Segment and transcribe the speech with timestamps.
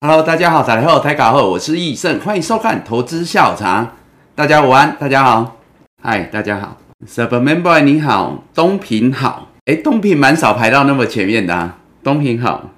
[0.00, 3.94] Hello，大家好，大家好，台卡后，我是易胜，欢迎收看投资下午茶。
[4.36, 5.56] 大家午安，大家好，
[6.00, 12.70] 嗨，大家好，Superman 你好，东平好，哎，东平蛮少排到那么前面的啊，东平好，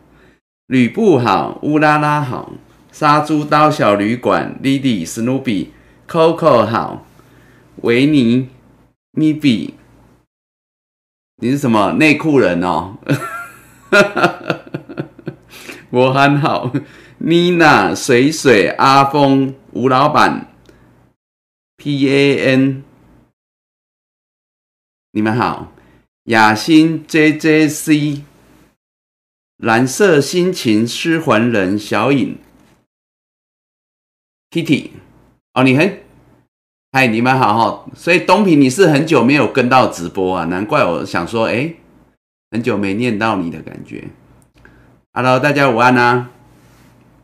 [0.68, 2.52] 吕布好，乌拉拉好，
[2.90, 7.04] 杀猪刀小旅馆，Lily Snoopy，Coco 好，
[7.82, 8.48] 维尼
[9.10, 9.74] 咪比，
[11.42, 11.92] 你是什么？
[11.98, 12.94] 内裤人哦？
[15.90, 16.72] 我很好。
[17.22, 20.50] 妮娜、水水、阿峰、吴老板、
[21.76, 22.82] P A N，
[25.12, 25.70] 你们好。
[26.24, 28.24] 雅欣、J J C、
[29.58, 32.38] 蓝色心情、失魂人、小影、
[34.50, 34.92] Kitty，
[35.52, 36.00] 哦，你很，
[36.92, 37.90] 嗨，你们好哈。
[37.94, 41.74] 所以东平你是很久没有跟到直播啊，难怪我想说，哎，
[42.50, 44.08] 很久没念到你的感觉。
[45.12, 46.30] Hello，大家午安啊。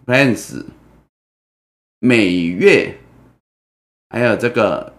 [0.07, 0.65] Plans，
[1.99, 3.01] 每月，
[4.09, 4.93] 还有这个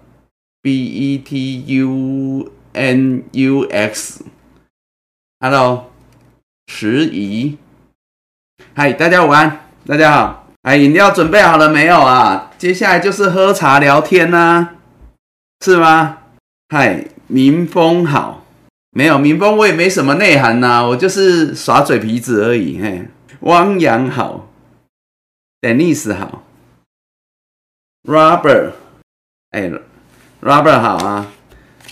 [0.61, 4.25] B E T U N U X，Hello，
[6.66, 7.55] 迟疑，
[8.73, 12.52] 嗨，大家午安，大家好，哎，饮料准备好了没有啊？
[12.58, 14.71] 接下来就是喝茶聊天呐，
[15.64, 16.17] 是吗？
[16.67, 18.45] 嗨，民风好，
[18.92, 23.08] 没有民风，我也没什么内涵呐，我就是耍嘴皮子而已，嘿，
[23.39, 24.46] 汪洋好。
[25.67, 26.43] Dennis 好
[28.05, 28.71] ，Robert，
[29.49, 29.69] 哎
[30.41, 31.29] ，Robert 好啊，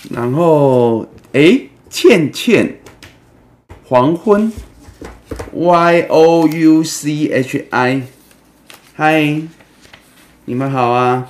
[0.09, 2.79] 然后哎，倩倩，
[3.83, 4.49] 黄昏
[5.51, 8.03] ，Y O U C H I，
[8.95, 9.41] 嗨，
[10.45, 11.29] 你们好啊，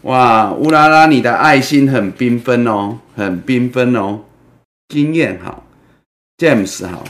[0.00, 4.20] 哇，乌拉拉，你的爱心很缤纷哦，很缤纷哦，
[4.88, 5.62] 经验好
[6.38, 7.04] ，James 好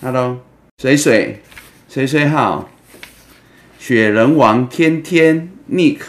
[0.00, 0.38] ，Hello，
[0.78, 1.42] 水水，
[1.90, 2.66] 水水好。
[3.78, 6.00] 雪人王天天 Nick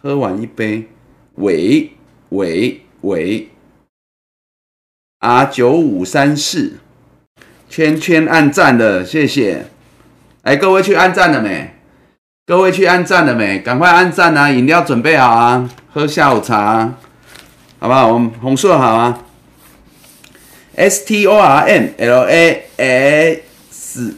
[0.00, 0.88] 喝完一杯，
[1.34, 1.90] 喂
[2.30, 3.48] 喂喂
[5.18, 6.78] ，R 九五三四
[7.68, 9.66] 圈圈按赞了，谢谢。
[10.42, 11.74] 哎，各位去按赞了没？
[12.46, 13.58] 各位去按赞了没？
[13.58, 14.48] 赶快按赞啊！
[14.50, 16.94] 饮料准备好啊，喝下午茶，
[17.80, 18.12] 好不好？
[18.12, 19.24] 我们红色好啊。
[20.76, 24.14] S T O R M L A S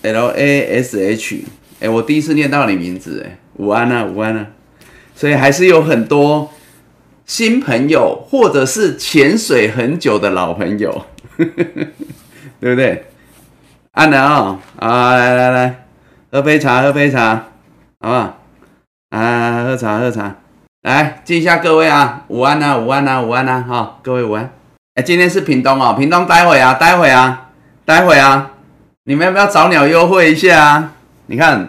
[0.00, 1.44] L A S H。
[1.82, 4.46] 哎，我第一次念到你名字，哎，午安啊，午安啊，
[5.16, 6.48] 所以还是有很多
[7.26, 11.04] 新朋友，或者是潜水很久的老朋友，
[11.36, 13.06] 对不对？
[13.90, 15.84] 安了啊，啊，来来来，
[16.30, 17.48] 喝杯茶，喝杯茶，
[18.00, 18.38] 好不好？
[19.10, 20.36] 啊，喝茶喝茶，
[20.82, 24.48] 来敬一下各位啊，午安啊，午安啊，午安啊，哈，各位午安。
[24.94, 27.50] 哎，今天是屏东哦，屏东待会啊，待会啊，
[27.84, 28.52] 待会啊，
[29.02, 30.92] 你们要不要找鸟优惠一下啊？
[31.32, 31.66] 你看，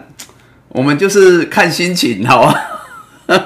[0.68, 2.54] 我们就是看心情，好吧？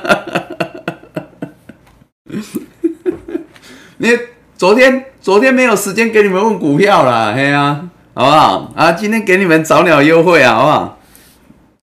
[3.99, 4.19] 你
[4.56, 7.83] 昨天昨天没有时间给你们问股票了，嘿呀，
[8.15, 8.73] 好不好？
[8.75, 10.99] 啊，今天给你们早鸟优惠啊，好不好？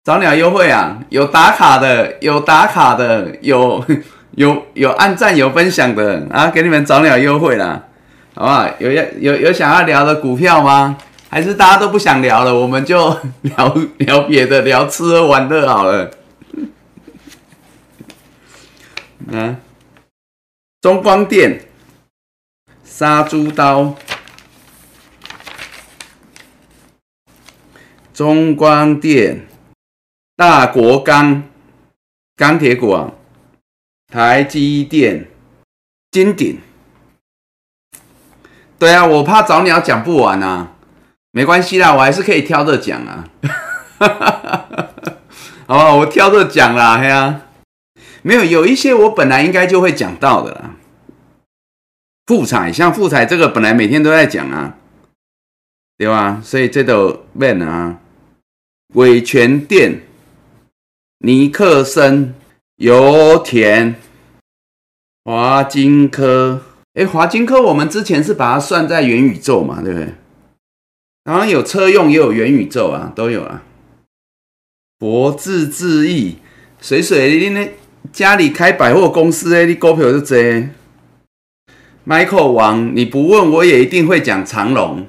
[0.03, 3.85] 早鸟优惠啊，有打卡的，有打卡的，有
[4.35, 7.83] 有有按赞有分享的啊，给你们早鸟优惠啦，
[8.33, 8.67] 好不好？
[8.79, 10.97] 有要有有想要聊的股票吗？
[11.35, 13.09] 还是大家都不想聊了，我们就
[13.43, 16.09] 聊聊别的，聊吃喝玩乐好了。
[19.27, 19.57] 嗯，
[20.79, 21.67] 中光电、
[22.85, 23.95] 杀猪刀、
[28.13, 29.45] 中光电、
[30.37, 31.43] 大国钢、
[32.37, 33.11] 钢铁股啊，
[34.07, 35.29] 台积电、
[36.11, 36.61] 金鼎。
[38.79, 40.71] 对啊，我怕早鸟讲不完啊。
[41.35, 43.27] 没关系啦，我还是可以挑着讲啊，
[45.67, 47.41] 好吧，我挑着讲啦，嘿啊，
[48.21, 50.75] 没有有一些我本来应该就会讲到的啦，
[52.25, 54.77] 富彩像富彩这个本来每天都在讲啊，
[55.97, 56.39] 对吧？
[56.41, 57.99] 所以这都 man 啊，
[58.93, 60.03] 伟全店、
[61.17, 62.33] 尼克森、
[62.77, 63.95] 油田、
[65.25, 66.61] 华金科，
[66.93, 70.13] 哎，华金科我们之前是把它算在元宇宙嘛，对不对？
[71.25, 73.63] 然后有车用，也有元宇宙啊，都有啊。
[74.99, 76.37] 博智智易，
[76.79, 77.73] 水水，你那
[78.13, 80.69] 家里开百货公司诶，你股票就这。
[82.07, 85.07] Michael 王，你不问我也一定会讲长隆。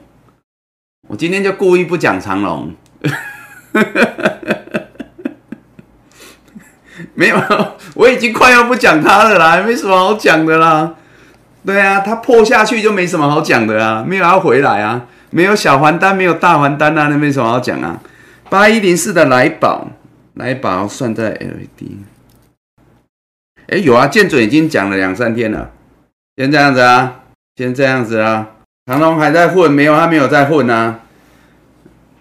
[1.09, 2.75] 我今天就故意不讲长隆。
[7.13, 7.37] 没有，
[7.95, 10.95] 我已经快要不讲它了啦，没什么好讲的啦。
[11.67, 15.07] 对啊，它破下去就没什么好讲的啊，没有要回来啊。
[15.37, 18.01] 没有小还单，没有大还单啊，那没什么好讲啊。
[18.49, 19.89] 八一零四的来宝，
[20.33, 21.99] 来宝算在 LED。
[23.69, 25.73] 哎，有啊，建准已经讲了两三天了，
[26.39, 27.21] 先这样子啊，
[27.55, 28.53] 先这样子啊。
[28.87, 31.01] 长龙还在混，没有，他没有在混啊。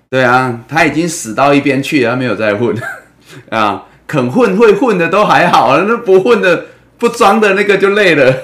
[0.09, 2.75] 对啊，他已经死到一边去了，他没有在混
[3.50, 3.85] 啊。
[4.06, 6.65] 肯混会混的都还好啊，那不混的、
[6.97, 8.35] 不装的那个就累了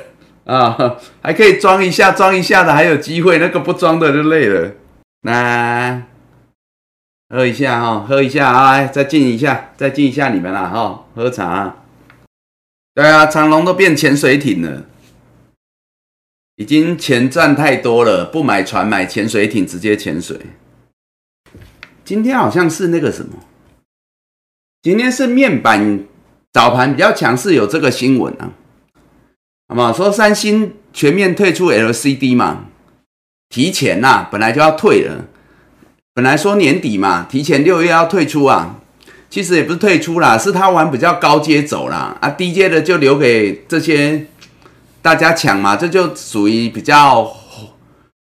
[0.46, 0.98] 啊。
[1.22, 4.72] 还可以装一下、装一下的还有机会，那个不装的就累了。
[5.22, 6.04] 那
[7.30, 11.78] 喝一下哈，喝一下啊，再敬一下，再敬一下你们啦哈，喝茶。
[12.94, 14.84] 对啊，长隆都变潜水艇了，
[16.58, 20.38] 已经钱赚太多了，不买船买潜水艇，直接潜水。
[22.04, 23.40] 今天好像是那个什么，
[24.82, 26.04] 今天是面板
[26.52, 28.52] 早盘比较强势，有这个新闻啊，
[29.72, 29.94] 好吗？
[29.94, 32.66] 说三星全面退出 LCD 嘛，
[33.48, 35.24] 提前呐，本来就要退了，
[36.14, 38.76] 本来说年底嘛，提前六月要退出啊。
[39.30, 44.28] 其实也不是退出啦，是他玩比较高阶走啦，啊，低阶的就留给这些
[45.02, 47.34] 大家抢嘛，这就属于比较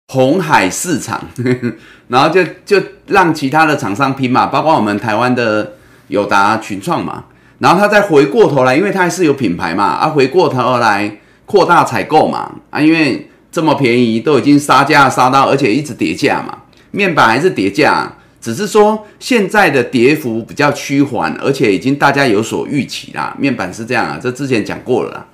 [0.10, 1.30] 红海市场，
[2.10, 5.76] 然后就就让其他的厂商拼嘛，包括我们台湾的
[6.10, 7.24] 友达、群创嘛，
[7.60, 16.56] 然后他再回过头来，因为他还是有品牌嘛，啊，回过头来扩大采购嘛，啊，因为这么便宜都已经杀价杀到，而且一直叠价嘛，
[16.92, 18.14] 面板还是叠价。
[18.40, 23.36] 只是说现在的跌幅比较趋缓，而且已经大家有所预期啦。
[23.38, 25.26] 面板是这样啊，这之前讲过了，啦，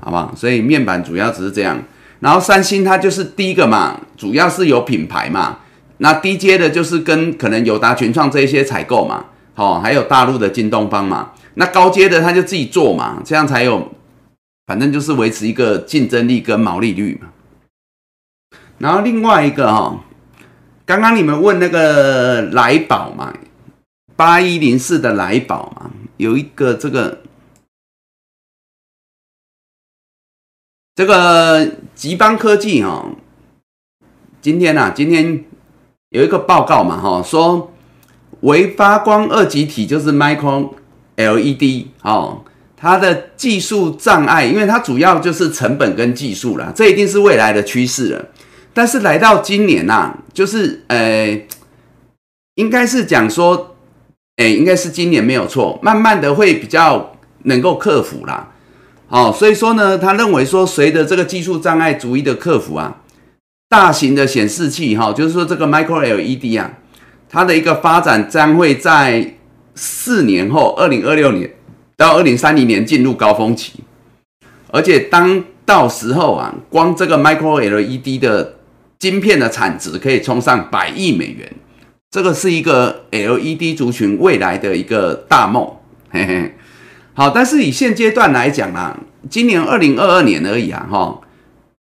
[0.00, 0.32] 好不好？
[0.36, 1.82] 所以面板主要只是这样。
[2.20, 5.58] 然后三星它就是第一个嘛，主要是有品牌嘛。
[5.98, 9.24] 那低阶的就是跟可能友达、群创这一些采购嘛，
[9.54, 11.30] 好，还有大陆的京东方嘛。
[11.54, 13.90] 那高阶的他就自己做嘛，这样才有，
[14.66, 17.32] 反正就是维持一个竞争力跟毛利率嘛。
[18.78, 20.04] 然后另外一个哈。
[20.84, 23.32] 刚刚你们问那个来宝嘛，
[24.16, 27.22] 八一零四的来宝嘛，有一个这个
[30.96, 33.06] 这个吉邦科技哈，
[34.40, 35.44] 今天啊，今天
[36.10, 37.72] 有一个报告嘛哈，说
[38.40, 40.74] 微发光二极体就是 Micro
[41.14, 42.44] LED 哦，
[42.82, 48.26] 它的技术障碍，因为它主要就是成本跟技术啦，这一定是未来的趋势了。
[48.74, 51.42] 但是来到今年呐，就是呃，
[52.56, 53.76] 应该是讲说，
[54.34, 57.12] 哎，应该是今年没有错，慢慢的会比较
[57.44, 58.50] 能够克服啦。
[59.06, 63.02] 哦，所以说呢，他认为说，随着这个技术障碍逐一的克服啊，
[63.68, 66.72] 大型的显示器哈，就是说这个 Micro LED 啊，
[67.28, 69.34] 它的一个发展将会在
[69.76, 71.48] 四年后，二零二六年
[71.96, 73.74] 到二零三零年进入高峰期，
[74.68, 78.56] 而且当到时候啊，光这个 Micro LED 的
[78.98, 81.52] 晶片的产值可以冲上百亿美元，
[82.10, 85.68] 这个是一个 LED 族群未来的一个大梦。
[86.10, 86.54] 嘿嘿，
[87.14, 88.98] 好，但是以现阶段来讲啊，
[89.30, 91.20] 今年二零二二年而已啊，哈，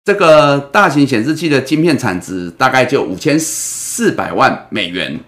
[0.04, 5.20] 这个大型显示器的晶片产值大概就五千四百万美元，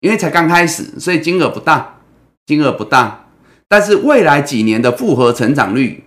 [0.00, 2.00] 因为才刚开始，所以金额不大，
[2.44, 3.25] 金额不大。
[3.68, 6.04] 但是未来几年的复合成长率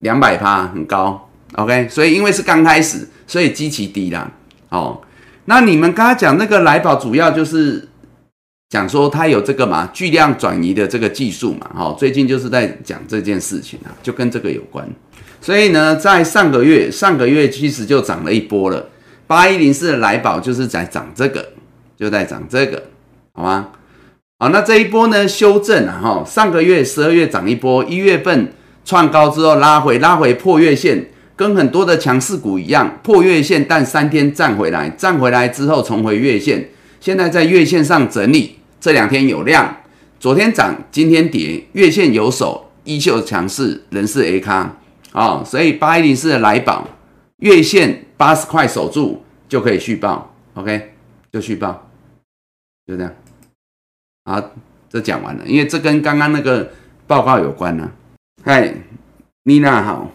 [0.00, 1.30] 两百趴，很高。
[1.54, 3.08] OK，所以因为是刚开始。
[3.30, 4.32] 所以极其低啦，
[4.70, 5.02] 哦，
[5.44, 7.86] 那你们刚刚讲那个来宝，主要就是
[8.70, 14.88] 讲说它有这个嘛巨量转移的这个技术嘛，哦，最近就是在讲这件事情啊，就跟这个有关。
[15.42, 18.88] 所以呢，在上个月，上个月其实就涨了一波了。
[19.26, 21.50] 八一零四的来宝就是在涨这个，
[21.98, 22.82] 就在涨这个，
[23.34, 23.68] 好吗？
[24.38, 28.52] 好，那这一波呢修正啊，哈，上个月十二月涨一波，一月份
[28.84, 31.10] 创高之后拉回，拉回破月线。
[31.34, 36.68] 跟很多的强势股一样，破月线，但三天站回来，站回来之后重回月线，
[36.98, 38.58] 现在在月线上整理。
[38.80, 39.76] 这两天有量，
[40.18, 44.76] 昨天涨，今天跌，月线有手，依旧强势，仍是 A 咖
[45.12, 46.88] 啊，所以八一零四的来宝，
[47.36, 50.90] 月线八十块守住就可以续报，OK，
[51.30, 51.88] 就续报，
[52.84, 53.12] 就这样。
[54.28, 54.52] 好，
[54.90, 56.70] 这讲完了，因为这跟刚刚那个
[57.06, 57.90] 报告有关呢。
[58.44, 58.74] 嗨，
[59.44, 60.12] 妮娜好。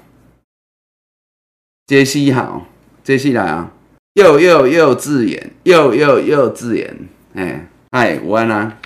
[1.88, 2.68] 杰西好，
[3.04, 3.72] 杰西来啊！
[4.14, 6.96] 又又又自演，又又又自演，
[7.34, 8.78] 哎，嗨，午安啊！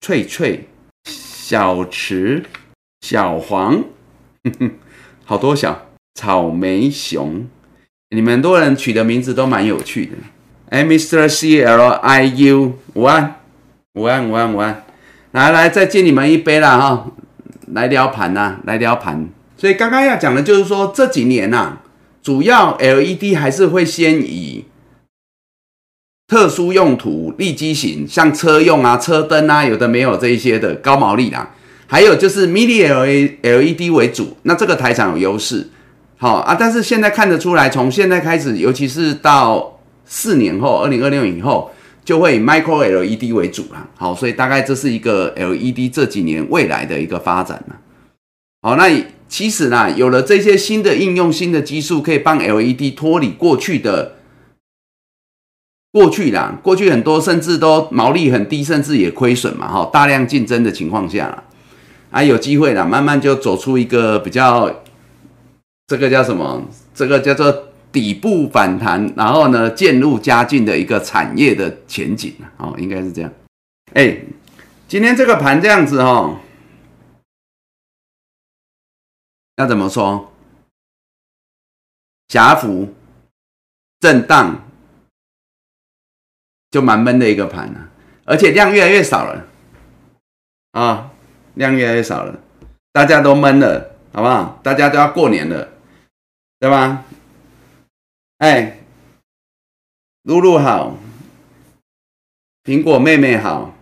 [0.00, 0.68] 翠翠，
[1.04, 2.46] 小池，
[3.02, 3.84] 小黄，
[4.58, 4.70] 哼
[5.26, 7.46] 好多小草莓熊，
[8.08, 10.16] 你们多人取的名字都蛮有趣的。
[10.70, 11.28] 哎，Mr.
[11.28, 13.41] C L I U，午安，
[13.94, 14.84] 午安，午安，午安，
[15.32, 17.08] 来来，再敬你们一杯了哈！
[17.74, 19.28] 来聊盘呐，来聊盘。
[19.58, 21.76] 所以刚刚要讲的就是说，这几年呐，
[22.22, 24.64] 主要 LED 还是会先以
[26.26, 31.50] 特殊用途、立基型，像车用啊、车灯啊，有的没有这一些的高毛利啦。
[31.86, 35.68] 还有就是 Mini LED LED 为主，那这个台厂有优势。
[36.16, 41.70] 好啊，但是现在看得出来，从现在开始，尤其是到四年后，二零二六以后，
[42.04, 43.88] 就会以 Micro LED 为主啦。
[43.96, 47.76] 好，所以大概这是一个 LED 这几年未来的一个发展了。
[48.62, 48.88] 好，那
[49.28, 54.16] 其实呢，有了这些新的应用、新的技术，可以帮 LED 脱离过去的。
[55.92, 61.44] 过去啦，过去很多甚至都毛利很低，甚至也亏损嘛，哈，大量竞争的情况下，
[62.10, 64.74] 啊，有机会啦，慢慢就走出一个比较，
[65.86, 66.66] 这个叫什么？
[66.94, 73.30] 这个叫做底部反弹，然后呢，渐入佳境的一个产业的前景哦，应该是这样。
[73.92, 74.16] 哎，
[74.88, 76.40] 今天这个盘这样子哈，
[79.56, 80.32] 要怎么说？
[82.28, 82.94] 狭幅
[84.00, 84.62] 震荡。
[86.72, 87.90] 就蛮闷的一个盘啊，
[88.24, 89.46] 而且量越来越少了
[90.70, 91.10] 啊，
[91.52, 92.40] 量越来越少了，
[92.92, 94.58] 大家都闷了，好不好？
[94.62, 95.68] 大家都要过年了，
[96.58, 97.04] 对吧？
[98.42, 98.78] 哎，
[100.24, 100.96] 露露好，
[102.64, 103.72] 苹果妹妹好，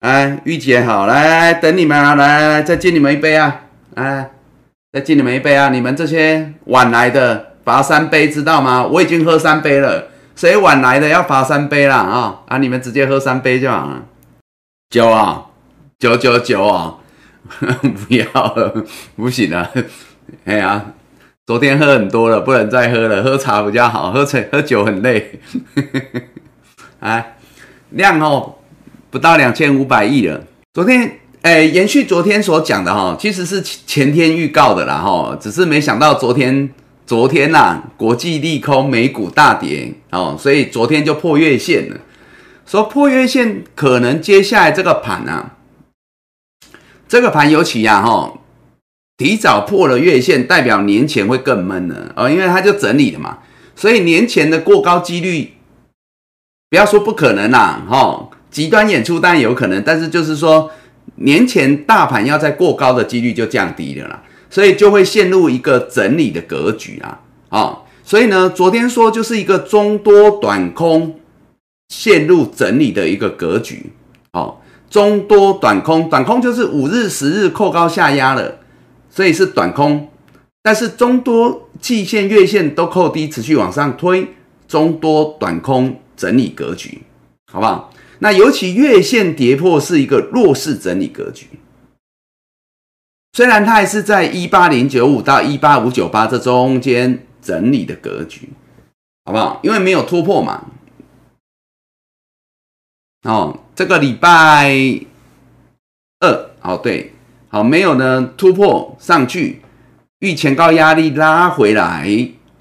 [0.00, 3.66] 哎，玉姐好，来来来等你们啊，来来来，再敬你们一杯啊，
[3.96, 4.30] 来，
[4.94, 5.68] 再敬你们一杯啊！
[5.68, 8.86] 你们这些晚来的罚三杯，知道吗？
[8.86, 10.08] 我已经喝三杯了。
[10.34, 12.56] 谁晚来的要罚三杯啦啊啊！
[12.56, 14.06] 你们直接喝三杯就好了。
[14.88, 15.50] 酒啊，
[15.98, 16.96] 九九九啊，
[17.60, 18.74] 不要，
[19.16, 19.70] 不行了。
[20.46, 20.94] 哎呀，
[21.44, 23.22] 昨天喝很多了，不能再喝了。
[23.22, 25.40] 喝茶比较好，喝茶喝酒很累。
[27.00, 27.36] 哎，
[27.90, 28.56] 量哦，
[29.10, 30.44] 不到两千五百亿了。
[30.72, 36.70] 昨天哎，延续昨天所讲的哈，其实是前天预告的啦哈，只是没想到昨天。
[37.04, 41.96] 昨天呐，国际利空，美股大跌哦，所以昨天就破月线了。
[42.64, 45.56] 说破月线，可能接下来这个盘啊，
[47.08, 48.32] 这个盘尤其呀哈，
[49.22, 53.38] 提早破了月线，代表年前会更闷了哦，因为它就整理了嘛，
[53.76, 55.52] 所以年前的过高几率，
[56.68, 60.72] 不要说不可能啦哈，极端演出当然有可能，但是就是说
[61.14, 64.24] 年前大盘要在过高的几率就降低了啦。
[64.50, 71.20] 所以就会陷入一个整理的格局啊，啊，所以呢，昨天说就是一个中多短空
[71.88, 73.92] 陷入整理的一个格局，
[74.32, 74.58] 哦，
[74.90, 78.58] 中多短空，短空就是五日、十日扣高下压了，
[79.14, 80.10] 所以是短空，
[80.62, 84.34] 但是中多季线、月线都扣低，持续往上推，
[84.66, 87.02] 中多短空整理格局，
[87.52, 87.92] 好不好？
[88.20, 91.46] 那尤其月线跌破是一个弱势整理格局。
[93.34, 98.48] 虽然它还是在一八零九五到一八五九八这中间整理的格局，
[99.26, 99.60] 好不好？
[99.62, 100.66] 因为没有突破嘛。
[103.24, 104.72] 哦，这个礼拜
[106.20, 107.11] 二，哦对，
[107.52, 109.60] 好没有呢突破上去，
[110.20, 112.08] 遇前高压力拉回来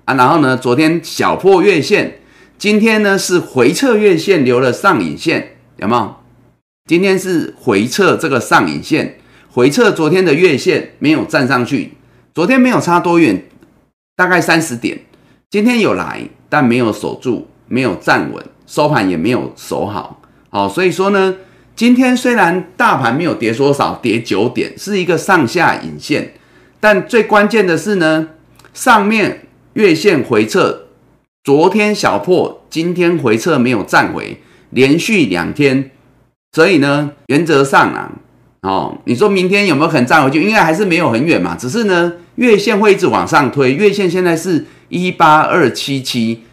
[0.04, 2.20] 啊，然后呢昨天小破月线，
[2.58, 6.16] 今天呢是回撤月线留了上影线，有没有？
[6.90, 9.18] 今天是回撤这个上影线。
[9.50, 11.94] 回撤昨天的月线没有站上去，
[12.34, 13.46] 昨天没有差多远，
[14.18, 15.00] 大概三十点。
[15.50, 20.22] 今天有来，但没有守住，没有站稳，收盘也没有守好。
[20.50, 21.38] 好，所以说呢，
[21.76, 26.34] 今天虽然大盘没有跌多少，跌九点，是一个上下影线，
[26.80, 28.30] 但最关键的是呢，
[28.74, 30.88] 上面月线回撤，
[31.44, 35.90] 昨天小破，今天回撤没有站回，连续两天，
[36.52, 38.12] 所以呢，原则上啊。
[38.62, 40.40] 哦，你说明天有没有可能站回去？
[40.44, 41.56] 应该还是没有很远嘛。
[41.56, 46.44] 只是呢，月线会一直往上推，月线现在是一八二七七，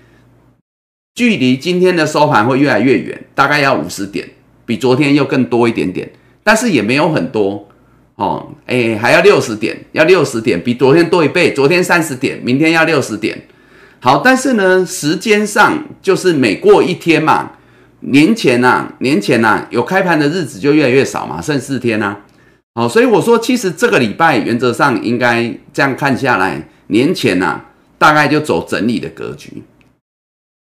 [1.14, 4.26] 距离今天的收盘会越来越远，大概要五十点，
[4.68, 6.12] 比昨天又更多一点点，
[6.44, 7.66] 但是也没有很多
[8.16, 8.52] 哦。
[8.66, 11.54] 哎，还要六十点，要六十点，比昨天多一倍。
[11.54, 13.46] 昨天三十点，明天要六十点。
[14.00, 17.52] 好，但是呢，时间上就是每过一天嘛。
[18.00, 22.18] 年前呐，年前呐，有开盘的日子就越来越少嘛，剩四天呐。
[22.75, 27.62] 好，所以我说，其实这个礼拜原则上应该这样看下来，年前呐，
[27.96, 29.62] 大概就走整理的格局。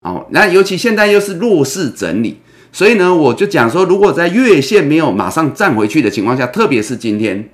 [0.02, 2.40] 好，那尤其现在又是弱势整理，
[2.72, 7.50] 所以呢，我就讲说，如果在月线没有马上站回去的情况下，特别是今天，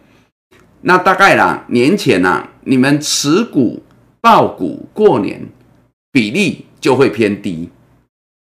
[0.82, 3.82] 那大概啦，年前呐，你们持股
[4.22, 5.42] 爆股过年
[6.12, 7.70] 比例就会偏低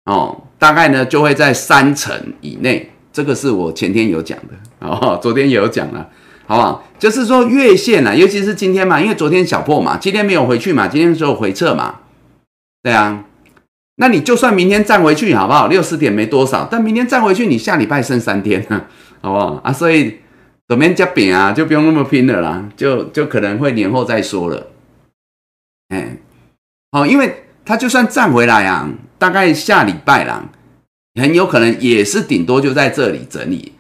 [0.05, 0.43] 哦。
[0.59, 6.09] 大概呢就会在三成以内，这个是我前天有讲的哦，昨天有讲了，
[6.47, 6.85] 好不好？
[6.99, 11.97] 就是说月线啊，尤其是今天嘛，因为昨天小破嘛，今天没有回去嘛，今天只有回撤嘛，
[12.83, 13.25] 对啊，
[13.97, 15.69] 那你就算明天站回去好不好？
[15.69, 18.65] 六十点没多少，但明天站回去，你下礼拜剩三天，
[19.23, 19.73] 好不好啊？
[19.73, 20.19] 所以
[20.69, 24.67] 怎么加饼啊，就不用那么拼了啦，就就可能会年后再说了。
[25.89, 26.19] 哎，
[26.93, 30.45] 好，因为它就算站回来啊，大概下礼拜啦，
[31.21, 33.73] 很有可能也是顶多就在这里整理，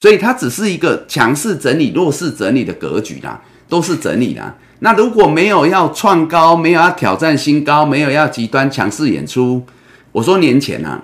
[0.00, 4.56] 所以它只是一个强势整理、弱势整理的格局啦，都是整理啦。
[4.80, 9.62] 那如果没有要创高，没有要挑战新高，没有要极端强势演出，
[10.12, 11.02] 我说年前啊，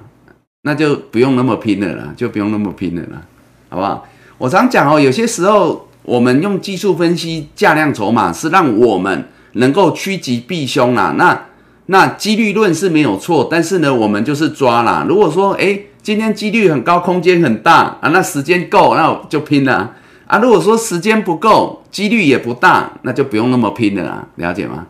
[0.62, 3.23] 那就不用那么拼了啦，就不用那么拼了啦，
[3.71, 4.07] 好不好？
[4.38, 11.14] 我常讲哦，有些时候我们用技术分析价量筹码，是让我们能够趋吉避凶啦。
[11.17, 11.47] 那
[11.87, 15.07] 那几率论是没有错，但是呢，我们就是抓啦。
[15.09, 19.93] 如果说哎，今天几率很高，空间很大啊，那时间够，那我就拼了。
[20.32, 24.86] 啊，如果说时间不够，几率也不大，那就不用那么拼了啦，了解吗？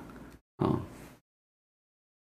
[0.59, 0.79] 哦，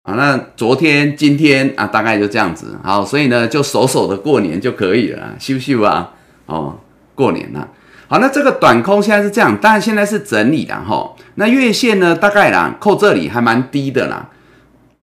[0.01, 6.11] 啊，那昨天、今天啊，大概就这样子，好，所以呢，就守守的过年就可以了，秀秀啊，
[6.47, 6.79] 哦，
[7.13, 7.69] 过年了，
[8.07, 14.27] 好，那这个短空现在是这样，当然现在是整理的哈，那月线呢，大概啦，扣这里还蛮低的啦，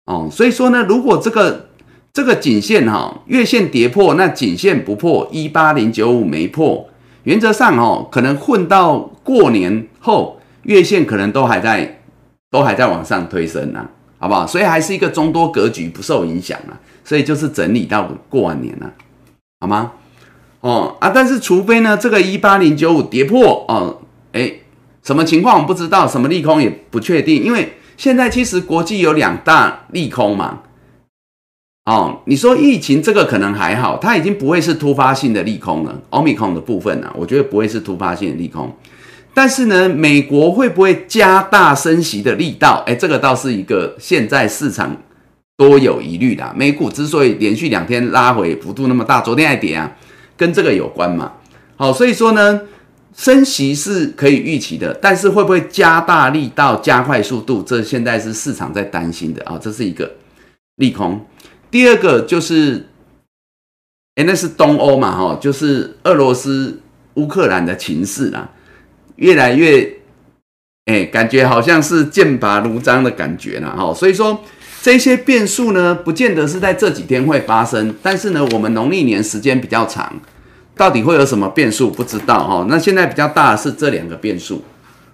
[0.06, 1.68] 哦，所以说呢，如果这个
[2.14, 6.88] 这个颈线哈，月线跌破，那颈线不破，一八零九五没破。
[7.28, 12.00] 原则上哦，可能混到过年后，月线可能都还在，
[12.50, 13.86] 都还在往上推升呢，
[14.18, 14.48] 好不好？
[14.48, 16.80] 所以还是一个中多格局，不受影响啊。
[17.04, 18.94] 所以就是整理到过完年了，
[19.60, 19.92] 好吗？
[20.62, 24.00] 哦啊，但是除非呢，这个一八零九五跌破哦，
[24.32, 24.54] 哎，
[25.04, 30.60] 什么情况我不知道，什么利空也不确定，因为现在其实国际有两大利空嘛。
[31.88, 36.02] 哦，你说疫情这个可能还好，它已经不会是突发性的利空了。
[36.10, 38.70] 奥密克戎的部分呢，我觉得不会是突发性的利空。
[39.34, 42.84] 但是呢，美国会不会加大升息的力道？
[42.86, 44.94] 哎，这个倒是一个现在市场
[45.56, 46.54] 多有疑虑的。
[46.54, 49.90] 美股之所以连续两天拉回幅度那么大，昨天还跌啊，
[50.36, 51.32] 跟这个有关嘛？
[51.78, 52.60] 好，所以说呢，
[53.16, 57.64] 升息是可以预期的，但是会不会加大力道、加快速度？
[57.64, 60.12] 这现在是市场在担心的啊，这是一个
[60.76, 61.26] 利空。
[61.70, 62.88] 第二个就是，
[64.16, 66.80] 哎，那是东欧嘛，哈，就是俄罗斯、
[67.16, 68.50] 乌克兰的情势啦，
[69.18, 70.00] 越来越，
[70.86, 74.40] 哎，感觉好像是剑拔弩张的感觉了，哈，所以说
[74.82, 80.20] 这些变数呢，不见得是在这几天会发生，但是呢，我们农历年时间比较长，
[80.76, 84.64] 到底会有什么变数不知道，哈，那现在比较大的是这两个变数，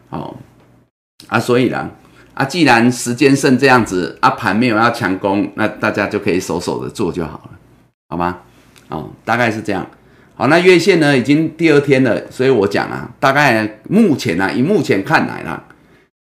[0.10, 0.39] 好，
[1.28, 1.89] 啊，所以呢。
[2.34, 7.52] 啊，既然时间剩这样子，啊盘没有要强攻，那大家就可以守守的做就好了，
[8.10, 8.39] 好吗？
[8.89, 9.86] 哦，大概是这样。
[10.36, 15.63] 好，那月线呢已经第二天了，所以我讲啊，大概目前啊，以目前看来啦，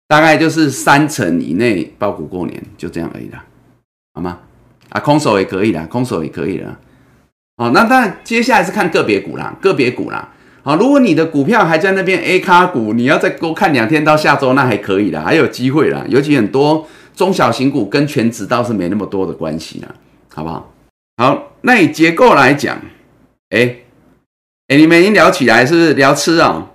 [0.07, 3.43] 大概就是三成以内包股过年，就这样而已啦，
[4.13, 4.39] 好吗？
[4.89, 6.77] 啊，空手也可以啦，空手也可以啦。
[7.55, 10.27] 哦，那当然接下来是看个别股啦，个别股啦。
[10.63, 16.05] 好，如果你的股票还在那边 A 卡股，你要再多看两天到下周，那还可以的，还有机会啦。
[16.07, 19.87] 尤其很多中小型股跟全指倒是没那么多的关系啦，
[20.33, 20.71] 好不好？
[21.17, 22.77] 好，那以结构来讲，
[23.49, 23.77] 哎
[24.67, 26.67] 哎，你们已经聊起来是不是聊吃啊？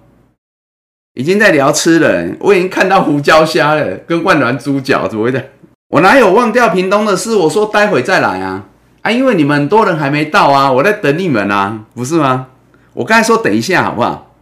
[1.14, 5.51] 已经在聊吃了，我已经看到胡椒虾了，跟万峦猪脚怎么的？
[5.88, 7.37] 我哪有忘掉屏东的事？
[7.37, 8.66] 我说待会再来啊
[9.03, 12.49] 啊，因为你们很多人还没到啊，我在等你们啊，不是吗？
[12.96, 14.35] 我刚才说等一下好不好？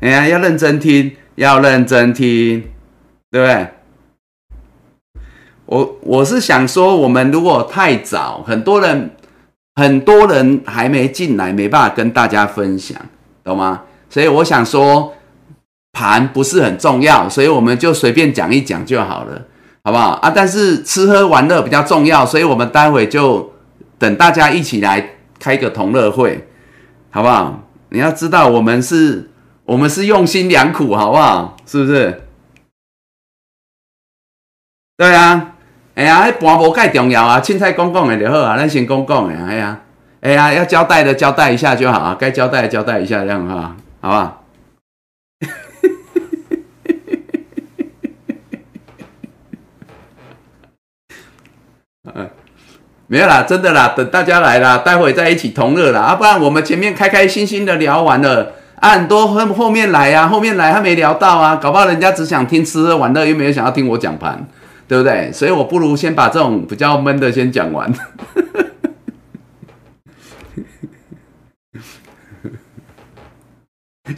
[0.00, 2.62] 哎呀，要认真听，要认真听，
[3.32, 3.68] 对不对？
[5.66, 9.10] 我我是想说，我们如果太早，很多人
[9.74, 12.96] 很多人还没进来，没办法跟大家分享，
[13.42, 13.82] 懂吗？
[14.08, 15.14] 所以我想说，
[15.92, 19.46] 盘不是很重要，所以我们就随便讲一讲就好了，
[19.82, 20.30] 好不好啊？
[20.30, 23.52] 但是吃喝玩乐比较重要，所以我们待会就
[23.98, 26.47] 等大家一起来开个同乐会。
[27.10, 27.60] 好不好？
[27.90, 29.30] 你要知道，我们是，
[29.64, 31.56] 我们是用心良苦，好不好？
[31.66, 32.22] 是不是？
[34.96, 35.54] 对啊，
[35.94, 39.80] 哎呀，那盘无介重要啊，凊彩讲讲的就好啊，咱先讲讲的，哎呀，
[40.20, 44.37] 哎呀，要交代的交代一下就好啊，该交代的交代一下，这样哈，好不好？
[53.10, 64.46] 没有啦，真的啦，等大家来啦，待会再一起同乐啦，啊，不然我们前面开开心心的聊完了，啊，很多后后面来啊，后面来他没聊到啊，搞不好人家只想听吃喝玩乐，又没有想要听我讲盘，
[64.86, 65.32] 对不对？
[65.32, 67.90] 所以我不如先把这种比较闷的先讲完。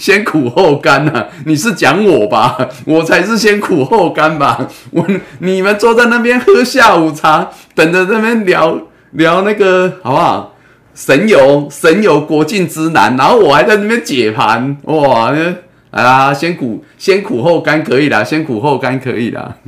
[0.01, 1.27] 先苦后甘呐？
[1.45, 2.57] 你是讲我吧？
[2.87, 4.67] 我才是先苦后甘吧？
[4.93, 5.07] 我
[5.41, 10.57] 你们坐在那边喝下午茶，等着那边聊聊那个好不好？
[10.95, 15.31] 神游神游国境之南，然后我还在那边解盘哇！
[15.31, 19.59] 来啦，先苦先苦后甘可以啦，先苦后甘可以啦。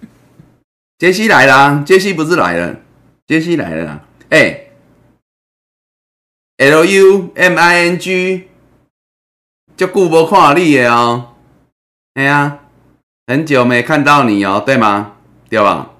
[0.98, 2.76] 杰西来啦，杰西不是来了，
[3.26, 4.00] 杰西来了啦。
[4.28, 4.66] 哎
[6.58, 8.48] ，L U M I N G，
[9.76, 11.34] 就顾不看你的哦。
[12.14, 12.60] 哎呀，
[13.26, 15.16] 很久没看到你哦，对吗？
[15.50, 15.90] 对吧？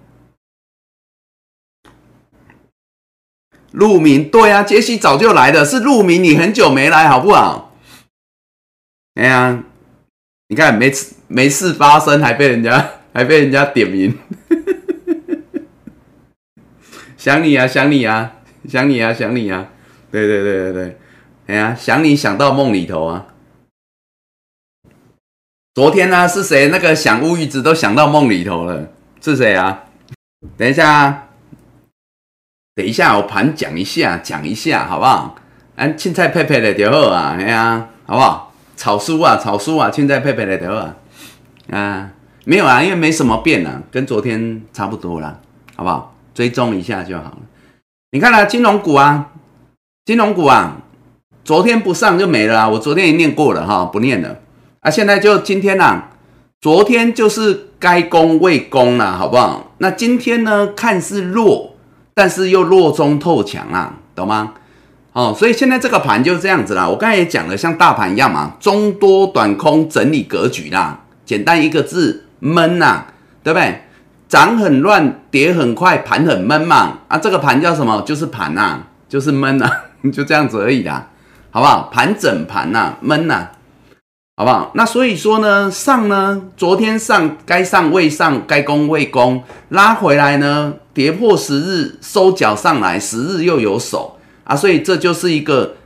[3.73, 7.75] 陆明，对啊，杰西早就来了，是陆明，你很久没来，好不好？
[9.15, 9.63] 哎呀，
[10.49, 14.19] 你看没事没事发生，还被人家 还被人家点名，
[17.19, 18.37] 想你啊，想你啊，
[18.67, 19.69] 想你啊，想你啊，
[20.11, 20.99] 对对对对对，
[21.49, 23.27] 哎呀，想你想到梦里头啊。
[25.77, 26.69] 昨天呢是谁？
[26.69, 28.89] 那个想乌鱼子都想到梦里头了，
[29.21, 29.85] 是谁啊？
[30.57, 31.29] 等一下，
[32.75, 35.35] 等一下，我盘讲一下，讲一下，好不好？
[35.75, 38.55] 按青菜配配的就好啊，哎呀，好不好？
[38.75, 40.97] 炒酥啊，炒酥啊，青菜配配来得啊，
[41.71, 42.11] 啊，
[42.47, 45.39] 没有啊，因为没什么变啊，跟昨天差不多啦，
[45.77, 46.17] 好不好？
[46.33, 47.39] 追踪一下就好了。
[48.13, 49.31] 你看啊，金融股啊，
[50.07, 50.79] 金融股啊，
[51.45, 54.39] 昨天不上就没了啊，我昨天也念过了哈，不念了
[54.87, 56.01] 啊，现在就今天呐，
[56.61, 59.73] 昨天就是该攻未攻了，好不好？
[59.79, 61.75] 那今天呢，看似弱，
[62.15, 64.53] 但是又弱中透强啊，懂吗？
[65.13, 66.89] 哦，所以现在这个盘就是这样子啦。
[66.89, 71.01] 我刚才也讲了，像大盘一样嘛，中多短空整理格局啦。
[71.25, 73.07] 简单一个字，闷呐，
[73.43, 73.83] 对不对？
[74.29, 76.99] 涨很乱，跌很快，盘很闷嘛。
[77.09, 78.01] 啊，这个盘叫什么？
[78.07, 79.69] 就是盘呐，就是闷呐，
[80.15, 81.09] 就这样子而已啦，
[81.51, 81.91] 好不好？
[81.93, 83.49] 盘整盘呐，闷呐，
[84.39, 84.71] 好不好？
[84.75, 94.19] 那所以说呢，上呢，昨天上该上未上，该攻未攻，拉回来呢，跌破十日收脚上来，十日又有手。
[94.45, 95.77] 啊，所以这就是一个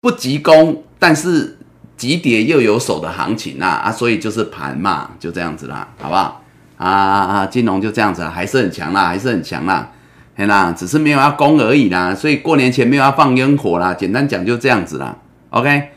[0.00, 1.58] 不急攻，但是
[1.96, 6.42] 急跌又有手的行情啊啊，所以就是盘嘛，就这样子啦，好不好？
[6.78, 9.92] 啊啊，金融就这样子，还是很强啦，还是很强啦，
[10.34, 15.16] 嘿啦，只是没有要攻而已啦，所以过年前没有要放烟火啦，简单讲就这样子啦
[15.50, 15.90] ，OK？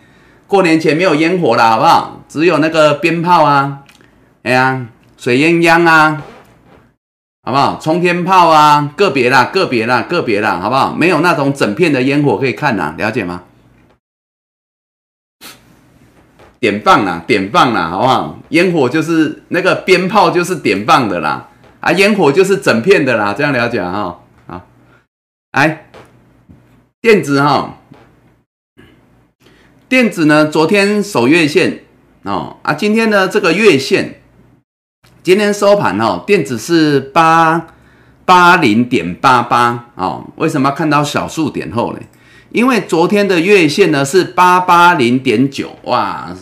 [0.48, 2.22] 过年前没有烟火啦，好不好？
[2.28, 3.84] 只有那个鞭炮啊，
[4.44, 6.24] 哎呀，水鸳鸯啊。
[7.44, 7.80] 好不好？
[7.82, 10.94] 冲天炮啊，个别啦，个别啦，个别啦，好不好？
[10.94, 13.44] 没有那种整片的烟火可以看呐，了解吗？
[16.60, 18.40] 点放啦，点放啦，好不好？
[18.50, 21.48] 烟火就是那个鞭炮，就是点放的啦，
[21.80, 24.20] 啊，烟火就是整片的啦，这样了解哈？
[24.46, 24.68] 好，
[25.54, 25.88] 来，
[27.00, 27.77] 电子哈，
[29.90, 31.86] 电子呢，昨天守月线
[32.24, 34.20] 哦，啊，今天呢这个月线。
[35.24, 37.68] 今天收盘哦，电子是八
[38.26, 40.26] 八零点八八哦。
[40.36, 42.00] 为什么看到小数点后呢？
[42.52, 46.36] 因为昨天的月线呢是八八零点九哇，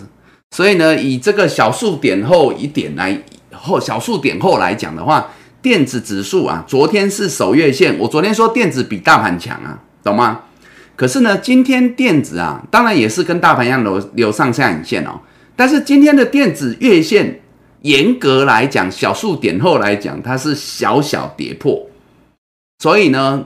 [0.50, 5.28] 所以呢以这个小数点后一点来后小数点后来讲的话，
[5.62, 7.96] 电子指数啊，昨天是守月线。
[8.00, 10.42] 我昨天说电子比大盘强啊，懂吗？
[10.96, 15.20] 可是呢，今天电子啊，当然也是跟大盘一样留留上下影线哦。
[15.56, 17.42] 但是今天的电子月线。
[17.82, 21.88] 严格来讲，小数点后来讲，它是小小跌破，
[22.80, 23.46] 所以呢，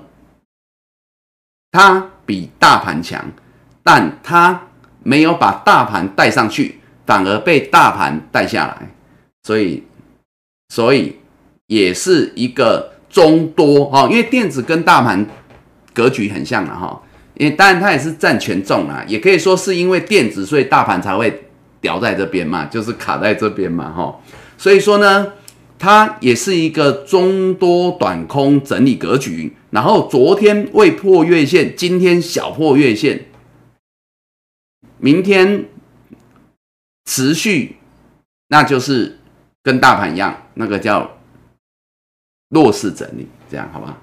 [1.74, 3.22] 它比大盘强，
[3.84, 4.70] 但它
[5.04, 8.90] 没有把大盘带上去，反而被大盘带下来，
[9.44, 9.84] 所以，
[10.70, 11.18] 所以
[11.68, 15.28] 也是一个中多哈，因为电子跟大盘
[15.94, 17.02] 格局很像了哈，
[17.40, 21.44] 因为当然它也是占权重啊，也可以说是因为电子，所以大盘才会。
[21.82, 24.20] 掉在这边嘛，就是卡在这边嘛，哈，
[24.58, 25.32] 所以说呢，
[25.78, 29.56] 它也是一个中多短空整理格局。
[29.70, 33.28] 然后昨天未破月线，今天小破月线，
[34.98, 35.70] 明天
[37.06, 37.78] 持续，
[38.50, 39.18] 那就是
[39.64, 41.10] 跟大盘一样，那个叫
[42.50, 43.98] 弱势整理，这样好吧？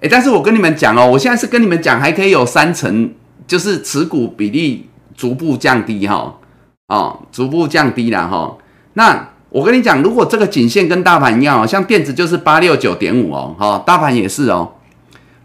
[0.00, 3.10] 哎，但是我跟你们讲哦，我现在是跟你们讲，还可以有三成，
[3.46, 6.34] 就是持股比例逐步降低，哈。
[6.88, 8.56] 哦，逐步降低了哈。
[8.92, 14.74] 那我跟你讲，如果这个颈线跟大盘一样哦，像电子就是八六九点五哦，哈，大盘也是哦。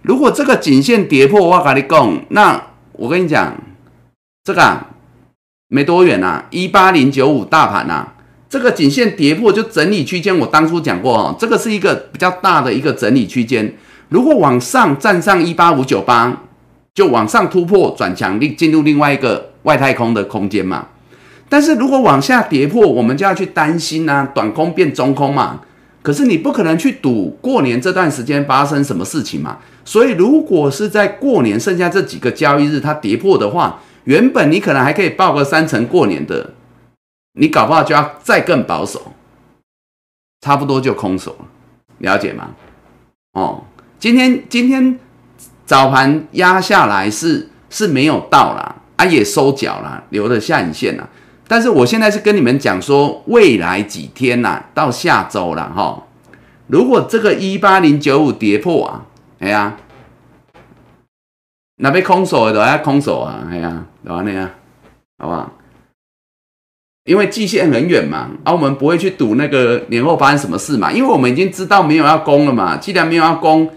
[0.04, 2.62] 如果这个颈线跌破，我跟你讲，那
[2.92, 3.56] 我跟你讲，
[4.44, 4.88] 这个啊
[5.68, 8.10] 没多远呐，一八零九五大盘呐，
[8.48, 10.38] 这个颈线跌破就整理区间。
[10.38, 13.74] 我当初讲过哦，这个是一个比较大的一个整理区间。
[14.12, 16.44] 如果往上站上一八五九八，
[16.94, 19.50] 就往上突破转强，另进入另外一个。
[19.64, 20.88] 外太空的空间嘛。
[21.48, 25.62] 但是如果往下跌破，我们就要去担心啊，短空变中空嘛。
[26.02, 29.60] 可是你不可能去赌过年这段时间发生什么事情嘛。
[29.86, 36.56] 所以如果是在过年剩下这几个交易日它跌破的话，原本你可能还可以报个三成过年的，
[37.34, 39.14] 你搞不好就要再更保守，
[40.42, 41.46] 差不多就空手了，
[42.00, 42.50] 了解吗？
[43.34, 43.64] 哦，
[44.02, 45.00] 今天今天
[45.64, 51.08] 早盘压下来是是没有到啦，啊也收脚了，留了下影线了。
[51.48, 56.04] 但是我现在是跟你们讲说，未来几天呐，到下周了哈，
[56.66, 59.06] 如果这个一八零九五跌破啊，
[59.38, 59.78] 哎呀，
[61.76, 64.24] 那被空手的都要空手啊，哎呀，对吧？
[64.26, 64.50] 那样，
[65.20, 65.52] 好不好？
[67.06, 72.78] 因为季线很远嘛，啊，我们不会去赌那个年后发生什么事嘛，因为我们已经知道没有要攻了嘛。
[72.78, 73.70] 既然没有要攻，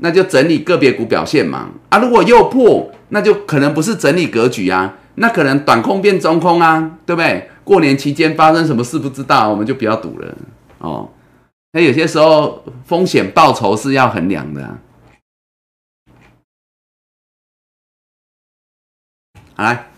[0.00, 1.70] 那就整理个别股表现嘛。
[1.88, 4.96] 啊，如果又破，那就可能不是整理格局啊。
[5.16, 7.50] 那可能短空变中空啊，对不对？
[7.64, 10.36] 过年期间发生什么事不知道，我们就不要赌了
[10.78, 11.10] 哦。
[11.72, 14.64] 那有些时候风险报酬是要衡量的。
[14.64, 14.78] 啊
[19.54, 19.90] 好来，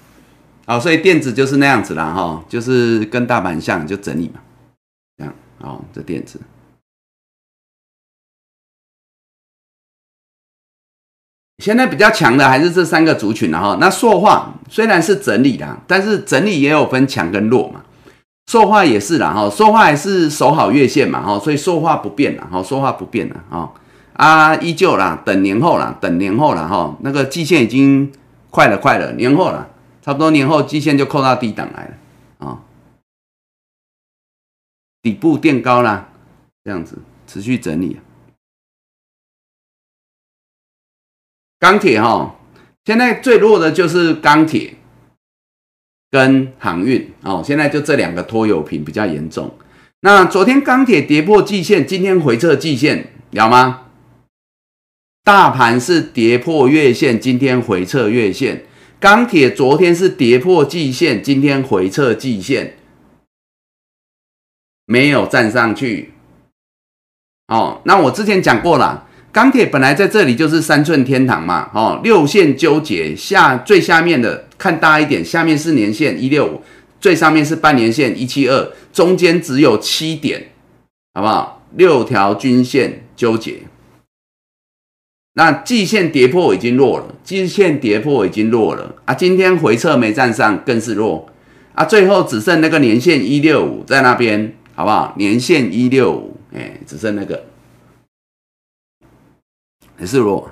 [0.67, 4.41] 好，所以电子就是那样子啦，哈，就是跟大盘像，就整理嘛，
[5.17, 6.41] 这样，哦，这电子。
[11.62, 13.79] 现在比较强的还是这三个族群了哈。
[13.81, 17.83] 那塑化虽然是整理啦，但是整理也有分强跟弱嘛。
[18.48, 23.72] 塑化也是啦哈，塑化还是守好月线嘛哈，所以塑化不变了哈，塑化不变了哈
[24.14, 26.96] 啊，依旧啦，等年后啦，等年后了哈。
[27.03, 28.11] 那个季线已经
[28.51, 29.68] 快了，快了，年后了，
[30.03, 32.59] 差不多年后季线就扣到低档来了啊，
[35.01, 36.09] 底部垫高啦，
[36.64, 36.98] 这样子
[37.29, 38.01] 持续整理。
[41.62, 42.40] 钢铁哈，
[42.85, 44.75] 现在最弱的就是钢铁
[46.11, 49.57] 跟航运哦，现在就这两个拖油瓶比较严重。
[50.01, 53.85] 那昨天钢铁跌破季线，今天回撤季线，了吗？
[55.22, 58.64] 大盘是跌破月线，今天回撤月线。
[58.98, 62.75] 钢铁昨天是跌破季线，今天回撤季线，
[64.87, 66.12] 没有站上去。
[67.46, 69.07] 哦，那我之前讲过了。
[69.33, 76.62] 钢铁本来在这里就是三寸天堂嘛，哦，六线纠结下最下面的看大一点，下面是年线一六五，
[77.01, 80.49] 最上面是半年线一七二，中间只有七点，
[81.14, 81.62] 好不好？
[81.75, 83.61] 六条均线纠结，
[85.33, 91.27] 那季线跌破已经弱了，季线跌破已经弱了啊，今天回撤没站上更是弱
[91.75, 95.14] 啊，最后只剩那个年线一六五在那边，好不好？
[95.16, 97.47] 年线一六五，哎，只剩那个。
[100.03, 100.51] 也是弱，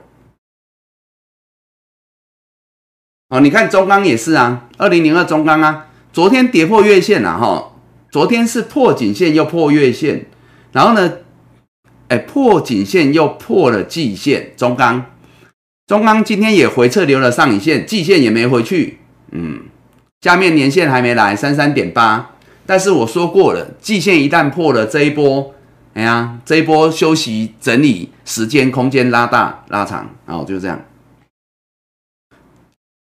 [3.31, 7.73] 哦，你看中钢也是啊，二零零二中钢啊，昨天跌破月线了哈，
[8.13, 10.27] 昨天是破颈线又破月线，
[10.71, 11.15] 然后呢，
[12.07, 15.05] 哎，破颈线又破了季线，中钢，
[15.89, 19.01] 中钢今天也回撤留了上影线，季线也没回去，
[19.33, 19.65] 嗯，
[20.21, 25.53] 下面年线还没来三三点八，但是我说过了，季线一旦破了这一波。
[25.95, 30.81] 哎呀，这一波休息整理时间空间拉大拉长，然后就这样。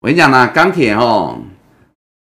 [0.01, 1.43] 我跟你讲啦，钢铁哦，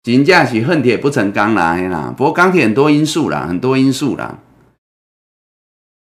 [0.03, 2.13] 金价起恨铁不成钢啦，啦。
[2.17, 4.39] 不过钢铁很多因素啦，很多因素啦。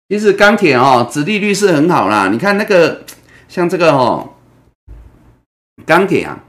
[0.10, 2.28] 其实钢铁哦，殖利率是很好啦。
[2.30, 3.04] 你看那个
[3.48, 4.36] 像这个哦，
[5.86, 6.44] 钢铁啊，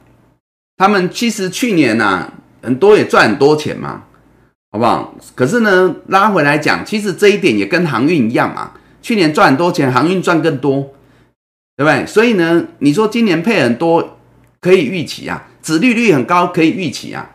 [0.77, 2.31] 他们其实去年呐，
[2.63, 4.05] 很多也赚很多钱嘛。
[4.73, 5.15] 好不好？
[5.35, 8.73] 可是呢，拉回来讲，其实这一点也跟航运一样嘛。
[9.03, 10.95] 去年赚很多钱，航运赚更多，
[11.77, 12.07] 对不对？
[12.07, 14.17] 所以呢，你说今年配很多，
[14.63, 17.33] 可以预期啊，殖利率很高，可以预期啊。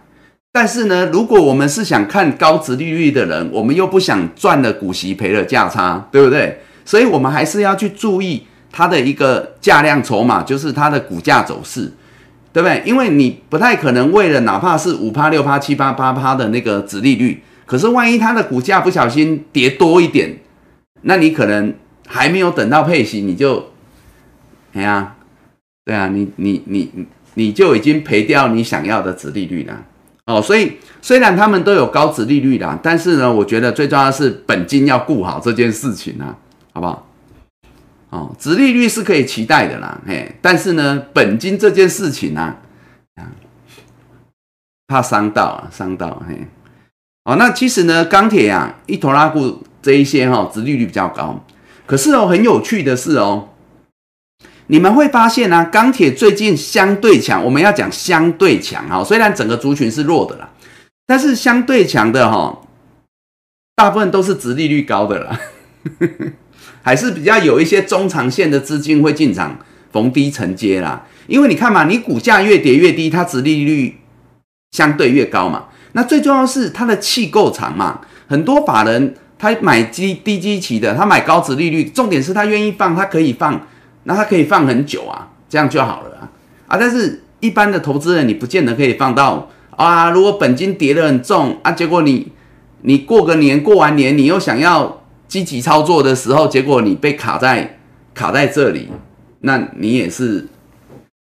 [0.52, 6.60] 但是呢，如果我们是想看高殖利率的人，我们又不想赚了股息赔了价差，对不对？
[6.84, 11.94] 所以我们还是要去注意它的一个价量筹码，就是它的股价走势。
[12.58, 12.82] 对不对？
[12.88, 20.40] 因为你不太可能为了哪怕是五趴六趴七八八趴的那个子利率，可是万一它的股价不小心跌多一点，
[21.04, 21.72] 那你可能
[22.08, 23.64] 还没有等到配息，你就，
[24.74, 25.18] 哎呀，
[25.86, 26.92] 对啊，你你你
[27.36, 29.86] 你就已经赔掉你想要的子利率了
[30.26, 30.42] 哦。
[30.42, 36.36] 所以虽然他们都有高子利率啦，但是呢，我觉得最重要的是本金要顾好这件事情啊，
[36.74, 37.07] 好不好？
[38.10, 42.56] 哦，殖利率是可以期待的啦，嘿，但是呢，本金这件事情呢，
[43.16, 43.28] 啊，
[44.88, 46.48] 怕伤到啊，伤到嘿，
[47.26, 51.44] 哦，那其实呢，钢铁啊，一头拉股这一些哈，殖利率比较高，
[51.86, 53.50] 可是哦，很有趣的是哦，
[54.68, 60.50] 你们会发现呢，钢铁最近相对强，我们要讲相对强哈，虽然整个族群是弱的啦，
[61.06, 62.62] 但是相对强的哈，
[63.76, 65.40] 大部分都是殖利率高的啦，
[66.00, 66.32] 呵 呵
[66.88, 69.60] 还是比较有一些中长线的资金会进场
[69.92, 71.06] 逢低承接啦。
[71.28, 73.98] 因为你看嘛，你股价越跌越低，它殖利率
[74.72, 75.66] 相对越高嘛。
[75.92, 83.68] 那最重要是它的气够长嘛，很多法人他买低低基期的，他买高值利率，重点是他愿意放，他可以放，
[84.04, 86.32] 那他可以放很久啊，这样就好了啊。
[86.68, 90.10] 啊，但是一般的投资人，你不见得可以放到啊。
[90.12, 92.32] 如果本金跌得很重啊，结果你
[92.84, 97.80] 你过个年过完年，你又想要积极操作的时候，结果你被卡在
[98.14, 98.90] 卡在这里，
[99.42, 100.48] 那你也是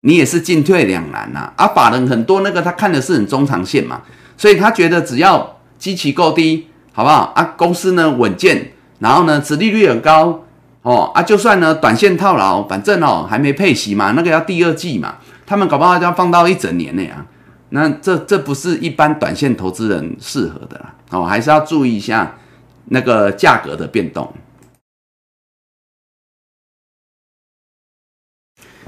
[0.02, 1.52] 你也是进退两难呐。
[1.56, 4.02] 啊，法人很多那个他看的是很中长线嘛。
[4.38, 7.54] 所以他觉得只要基期够低，好不好啊？
[7.56, 10.44] 公司呢稳健，然后呢，殖利率很高
[10.82, 17.26] 哦啊，就算呢短线套牢，反正哦还没配息嘛，那个要第二季嘛，他们搞不好就要放到一整年呢啊。
[17.70, 22.36] 那这这不是一般短线投资人适合的啦哦，还是要注意一下
[22.86, 24.34] 那个价格的变动。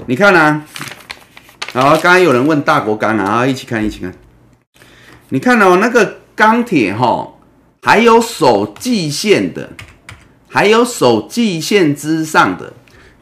[0.06, 0.64] 你看啊，
[1.72, 4.14] 好，刚刚有人问大国钢啊，一起看一起看。
[5.30, 7.34] 你看哦，那个钢铁哈，
[7.82, 9.70] 还有守季线的，
[10.48, 12.72] 还有守季线之上的。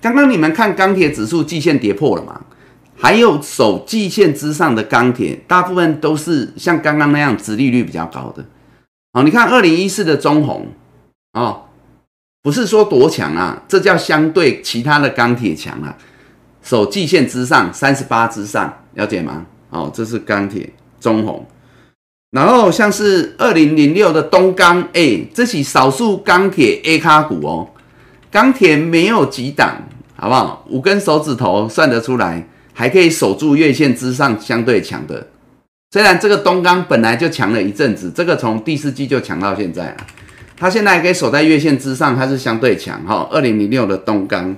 [0.00, 2.44] 刚刚你们看钢铁指数季线跌破了嘛？
[2.98, 8.44] 还有守季线之上的钢铁，大部分都是像刚刚那样，殖利率比较高的。
[9.16, 10.66] 好，你看二零一四的中红
[11.32, 11.62] 哦，
[12.42, 15.96] 不是说多强啊，这叫相对其他的钢铁强啊。
[16.62, 19.46] 守季线之上，三十八之上，了解吗？
[19.70, 21.46] 哦，这是钢铁中红。
[22.32, 27.70] 然后像是二零零六的东钢，哎，这起少数钢铁 A 卡股哦，
[28.30, 29.82] 钢铁没有几档，
[30.14, 30.62] 好不好？
[30.68, 35.28] 五根手指头算得出来，还可以守住月线之上，相对强的。
[35.96, 39.96] 虽然这个东钢本来就强了一阵子，这个从第四季就强到现在了，
[40.54, 43.26] 它现在可以守在月线之上，它是相对强哈。
[43.32, 44.54] 二零零六的东钢，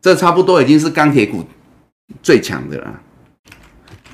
[0.00, 1.44] 这差不多已经是钢铁股
[2.22, 2.98] 最强的了。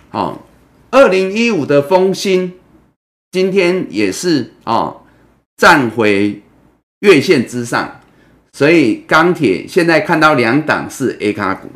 [0.09, 0.45] 好，
[0.91, 2.55] 二零一五的风兴。
[3.31, 5.03] 今天也是哦，
[5.57, 6.43] 站回
[6.99, 8.01] 月线之上，
[8.53, 11.69] 所以钢铁现在看到两档是 A 卡股，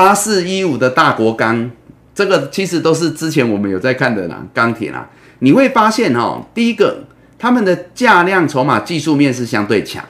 [0.00, 1.70] 八四一五的大国钢，
[2.14, 5.06] 这个其实都是之前我们有在看的啦，钢铁啦，
[5.40, 7.04] 你会发现哦，第一个
[7.38, 10.02] 他们的价量筹码技术面是相对强，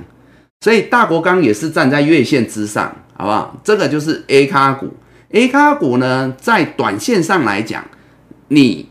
[0.61, 3.61] 所以大国钢也是站在月线之上，好不好？
[3.65, 4.95] 这个就是 A 卡股。
[5.31, 7.85] A 卡股呢，在短线上来讲，
[8.47, 8.89] 你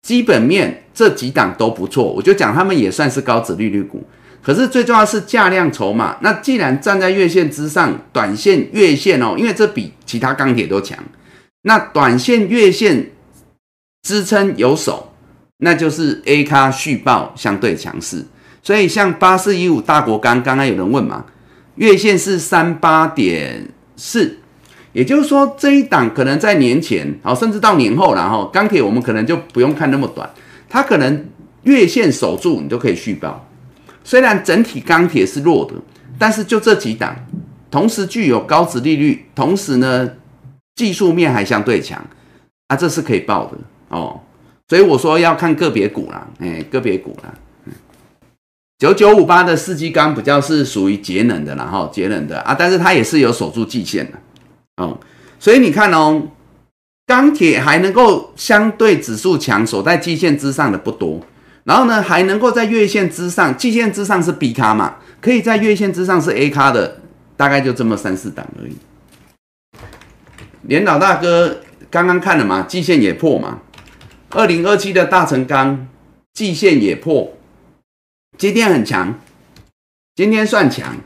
[0.00, 4.02] 基本面这几档都不错，我就讲他们也算是高值利率股。
[4.42, 6.16] 可是最重要是价量筹码。
[6.20, 10.98] 那既然站在月线之上，短线月线哦，因为这比其他钢铁都强。
[11.62, 13.10] 那短线月线
[14.02, 15.12] 支撑有手，
[15.58, 18.24] 那就是 A 咖续报相对强势。
[18.62, 21.26] 所以像八四一五大国钢，刚刚有人问嘛，
[21.76, 24.38] 月线是三八点四。
[24.92, 30.28] 也就是说，这一档可能在年前，好，甚至到年后，然后钢铁我们可能就不用看那么短，
[30.68, 31.28] 它可能
[31.62, 33.48] 月线守住，你就可以续报。
[34.02, 35.74] 虽然整体钢铁是弱的，
[36.18, 37.14] 但是就这几档，
[37.70, 40.10] 同时具有高值利率，同时呢
[40.74, 42.02] 技术面还相对强，
[42.68, 43.58] 啊，这是可以报的
[43.88, 44.20] 哦。
[44.68, 47.34] 所以我说要看个别股啦，哎，个别股啦。
[48.78, 54.18] 九九五八的四季钢比较是属于节能的，然后节能的啊，但是它也是有守住季线的。
[54.76, 54.98] 哦，
[55.38, 56.22] 所以你看哦，
[57.06, 61.20] 钢铁还能够相对指数强，守在季线之上的不多。
[61.70, 67.00] 然后呢，还能够在月线之上，季线之上是 B 卡嘛，可以在月线之上是 A 卡的，
[67.36, 68.76] 大概就这么三四档而已。
[70.62, 73.60] 连老大哥刚刚看了嘛，季线也破嘛。
[74.30, 75.86] 二零二七的大成钢
[76.32, 77.36] 季线也破，
[78.36, 79.16] 今天很强，
[80.16, 80.96] 今天算强，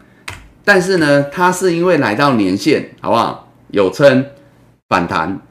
[0.64, 3.53] 但是呢，它是因为来到年线，好不好？
[3.68, 4.24] 有称
[4.88, 5.42] 反弹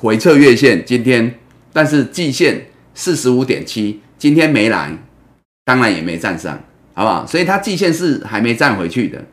[0.00, 1.38] 回撤月线，今天
[1.72, 4.92] 但是季线四十五点七，今天没来，
[5.64, 6.60] 当然也没站上，
[6.92, 7.26] 好不好？
[7.26, 9.24] 所以它季线是还没站回去的，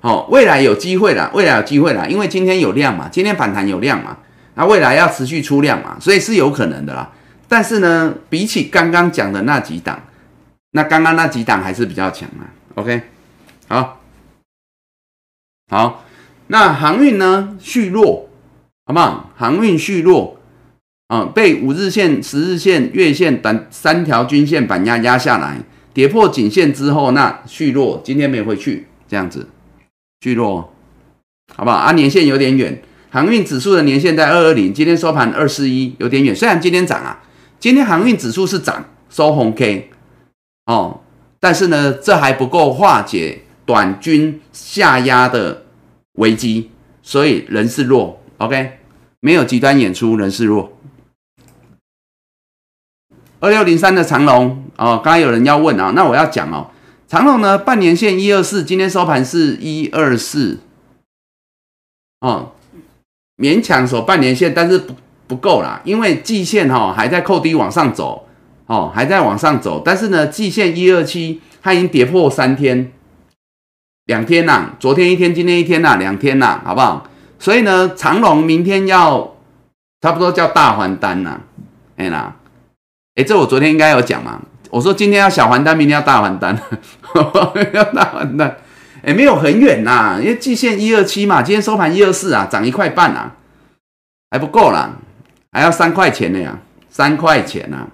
[0.00, 4.18] 好，未来有机会了，未来有机会了，因为今天有量嘛，今天反弹有量嘛，
[4.56, 7.12] 那未来要持续出量嘛，所以是有可能的啦。
[7.46, 10.02] 但是呢，比起刚刚讲的那几档，
[10.72, 12.50] 那刚刚那几档还是比较强啊。
[12.74, 13.02] OK，
[13.68, 14.00] 好，
[15.70, 16.04] 好。
[16.48, 18.28] 那航运呢续弱，
[18.84, 19.30] 好不好？
[19.36, 20.38] 航运续弱，
[21.12, 25.60] 啊，被五日线、十日线、月线等三条均线板压压下来，
[25.92, 29.46] 跌破颈线之后，那续弱，今天没回去，这样子
[30.22, 30.72] 续弱，
[31.54, 31.76] 好不好？
[31.76, 36.34] 啊，年线有点远，航运指数的年线在二二零，今天收盘二四一，有点远。
[36.34, 37.22] 虽然今天涨啊，
[37.60, 39.90] 今天航运指数是涨，收红 K
[40.64, 41.02] 哦，
[41.38, 45.64] 但是呢，这还不够化解短均下压的
[46.14, 46.70] 危机，
[47.02, 48.78] 所以人是弱，OK，
[49.20, 50.72] 没有极端演出，人是弱。
[53.42, 56.70] 二六零三的长龙哦，刚刚有人要问啊，那我要讲哦，
[57.08, 60.60] 长龙呢半年线一二四，今天收盘是一二四，
[62.20, 62.52] 哦，
[63.36, 64.94] 勉强守半年线，但是不
[65.26, 68.28] 不够啦，因为季线哈还在扣低往上走，
[68.66, 72.92] 哦还在往上走，但是呢季线一二七它已经跌破三天，
[74.04, 77.08] 两天呐，昨天一天，今天一天呐，两天呐，好不好？
[77.40, 79.34] 所以呢长龙明天要
[80.00, 81.40] 差不多叫大还单呐，
[81.96, 82.36] 哎啦。
[83.14, 84.40] 哎，这我昨天应该有讲嘛？
[84.70, 86.58] 我说今天要小还单，明天要大还单，
[87.74, 88.56] 要大还单。
[89.04, 93.34] 哎，没有很远呐，因为季线一二七嘛，今天收盘一二四啊，涨一块半啊，
[94.30, 94.92] 还不够啦，
[95.50, 96.58] 还要三块钱的呀，
[96.88, 97.88] 三块钱呐。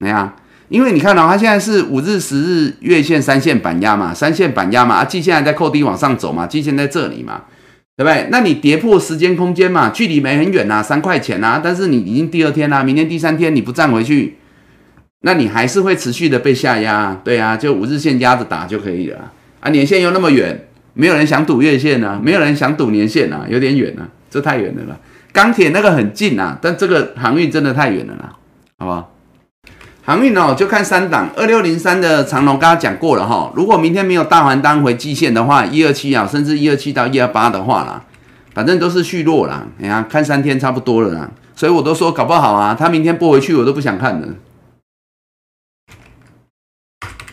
[0.00, 0.36] 怎样？
[0.68, 7.42] 因为你看到它现在是五日、十日月线三线板压嘛，三线板压嘛，啊，季线还在扣低往上走嘛，季线在这里嘛。
[7.96, 8.28] 对不对？
[8.30, 11.60] 那你跌破时间空间嘛，距离没很远呐，三块钱呐。
[11.62, 14.38] 但是你已经第二天啦，明天第三天你不站回去，
[15.20, 17.20] 那你还是会持续的被下压。
[17.22, 19.30] 对啊，就五日线压着打就可以了
[19.60, 19.70] 啊。
[19.70, 24.96] 年线又那么远，没有人想赌月线啊，没有人想赌年线啊，有点远啊，这太远了啦。
[25.32, 28.32] 钢铁那个很近啊，但这个航运真的太远了啦，
[28.78, 29.11] 好不好？
[30.04, 33.52] 航运哦，就看三档，二六零三的长龙，刚刚讲过了哈。
[33.54, 38.02] 如果明天没有大环单回季线的话，一二七啊，甚至一二七到一二八的话啦，
[38.52, 39.64] 反正都是续弱啦。
[39.78, 44.26] 你看，看三天差不多了啦，所以我都说搞不好啊，他明天拨回去我都不想看了。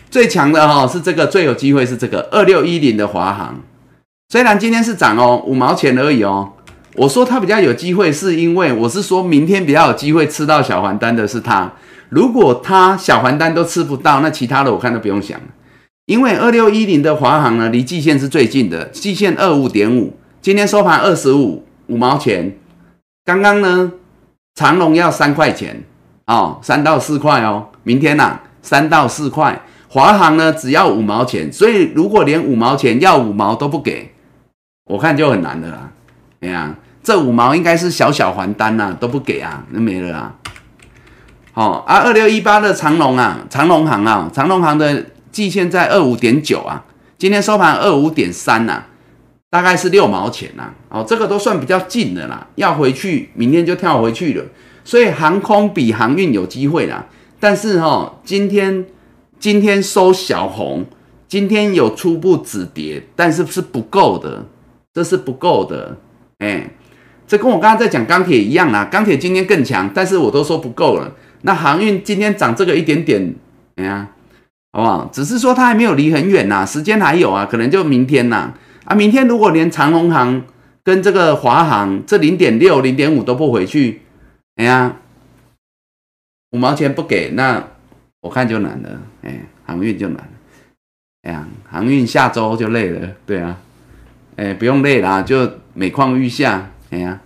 [0.08, 3.60] 最强的哈是这个，最有机会是这个二六一零的华航，
[4.28, 6.52] 虽然今天是涨哦，五毛钱而已哦。
[6.94, 11.72] 我说它比较有机会，是因为我是说明天比较有机会吃到小环单的是它。
[12.10, 15.46] 如果它小还单都吃不到，那其他的我看都不用想了。
[16.06, 22.56] 因为二六一零的华航呢，离季线是最近的，季线二五点五，今天收盘二十五五毛钱。
[23.24, 23.92] 刚刚呢，
[24.56, 25.84] 长隆要三块钱
[26.26, 27.68] 哦，三到四块哦。
[27.84, 31.52] 明天呐，三到四块，华航呢只要五毛钱。
[31.52, 34.12] 所以如果连五毛钱要五毛都不给，
[34.86, 35.92] 我看就很难的啦。
[36.40, 40.34] 哎呀，这五毛应该是小小还单呐，都不给啊，那没了啊。
[41.60, 46.82] 哦啊，二六一八的长龙啊，长龙行啊，长龙行的季线在二五点九啊，
[47.18, 48.84] 今天收盘二五点三呐，
[49.50, 50.72] 大概是六毛钱呐。
[50.88, 54.44] 哦，这个都算比较近的啦，要回去明天就跳回去了。
[54.84, 57.04] 所以航空比航运有机会啦，
[57.38, 58.86] 但是哈，今天
[59.38, 60.86] 今天收小红，
[61.28, 64.46] 今天有初步止跌，但是是不够的，
[64.94, 65.98] 这是不够的。
[66.38, 66.70] 哎，
[67.28, 71.12] 这跟我刚刚在讲钢铁一样啦，钢铁今天更强，但是我都说不够了。
[71.42, 73.34] 那航运今天涨这个一点点，
[73.76, 74.08] 哎呀，
[74.72, 75.10] 好不好？
[75.12, 78.52] 只是说它还没有离很远呐，时间还有啊，可能就明天呐。
[78.84, 80.42] 啊，明天如果连长龙航
[80.82, 84.02] 跟这个华航这零点六、零点五都不回去，
[84.56, 84.96] 哎呀，
[86.50, 87.68] 五毛钱不给，那
[88.20, 89.00] 我看就难了。
[89.22, 90.28] 哎，航运就难了。
[91.22, 93.58] 哎呀，航运下周就累了，对啊。
[94.36, 96.70] 哎，不用累了，就每况愈下。
[96.90, 97.20] 哎呀，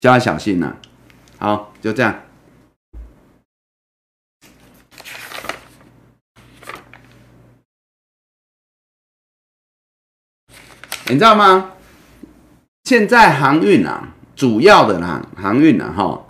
[0.00, 0.76] 叫他小心呐。
[1.40, 2.14] 好，就这样。
[11.08, 11.72] 你知道吗？
[12.84, 16.26] 现在航运啊，主要的啦，航运啊，哈，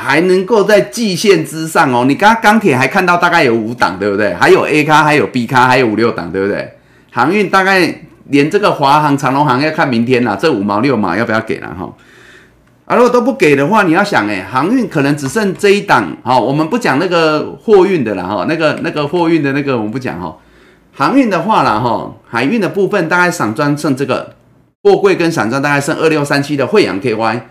[0.00, 2.04] 还能够在季线之上哦。
[2.06, 4.32] 你刚刚钢铁还看到大概有五档，对不对？
[4.34, 6.78] 还有 A 咖，还有 B 咖，还有五六档，对不对？
[7.10, 11.92] 航运大概连这个华航、长隆航要看明天啦，这五毛六毛要不要给了哈？
[12.88, 20.38] 啊，如果都不给的话，你要想，哎，航运可能只剩这一档，好，我们不讲那个货运的了，哈，那个那个货运的那个我们不讲，哈，
[20.94, 24.34] 航运的话了，哈，海运的部分大概散装剩这个
[24.82, 27.42] 货柜跟散装大概剩二六三七的惠阳 KY，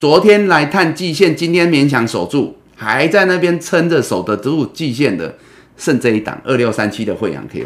[0.00, 5.36] 昨天来探季线，今天勉强守住，还在那边撑着守得住季线的，
[5.76, 7.64] 剩这一档二六三七的惠阳 KY，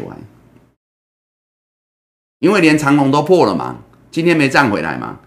[2.37, 3.77] 因为连长龙都破了嘛，
[4.11, 5.17] 今天没站回来嘛。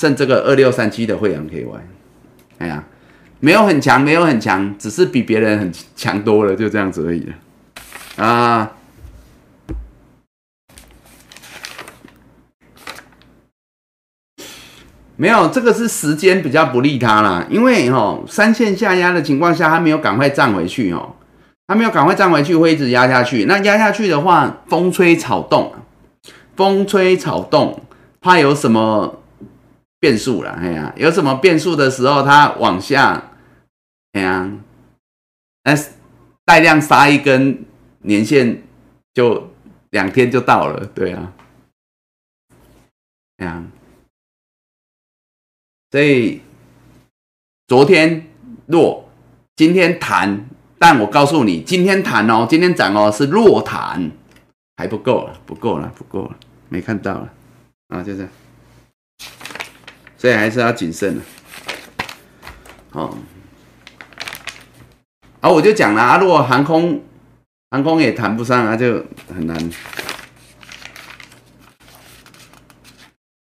[0.00, 1.78] 剩这个二六三七的惠阳 KY，
[2.58, 2.84] 哎呀，
[3.38, 7.32] 没有很强，没有很强，只是比别人很强多了，就这样子而已。
[8.16, 8.72] 啊，
[15.14, 21.14] 没有，这个是时间比较不利他啦，因为哦，三线下压的情况下，它没有赶快站回去哦，
[21.68, 23.44] 它没有赶快站回去，会一直压下去。
[23.44, 25.72] 那压下去的话，风吹草动，
[26.56, 27.80] 风吹草动，
[28.20, 29.20] 怕有什么
[30.04, 30.50] 变数了？
[30.50, 33.30] 哎呀，有什么变数的时候，它往下，
[34.12, 34.52] 哎呀，
[35.62, 35.74] 那
[36.44, 37.64] 带量杀一根
[38.02, 38.62] 年线，
[39.14, 39.50] 就
[39.88, 41.32] 两天就到了，对啊，
[43.38, 43.64] 哎呀。
[45.90, 46.42] 所以
[47.66, 48.26] 昨天
[48.66, 49.08] 弱，
[49.56, 54.10] 今天弹，但我告诉你，今天弹哦，今天涨哦，是弱弹，
[54.76, 56.36] 还不够了，不够了，不够了，
[56.68, 57.32] 没看到了
[57.88, 58.28] 啊，就这样，
[60.24, 61.20] 所以还是要谨慎的。
[62.88, 63.14] 好，
[65.40, 67.02] 啊，我就讲了啊，如果航空
[67.70, 69.70] 航空也谈不上啊，就很难。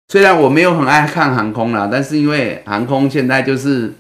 [0.10, 3.96] 虽然我没有很爱看航空啦，但是因为航空现在就是，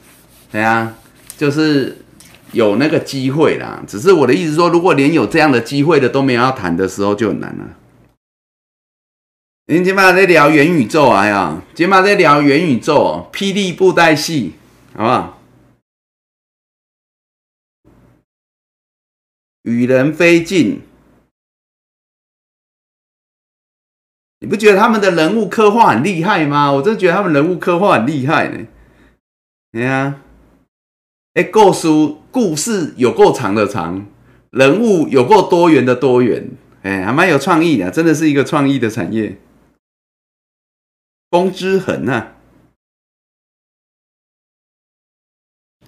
[0.52, 0.94] 怎样，
[1.36, 1.98] 就是
[2.52, 3.82] 有那个机会啦。
[3.88, 7.66] 只是我的意思说，如果连有这样的机会的都没有要谈的时候，就很难了。
[9.72, 11.62] 您今晚在聊元宇宙啊呀？
[11.76, 14.54] 今晚在聊元宇宙，霹雳布袋戏，
[14.96, 15.40] 好不好？
[19.62, 20.82] 与人非近。
[24.40, 26.72] 你不觉得他们的人物刻画很厉害吗？
[26.72, 28.66] 我真的觉得他们人物刻画很厉害呢。
[29.74, 30.22] 哎呀，
[31.36, 31.88] 哎，故事
[32.32, 34.04] 故事有够长的长，
[34.50, 36.50] 人物有够多元的多元，
[36.82, 39.38] 哎，还蛮有创意的，真的是一个创意的产业。
[41.30, 42.34] 风之痕啊，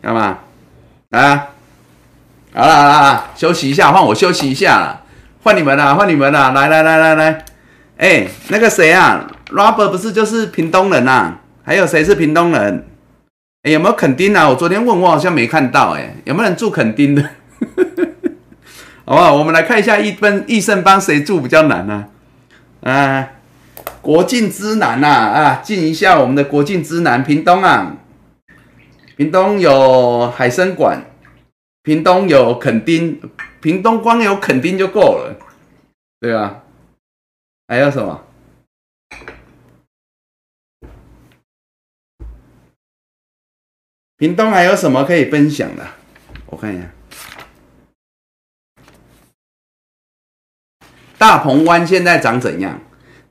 [0.02, 0.40] 干嘛？
[1.10, 1.50] 啊，
[2.54, 5.04] 好了好了，休息一下，换我休息一下了，
[5.44, 7.46] 换你们了，换你们了，来来来来来。
[7.98, 11.40] 哎，那个谁啊，Robert 不是就是屏东人呐？
[11.64, 12.88] 还有谁是屏东人？
[13.64, 14.50] 哎，有没有垦丁啊？
[14.50, 15.92] 我昨天问我好像没看到。
[15.92, 17.22] 哎，有没有人住垦丁的？
[19.06, 19.34] 好不好？
[19.34, 22.08] 我们来看一下一分益盛帮谁住比较难呢？
[22.82, 23.30] 啊，
[24.02, 27.98] 国境之南呐，啊，进一下我们的国境之南，屏东啊，
[29.16, 31.06] 屏东有海参馆，
[31.84, 33.22] 屏东有垦丁，
[33.62, 35.38] 屏东光有垦丁就够了，
[36.20, 36.64] 对啊？
[37.68, 38.24] 还有什么？
[44.18, 45.86] 屏东还有什么可以分享的？
[46.48, 46.90] 我看一下，
[51.20, 52.82] 大鹏湾现在长怎样？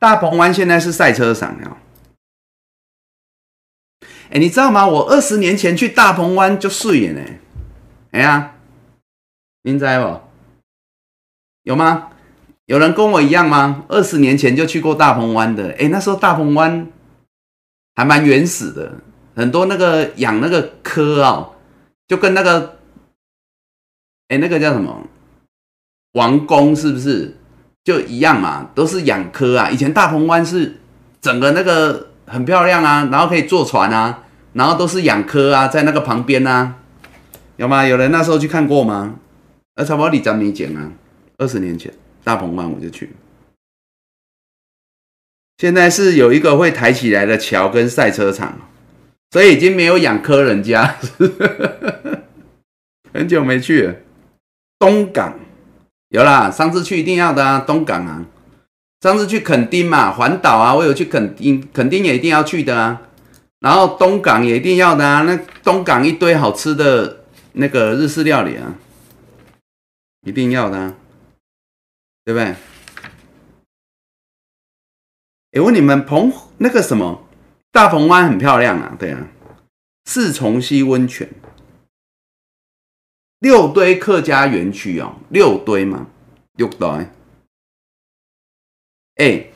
[0.00, 1.76] 大鹏湾现在是赛车场哦。
[4.30, 4.86] 哎，你知道吗？
[4.86, 7.26] 我二十年前去大鹏湾就睡了呢。
[8.12, 8.56] 哎呀，
[9.62, 10.20] 您知不？
[11.64, 12.10] 有吗？
[12.64, 13.84] 有人跟我一样吗？
[13.88, 16.90] 二十年前就去过大鹏湾的，哎，那时候大鹏湾
[17.94, 19.00] 还蛮原始的，
[19.36, 21.50] 很多那个养那个科啊，
[22.08, 22.78] 就跟那个，
[24.28, 25.06] 哎，那个叫什么
[26.12, 27.36] 王宫是不是
[27.84, 28.70] 就一样嘛？
[28.74, 29.70] 都是养科啊。
[29.70, 30.76] 以前大鹏湾是
[31.20, 36.76] 整个那个很漂亮啊，然后可以坐船啊，然后都是养科啊，在那个旁边啊，
[37.56, 37.86] 有吗？
[37.86, 39.16] 有人那时候去看过吗？
[39.76, 40.92] 呃，差不多你讲你讲啊，
[41.38, 41.92] 二十年前。
[42.22, 43.10] 大鹏湾我就去，
[45.56, 48.58] 现在是有一个会抬起来的桥跟赛车场，
[49.30, 50.96] 所以已经没有养科人家，
[53.14, 53.94] 很久没去了。
[54.78, 55.40] 东港
[56.10, 58.24] 有啦，上次去一定要的啊，东港啊，
[59.00, 63.02] 上次去垦丁嘛，环岛啊，我有去垦丁，垦丁也一定要去的啊。
[63.58, 68.74] 然后东港也一定要的啊，那东港一堆好吃的那个日式料理啊，
[70.26, 70.78] 一定要的。
[70.78, 70.94] 啊。
[72.22, 72.54] 对不对？
[75.52, 77.26] 哎，问你们澎那个什么
[77.72, 79.26] 大鹏湾很漂亮啊，对啊，
[80.04, 81.28] 四重溪温泉，
[83.40, 86.06] 六堆客家园区哦，六堆嘛，
[86.56, 86.88] 六堆。
[89.16, 89.46] 哎，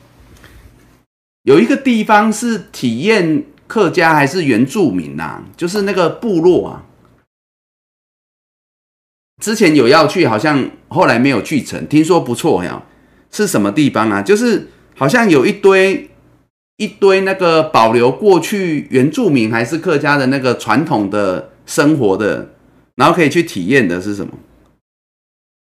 [1.43, 5.43] 有一个地方是体验客家还是原住民呐？
[5.55, 6.85] 就是那个部落啊。
[9.41, 11.85] 之前有要去，好像后来没有去成。
[11.87, 12.83] 听说不错呀，
[13.31, 14.21] 是什么地方啊？
[14.21, 16.09] 就是好像有一堆
[16.77, 22.54] 一堆那个保留过去原住民还是客家的那个传统的生活的，
[22.95, 24.37] 然后可以去体验的是什么？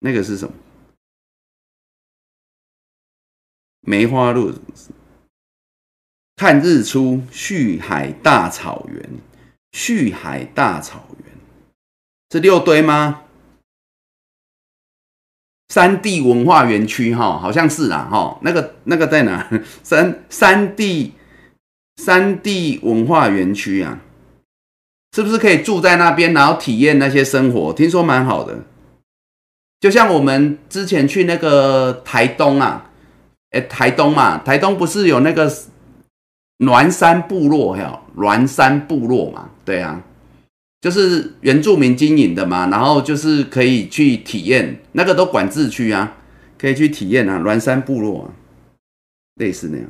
[0.00, 0.54] 那个是什么？
[3.80, 4.52] 梅花鹿
[6.36, 9.10] 看日出，旭海大草原，
[9.72, 11.32] 旭海大草原
[12.30, 13.22] 是六堆吗？
[15.68, 19.50] 三地文化园区，哈，好像是啊，哈，那个那个在哪？
[19.82, 21.14] 三三地
[21.96, 24.00] 三地文化园区啊，
[25.14, 27.72] 是不是可以住在那边，然后体验那些生活？
[27.72, 28.64] 听说蛮好的。
[29.78, 32.90] 就像我们之前去那个台东啊，
[33.50, 35.48] 哎，台东嘛，台东不是有那个
[36.58, 39.50] 峦山部落，还有峦山部落嘛？
[39.64, 40.02] 对啊，
[40.80, 46.16] 就是原住民经营的嘛，然后就是可以去体验，那个都管制区啊，
[46.58, 48.34] 可以去体验啊，峦山部落啊，
[49.36, 49.86] 类似那样，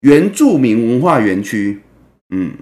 [0.00, 1.82] 原住民文化园区，
[2.30, 2.56] 嗯。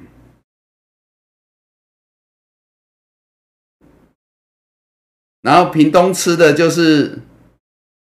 [5.46, 7.20] 然后屏东吃的就是，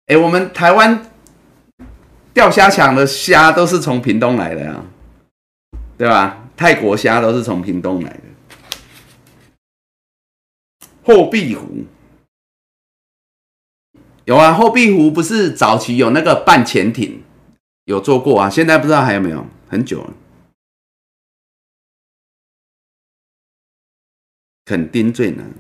[0.06, 1.12] 哎，我们台湾
[2.34, 4.82] 钓虾场的虾都是从屏东来的呀，
[5.98, 6.48] 对吧？
[6.56, 8.22] 泰国虾都是从屏东来的。
[11.04, 11.84] 后壁湖
[14.24, 17.22] 有啊，后壁湖不是早期有那个半潜艇，
[17.84, 20.14] 有做过啊，现在不知道还有没有，很久了。
[24.64, 25.52] 垦丁最难。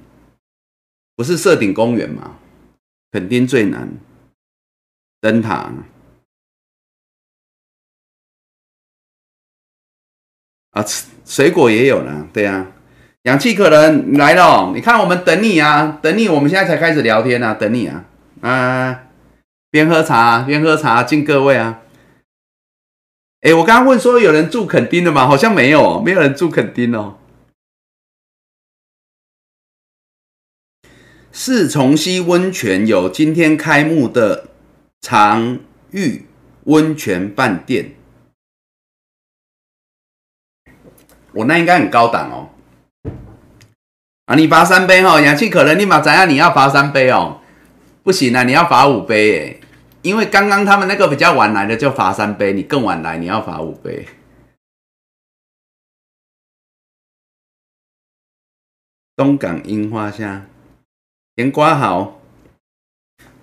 [1.17, 2.37] 不是设顶公园吗？
[3.11, 3.89] 肯定最难。
[5.19, 5.73] 灯塔
[10.71, 10.85] 啊，
[11.25, 12.67] 水果也有了，对呀。
[13.23, 18.05] 氧气可能来了，你看我们等你啊，等你，我们现在才开始聊天啊，等你啊，
[18.41, 19.07] 啊，
[19.71, 21.81] 边喝茶边喝茶，敬各位啊。
[23.41, 25.25] 哎，我刚刚问说有人住垦丁的吗？
[25.25, 27.16] 好像没有，没有人住垦丁哦。
[31.39, 34.49] 四重溪温泉有今天开幕的
[34.99, 35.59] 长
[35.91, 36.25] 玉
[36.63, 37.91] 温泉饭店，
[41.33, 42.49] 我那应该很高档哦。
[44.25, 46.27] 啊，你罚三杯哈，氧气可乐立马怎样？
[46.27, 47.39] 你要罚三杯哦，
[48.01, 49.61] 不行啊，你要罚五杯诶，
[50.01, 54.07] 因为刚刚他们那个比较晚来的就罚三杯，你更晚来你要罚五杯。
[59.15, 60.47] 东港樱花虾。
[61.37, 62.19] 甜瓜好，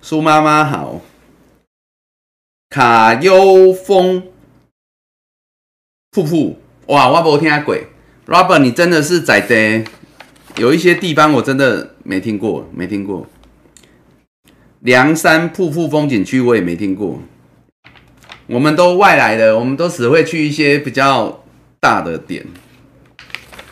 [0.01, 0.99] 苏妈妈好，
[2.69, 4.21] 卡优峰
[6.11, 7.77] 瀑布哇，我没听过。
[8.27, 9.85] Robert，你真的是在的，
[10.57, 13.27] 有一些地方我真的没听过，没听过。
[14.81, 17.21] 梁山瀑布风景区我也没听过。
[18.47, 21.45] 我们都外来的，我们都只会去一些比较
[21.79, 22.45] 大的点。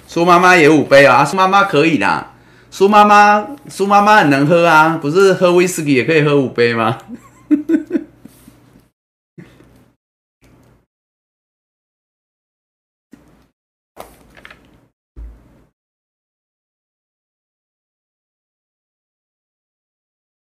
[0.07, 2.29] 苏妈妈也五杯啊，苏妈妈可以啦。
[2.75, 6.97] 苏妈妈，苏妈妈很能喝啊，不是喝威士忌也可以喝五杯吗？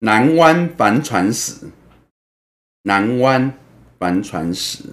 [0.00, 1.70] 南湾帆船史，
[2.84, 3.52] 南湾
[3.98, 4.84] 帆船史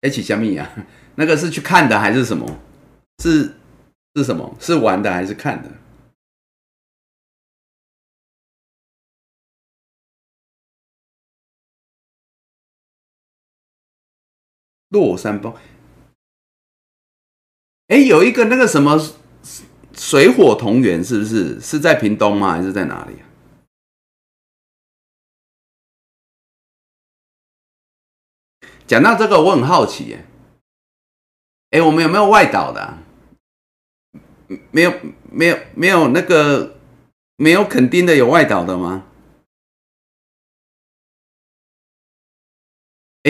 [0.00, 0.72] ，H 小米啊，
[1.16, 2.58] 那个是去看的还是什么？
[3.22, 3.54] 是
[4.14, 4.56] 是什么？
[4.58, 5.77] 是玩的还是看的？
[14.88, 15.54] 落山崩，
[17.88, 18.98] 哎，有一个那个什么
[19.92, 22.52] 水火同源，是不是是在屏东吗？
[22.52, 23.16] 还是在哪里？
[28.86, 30.24] 讲到这个，我很好奇，哎，
[31.72, 32.96] 哎，我们有没有外岛的？
[34.70, 34.94] 没有，
[35.30, 36.78] 没有，没有那个
[37.36, 39.07] 没有肯定的有外岛的吗？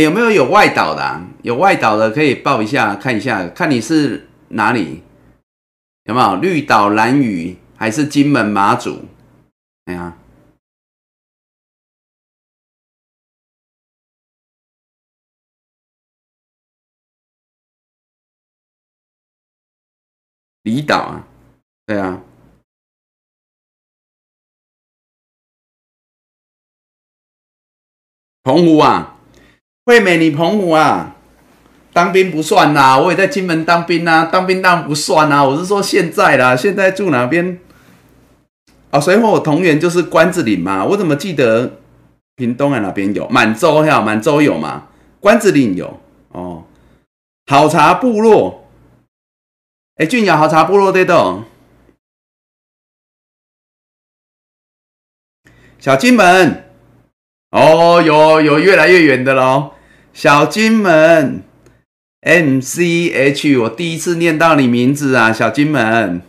[0.02, 1.02] 有没有有外岛的？
[1.02, 5.02] 啊有外岛的可以报一下，看一下，看你是哪里？
[6.04, 9.04] 有没有绿岛、蓝屿还是金门、马祖？
[9.84, 10.18] 哎呀，
[20.64, 21.26] 离岛啊，
[21.86, 22.22] 对啊，
[28.42, 29.17] 澎湖啊。
[29.88, 31.16] 惠美，你澎湖啊？
[31.94, 35.42] 当兵不算呐，我也在金门当兵呐，当兵当然不算呐。
[35.42, 37.58] 我是说现在啦，现在住哪边？
[38.90, 40.84] 哦，所以我同源就是关子岭嘛。
[40.84, 41.78] 我怎么记得
[42.36, 43.26] 屏东啊那边有？
[43.30, 44.88] 满洲哈，满洲有吗？
[45.20, 45.98] 关子岭有
[46.32, 46.64] 哦。
[47.46, 48.68] 好茶部落，
[49.96, 51.44] 哎，俊雅好茶部落对的。
[55.78, 56.64] 小金门，
[57.52, 59.70] 哦，有有越来越远的喽。
[60.12, 61.42] 小金门
[62.20, 66.22] ，M C H，我第一次念到你名字啊，小金门。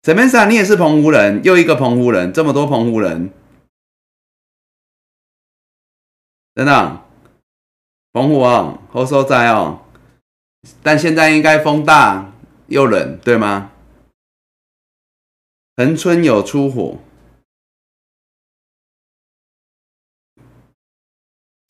[0.00, 0.48] 怎么样？
[0.48, 3.30] 你也是澎湖人，又一个澎湖人，这么多澎湖人，
[6.54, 7.04] 真的
[8.14, 9.84] 澎湖哦，好所在哦，
[10.82, 12.32] 但现在应该风大
[12.68, 13.72] 又冷，对吗？
[15.76, 16.98] 恒春有出火，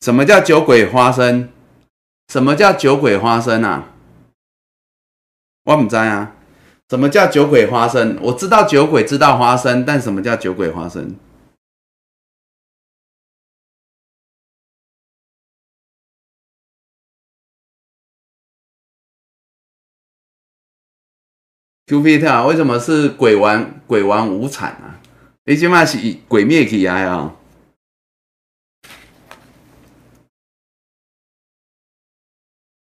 [0.01, 1.49] 什么叫酒鬼花生？
[2.29, 3.93] 什么叫酒鬼花生啊？
[5.63, 6.35] 我唔知啊。
[6.89, 8.17] 什么叫酒鬼花生？
[8.21, 11.15] 我知道酒鬼知道花生，但什么叫酒鬼花生
[21.87, 25.01] ？Q P T 啊，为什么是鬼王鬼王无产啊？
[25.45, 25.97] 你起码是
[26.27, 27.35] 鬼灭起来啊！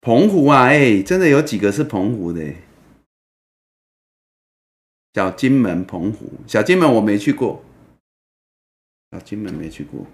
[0.02, 2.56] 澎湖啊，哎，真的有几个是澎湖的。
[5.14, 7.64] 小金门、澎湖，小金门我没去过，
[9.12, 10.08] 小金门没去过。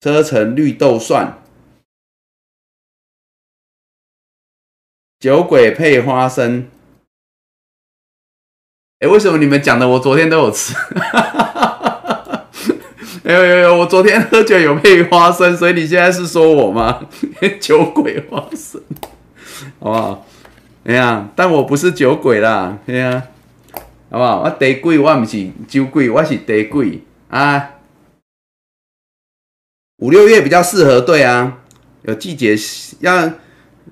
[0.00, 1.42] 车城绿豆蒜，
[5.18, 6.70] 酒鬼配花生。
[9.00, 10.72] 哎，为什么你们讲的我昨天都有吃？
[13.30, 13.76] 有有有！
[13.76, 17.06] 我昨天喝酒有配花生，所以你现在是说我吗？
[17.60, 18.80] 酒鬼花生，
[19.78, 20.26] 好不好？
[20.84, 23.22] 哎呀，但我不是酒鬼啦，哎呀。
[24.12, 24.42] 好不好？
[24.42, 27.76] 我地鬼，我唔是酒鬼，我是地鬼啊！
[29.98, 31.58] 五六月比较适合，对啊，
[32.02, 32.56] 有季节
[32.98, 33.30] 要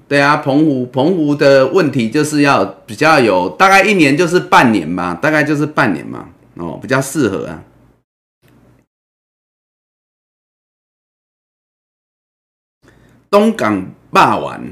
[0.08, 0.38] 对啊。
[0.38, 7.62] 澎湖，澎湖的问题就是要比较有，大概一年就是半年嘛，大概就是半年嘛，哦，比较适合啊。
[13.30, 14.64] 东港霸王，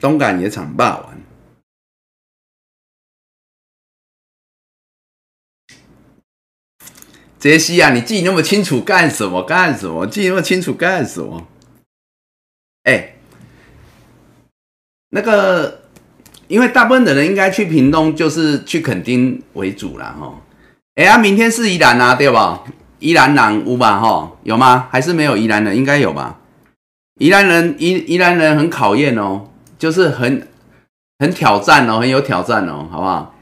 [0.00, 1.16] 东港野场霸王。
[7.38, 9.42] 杰西啊，你记那么清楚干什么？
[9.44, 10.04] 干什么？
[10.06, 11.46] 记那么清楚干什么？
[12.82, 13.14] 哎，
[15.10, 15.82] 那个，
[16.48, 20.40] 因为大部分的人应该去屏东，就是去垦丁为主啦，哈。
[20.96, 22.64] 哎呀，明天是宜兰啊，对吧？
[22.98, 24.00] 宜兰人有吧？
[24.00, 24.88] 哈，有吗？
[24.90, 25.72] 还是没有宜兰的？
[25.72, 26.40] 应该有吧？
[27.18, 29.48] 宜兰人，宜宜兰人很考验哦，
[29.78, 30.46] 就是很
[31.18, 33.34] 很挑战哦，很有挑战哦，好不好？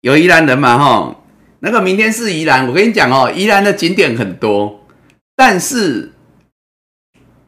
[0.00, 0.78] 有宜兰人嘛？
[0.78, 1.16] 哈。
[1.60, 4.84] 那个明天是宜兰，我跟你讲哦，宜兰的景点很多，
[5.34, 6.12] 但是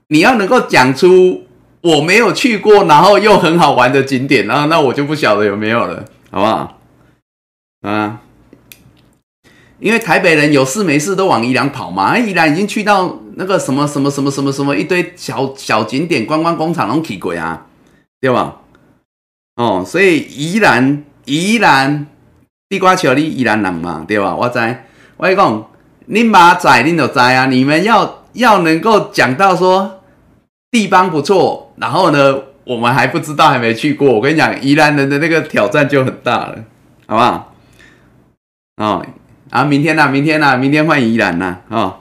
[0.08, 1.44] 你要能够讲出
[1.82, 6.80] 我没有去过，然后又很好玩的景点，然后那我就不晓得有没有了，好不好？
[7.82, 8.22] 啊，
[9.78, 17.66] 因为台北人有事没事都往宜兰跑嘛，宜兰已经去到那个什么什么什么什么什么一堆小小景点、观光工厂拢去过啊，
[18.20, 18.56] 对吧？
[19.54, 22.08] 哦，所以宜兰，宜兰。
[22.68, 24.34] 地瓜球，你宜兰人嘛，对吧？
[24.34, 24.58] 我知，
[25.16, 25.70] 我跟你讲，
[26.06, 27.46] 你妈在，你就知啊。
[27.46, 30.02] 你们要要能够讲到说
[30.72, 34.12] 地方不错，然后呢，我们还不知道，还没去过。
[34.12, 36.56] 我跟你讲，宜兰人的那个挑战就很大了，
[37.06, 37.54] 好不好？
[38.78, 39.06] 哦，
[39.50, 41.97] 啊，明天呐，明天呐，明天换宜兰呐，哦。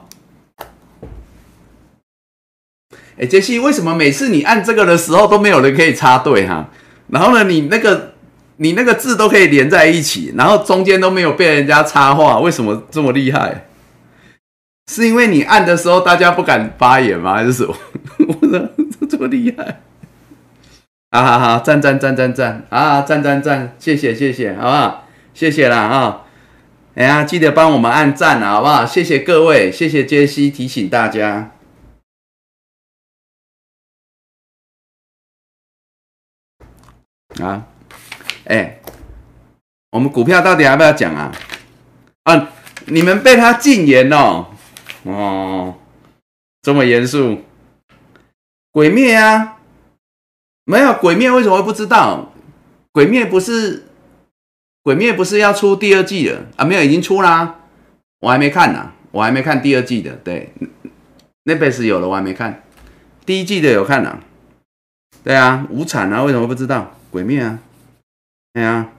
[3.18, 6.68] 哎，杰西，为什么每次你按这个的时候都没有人可以插队哈？
[7.08, 8.12] 然后呢，你那个。
[8.60, 13.66] 你那个字都可以连在一起，然后中间都没有被人家插话，为什么这么厉害？
[14.90, 17.34] 是因为你按的时候大家不敢发言吗？
[17.34, 17.72] 还是什么？
[18.26, 18.68] 我说
[19.08, 19.80] 这么厉害？
[21.10, 25.06] 啊哈哈，赞赞赞赞赞啊，赞赞赞，谢谢谢谢，好不好？
[25.32, 26.22] 谢谢啦啊！
[26.96, 28.84] 哎呀，记得帮我们按赞啊，好不好？
[28.84, 31.52] 谢谢各位，谢谢杰西提醒大家
[37.42, 37.66] 啊。
[38.44, 38.80] 哎，
[39.90, 41.32] 我们股票到底要不要讲啊？
[42.24, 42.48] 啊，
[42.86, 44.46] 你们被他禁言哦，
[45.04, 45.74] 哦，
[46.62, 47.44] 这么严肃？
[48.70, 49.56] 鬼灭啊？
[50.64, 52.32] 没有鬼灭，为什么会不知道？
[52.92, 53.86] 鬼灭不是
[54.82, 56.64] 鬼灭不是要出第二季了啊？
[56.64, 57.60] 没有，已经出啦，
[58.20, 60.12] 我还没看呢，我还没看第二季的。
[60.16, 60.52] 对，
[61.44, 62.62] 那辈子有了，我还没看
[63.24, 64.18] 第一季的，有看呢。
[65.22, 66.94] 对啊，无产啊，为什么不知道？
[67.10, 67.60] 鬼灭啊？
[68.52, 68.92] 对啊，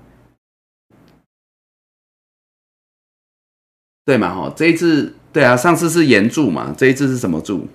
[4.05, 7.67] 对嘛吼，这一次对啊，上次是岩柱嘛，这一次是什么柱？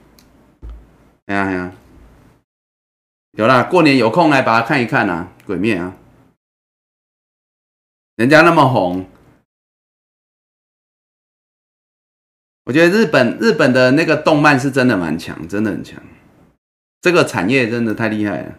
[1.26, 1.72] 哎呀哎呀，
[3.32, 5.96] 有啦，过年有空来把它看一看呐，鬼灭啊，
[8.16, 9.08] 人家那么红，
[12.64, 16.02] 我觉得日本日本的那个动漫是真的蛮强，真的很强，
[17.00, 18.58] 这个产业真的太厉害了。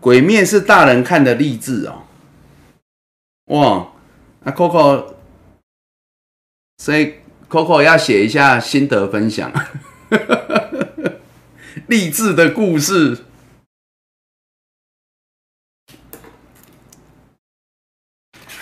[0.00, 2.02] 鬼面是大人看的励志哦，
[3.46, 3.88] 哇！
[4.44, 5.14] 那 Coco，
[6.78, 7.16] 所以
[7.48, 9.52] Coco 要写一下心得分享，
[11.88, 13.24] 励志的故事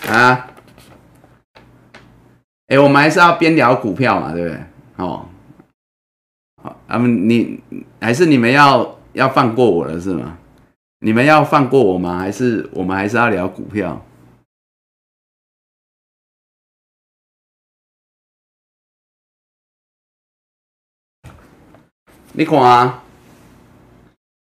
[0.09, 0.51] 啊。
[2.69, 4.61] 哎，我们还是要边聊股票嘛，对不对？
[4.97, 5.29] 哦，
[6.63, 7.63] 好，啊，你
[8.01, 10.39] 还是你们要要放过我了是吗？
[11.07, 12.19] 你们要放过我吗？
[12.19, 14.05] 还是我们还是要聊股票？
[22.33, 23.05] 你看啊，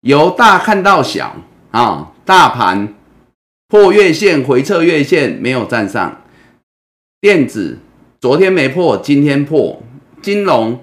[0.00, 1.36] 由大看到小
[1.72, 2.94] 啊，大盘
[3.68, 6.22] 破月线回撤月线没有站上，
[7.20, 7.80] 电子。
[8.18, 9.82] 昨天没破，今天破。
[10.22, 10.82] 金融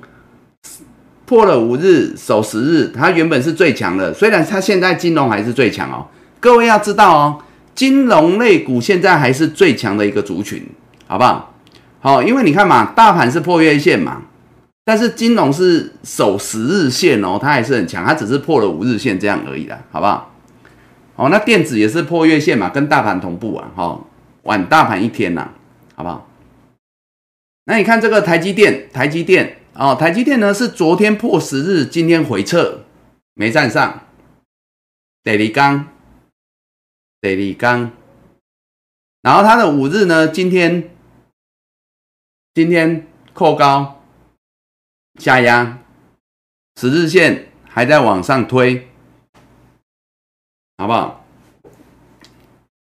[1.34, 6.06] 破了五日守十日，它原本是最强的，虽然它现在金融还是最强哦。
[6.40, 7.40] 各位要知道哦，
[7.74, 10.64] 金融类股现在还是最强的一个族群，
[11.08, 11.56] 好不好？
[12.02, 14.22] 好，因为你看嘛，大盘是破月线嘛，
[14.86, 20.30] 但是金融是守十日线哦，它还是很强，它只是破了五日线这样而已啦，好不好？
[21.16, 24.08] 好，那电子也是破月线嘛，跟大盘同步啊，好，
[24.44, 25.50] 晚大盘一天呐，
[25.96, 26.28] 好不好？
[27.66, 32.84] 那你看这个台积电，台积电哦，台积电呢是昨天破十日，今天回撤
[33.34, 34.04] 没站上，
[35.24, 35.88] 得力刚，
[37.20, 37.92] 得力刚，
[39.24, 40.92] 然后它的五日呢，今天
[42.54, 44.04] 今天扩高
[45.20, 45.80] 下压，
[46.80, 48.88] 十日线还在往上推，
[50.78, 51.26] 好不好？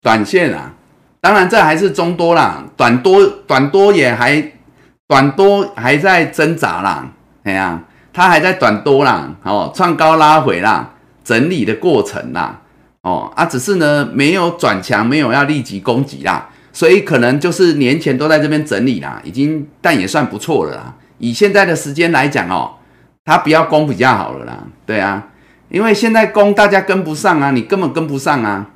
[0.01, 0.75] 短线啊，
[1.20, 4.53] 当然这还是中多啦，短多短多也还。
[5.07, 7.09] 短多还在挣扎啦，
[7.42, 7.82] 哎呀，
[8.12, 12.61] 它还在短多啦，哦，创高拉回啦，整理的过程啦，
[13.02, 20.94] 哦啊，只是呢没有转强，没有要立即攻击啦，所以可能就是年前都在这边整理啦，已经但也算不错了啦。
[21.18, 22.76] 以现在的时间来讲哦，
[23.24, 25.28] 它不要攻比较好了啦，对啊，
[25.68, 28.70] 因为现在攻大家跟不上啊，你根本跟不上啊，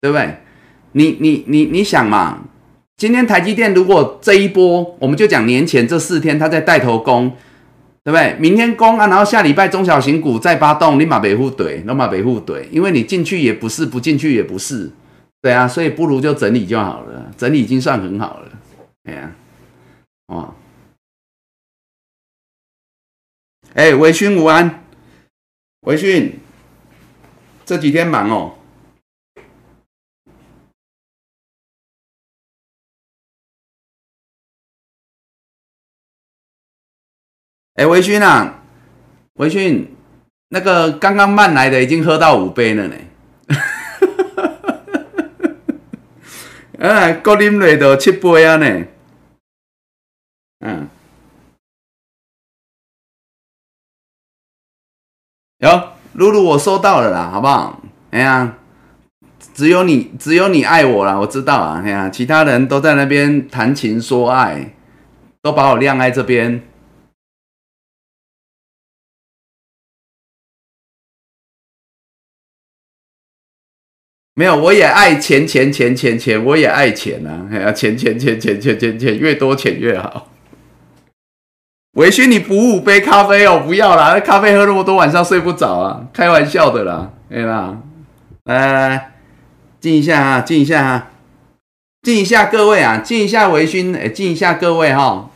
[0.00, 0.38] 对不对？
[0.92, 2.38] 你你你你想嘛？
[2.96, 7.30] 今天台积电如果这一波，我们就讲年前这四天它在带头攻，
[8.04, 8.36] 对不对？
[8.38, 14.90] 明天攻啊，然后下礼拜中小型股再发动，立马北户怼，立马北户怼，因为你进去也不是，不进去也不是，
[15.42, 18.48] 对啊，所以不如就整理就好了，整理已经算很好了，
[19.04, 19.32] 哎呀，
[20.28, 20.54] 哦，
[23.74, 24.84] 哎，微醺午安，
[25.80, 26.30] 微醺，
[27.66, 28.54] 这几天忙哦。
[37.74, 38.62] 哎，维勋啊，
[39.34, 39.92] 维勋，
[40.50, 42.94] 那个刚刚慢来的已经喝到五杯了呢。
[46.78, 48.84] 哎， 高啉来都七杯啊呢。
[50.60, 50.88] 嗯，
[55.58, 57.82] 有露露，我收到了啦，好不好？
[58.12, 58.54] 哎呀，
[59.52, 61.82] 只有你，只有你爱我啦，我知道啊。
[61.84, 64.72] 哎呀，其他人都在那边谈情说爱，
[65.42, 66.62] 都把我晾在这边。
[74.36, 77.46] 没有，我也爱钱钱钱钱钱，我也爱钱啊！
[77.52, 80.28] 哎呀，钱钱钱钱钱钱钱，越多钱越好。
[81.92, 86.08] 委屈你补五杯咖啡哦，不要啦，那咖啡喝那么多，晚上睡不着啊！
[86.12, 87.78] 开玩笑的啦，哎啦，
[88.46, 89.12] 来来来，
[89.78, 91.10] 敬一下啊，敬一下啊，
[92.02, 95.30] 敬一下各位啊，敬一下维勋，哎，敬一下各位哈，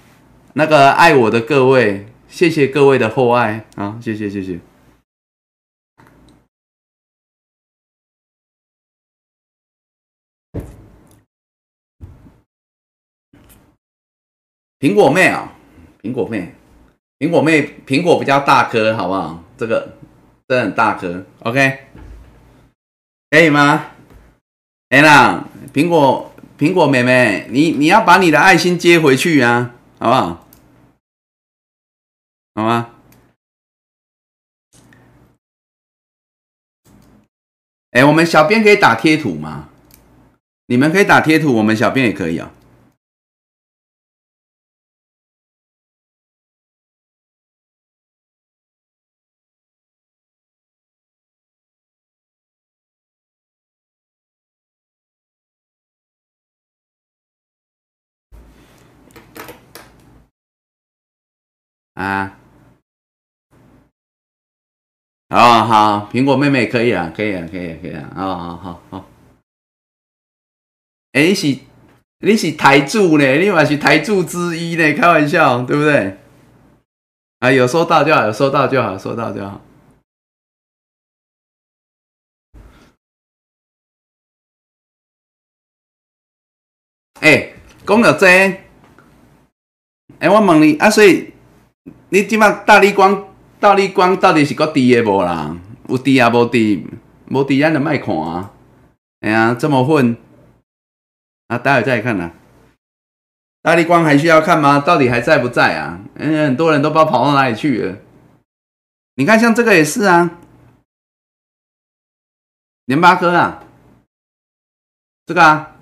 [0.54, 4.58] 那个爱我的各位，谢谢各位的厚爱啊，谢谢谢谢。
[14.78, 15.52] 苹果妹啊，
[16.02, 16.54] 苹果妹，
[17.18, 19.42] 苹果妹，苹果比较大颗，好不好？
[19.56, 19.96] 这个
[20.46, 21.86] 这很大颗，OK，
[23.30, 23.90] 可以吗？
[24.90, 30.46] 哎啦，苹果苹果妹妹，你你要把你的爱心接回去啊，好不好？
[32.54, 32.94] 好吗？
[37.90, 39.70] 哎，我们小编可以打贴图吗？
[40.66, 42.52] 你们可以打贴图，我们小编也可以啊。
[61.98, 62.38] 啊，
[65.30, 69.04] 好好，苹果妹妹可以啊，可以啊，可以，可以啊，好好好好。
[71.10, 71.58] 哎，是
[72.20, 76.16] 你是台柱呢，你嘛是台柱之一呢，开玩笑，对不对？
[77.40, 79.60] 啊，有收到就好，有收到就好，收到就好。
[87.20, 87.52] 哎，
[87.84, 88.24] 讲到这，
[90.20, 91.32] 哎，我问你啊，所以
[92.10, 93.28] 你即摆大力光、
[93.60, 95.56] 大力光到底是个低的无啦？
[95.88, 96.86] 有伫啊，无伫，
[97.28, 98.52] 无伫咱就卖看啊。
[99.20, 100.16] 哎呀，这么混
[101.48, 101.58] 啊！
[101.58, 102.30] 待会再看呐。
[103.62, 104.80] 大力光还需要看吗？
[104.80, 106.00] 到底还在不在啊？
[106.14, 107.96] 嗯，很多人都不知道跑到哪里去了。
[109.16, 110.38] 你看，像这个也是啊，
[112.84, 113.64] 联发科啊，
[115.26, 115.76] 这个啊。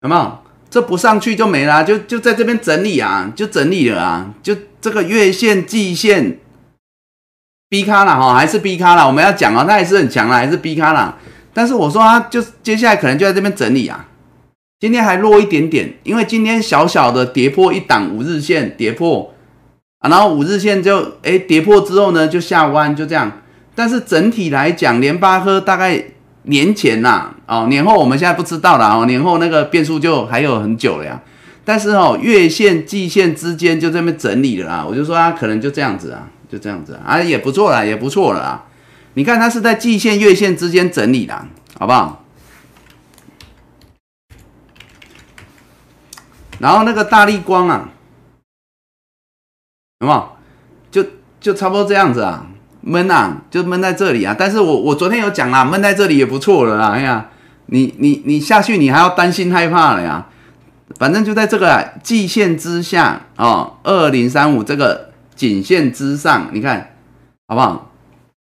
[0.00, 0.42] 有没有？
[0.70, 6.38] 这不上去就没了，就就在这边整理啊，就整理了啊，就这个月线、季线
[7.70, 9.06] ，B 卡了哈，还是 B 卡了？
[9.06, 11.18] 我们要讲哦，它也是很强啊，还是 B 卡了。
[11.54, 14.08] 但是我说它就接下来可能就在这边整理啊，
[14.78, 19.32] 今天还弱一点点，因为今天小小的跌破一档五日线，跌破
[20.00, 23.40] 啊，然后五日线就哎跌破之后呢就下弯，就这样。
[23.74, 26.04] 但是整体来讲，联发科大概。
[26.44, 31.20] 年前呐，哦，年后我们现在不知道了哦，年后那个变数就还有很久了呀。
[31.64, 38.64] 但是哦，月线、季线之间就这边整理了啊，我就说它可能就这样子啊，就这样子啊，也不错啦，也不错了啊。
[39.14, 41.46] 你看它是在季线、月线之间整理的，
[41.78, 42.24] 好不好？
[46.58, 47.90] 然后那个大力光啊，
[50.00, 50.28] 有没有？
[50.90, 51.04] 就
[51.38, 52.46] 就差不多这样子啊。
[52.88, 54.34] 闷啊，就闷在这里啊！
[54.38, 56.92] 但是我我昨天有讲啦，闷在这里也不错了啦。
[56.92, 57.28] 哎呀，
[57.66, 60.26] 你你你下去，你还要担心害怕了呀？
[60.98, 66.96] 反正就在这个季线之下哦，二零三五这个颈线之上，你看
[67.46, 67.92] 好不好？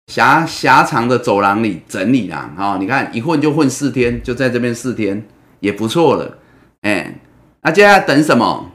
[0.07, 5.22] 狭狭长的走廊里整理啦，哦，你看一混就混四天，就在这边四天
[5.61, 6.38] 也不错了。
[6.80, 7.20] 哎，
[7.61, 8.70] 那接下来等什么？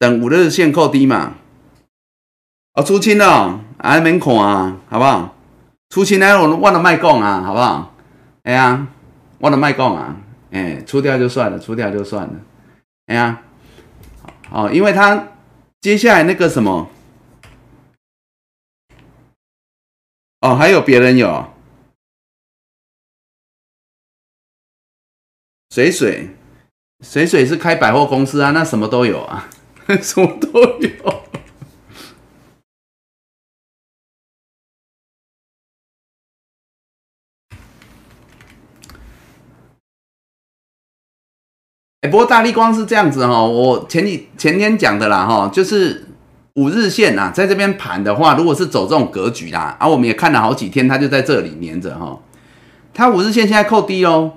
[0.00, 1.34] 等五日线扣低嘛？
[2.74, 3.60] 哦，出清了。
[3.82, 5.34] 还免看啊，好不好？
[5.88, 7.94] 出清呢，我忘了卖讲啊，好不好？
[8.42, 8.86] 哎呀，
[9.40, 10.16] 忘了卖讲啊，
[10.50, 12.34] 哎，出掉就算了，出掉就算了。
[13.06, 13.42] 哎呀，
[14.50, 15.28] 哦，因为他
[15.80, 16.88] 接下来那个什么，
[20.40, 21.52] 哦，还有别人有
[25.70, 26.36] 水水，
[27.00, 29.48] 水水是开百货公司啊，那什么都有啊，
[30.02, 31.19] 什么都有。
[42.02, 46.06] 哎，不过大力光是这样子哈，我前几前天讲的啦哈，就是
[46.54, 52.18] 五日线啊，在这边盘的话，如果是走这种格局啦，啊，我们也看了好几天，它就在这里粘着哈，
[52.94, 54.32] 它五日线现在扣低喽，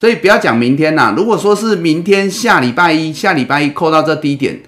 [0.00, 4.62] 所以不要讲明天呐，如果说是明天下礼拜一下礼拜一扣到这低点，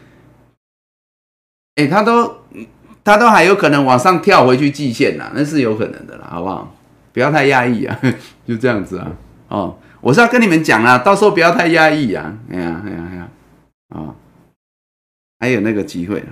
[1.77, 2.41] 哎，它都
[3.03, 6.75] 它都还有可能往上跳回去季线呐，那是有可能的啦，好不好？
[7.15, 7.99] 不要太压抑啊，
[8.47, 9.09] 就这样子啊，
[9.49, 9.75] 哦。
[10.01, 12.33] 我是要跟你们讲啦，到时候不要太压抑啊！
[12.51, 13.29] 哎呀，哎呀，哎呀，
[13.89, 14.15] 啊，
[15.41, 16.23] 还有那个机会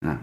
[0.00, 0.18] 啊！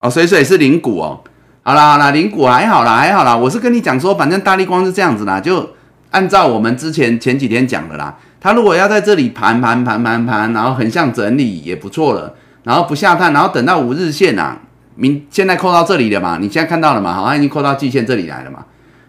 [0.00, 1.22] 哦，水水是零股哦。
[1.62, 3.36] 好啦好啦，零股还好啦，还好啦。
[3.36, 5.70] 我是跟你讲说，反正大力光是这样子啦，就
[6.10, 8.16] 按照我们之前前几天讲的啦。
[8.40, 14.60] 他如果要在这里盘盘盘盘盘，然后横向整理也不错了，然后不下探，然后等到五日线啊，
[14.94, 16.38] 明现在扣到这里了嘛？
[16.40, 17.12] 你现在看到了嘛？
[17.12, 18.64] 好，像已经扣到季线这里来了嘛？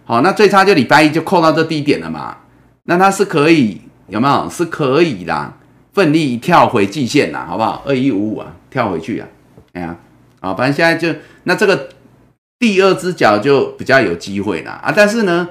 [0.08, 2.38] 好，那最差就礼拜一就扣到这低点了嘛？
[2.84, 4.50] 那它是可以有没有？
[4.50, 5.54] 是可以的，
[5.92, 7.84] 奋力跳回季线啦，好不好？
[7.86, 9.28] 二一五五啊，跳回去啊，
[9.74, 9.94] 哎呀，
[10.40, 11.90] 啊，反正现在就那这个
[12.58, 15.50] 第二只脚就比较有机会了啊，但是呢，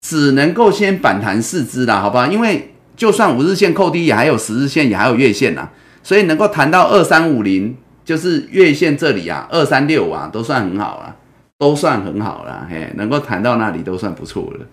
[0.00, 2.28] 只能够先反弹四只啦，好不好？
[2.28, 5.68] 因为就算五日线扣低，也还有十日线，也还有月线呐，
[6.04, 11.16] 所以能够弹到二三五零，就是月线这里啊，二三六啊，都算很好了。
[11.60, 14.66] 都算很好了，嘿，能够谈到那里都算不错了。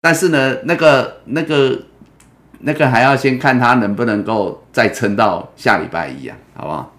[0.00, 1.82] 但是呢，那个、那个、
[2.60, 6.94] 那个还要先看他能不能够再撑到下礼拜一啊，好不好？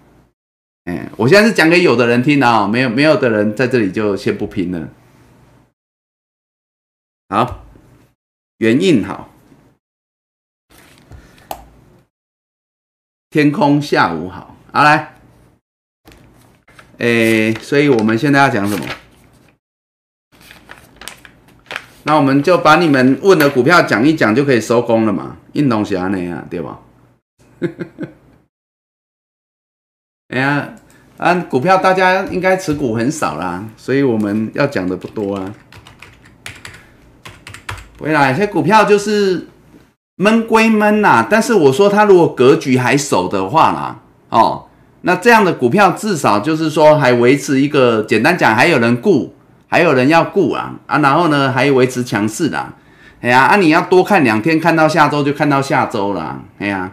[0.84, 4.86] 哎，我现在是讲给有的人听啊，没有没有的人在这里就先不拼了。
[7.30, 7.64] 好，
[8.58, 9.30] 原印好，
[13.30, 15.14] 天空下午好，好来，
[16.98, 18.84] 哎，所以我们现在要讲什么？
[22.10, 25.36] 那我们就把你们问的股票讲一讲，就可以收工了嘛？
[25.52, 26.80] 运动侠那样对吧？
[30.34, 30.70] 哎呀，
[31.18, 35.54] 啊，股票大家应该持股很少啦，所以我们要讲的不多啊。
[38.00, 39.46] 未来有些股票就是
[40.16, 44.00] 闷归闷呐，但是我说它如果格局还守的话啦，
[44.30, 44.66] 哦，
[45.02, 49.32] 那这样的股票至少就是说还维持一个，简单讲还有人顾，
[49.70, 52.74] 还有人要顾啊啊，然后呢还维持强势的，
[53.22, 56.92] 哎呀啊你要多看两天，看到下周就看到下周了，哎呀，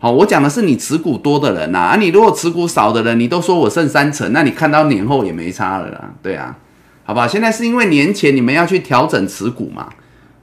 [0.00, 6.56] 好，我讲的是你持股多的人呐，啊你如果持股少的人，你都说我剩三成，那你看到年后也没差了啦，对啊，
[7.04, 9.88] 好吧，现在是因为年前你们要去调整持股嘛。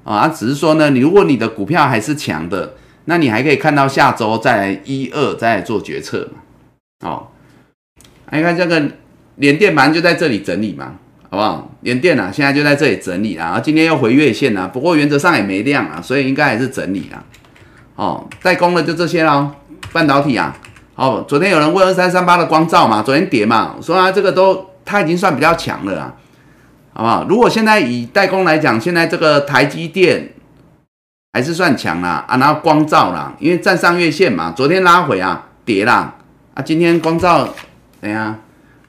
[0.06, 2.74] 啊，只是说呢，你如果你的股票还是强的，
[3.06, 7.10] 那你还可以看到下周再一二再做决策嘛。
[7.10, 7.28] 哦，
[8.30, 8.84] 你看这个
[9.38, 10.96] 连电盘就在这里整理嘛，
[11.34, 11.68] 好不好？
[11.82, 17.26] 连电啊，现在就在这里整理啊，今天又回月线啊，不过原则上也没量啊，所以应该还是整理啊。
[17.96, 19.50] 哦，代工的就这些喽，
[19.92, 20.56] 半导体啊。
[20.94, 26.14] 哦，昨天有人问二三三八的光照嘛，昨天跌嘛，说啊这个都它已经算比较强了啊。
[26.94, 27.26] 好不好？
[27.28, 30.34] 如果现在以代工来讲，现在这个台积电
[31.34, 36.14] 还是算强啦啊，然后光照啦，因为站上月线嘛，昨天拉回啊，跌啦
[36.54, 37.50] 啊，今天光照
[38.00, 38.40] 怎样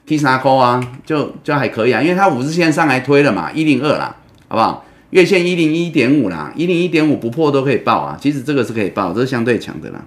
[0.05, 4.15] ？T 三扣啊，就就还可以啊，因为它五日线上来推了嘛，一零二啦，
[4.47, 4.85] 好不好？
[5.11, 10.05] 月线一零一点五啦，一零一点五不破都可以报啊，其实这个是可以报，这是相对强的啦。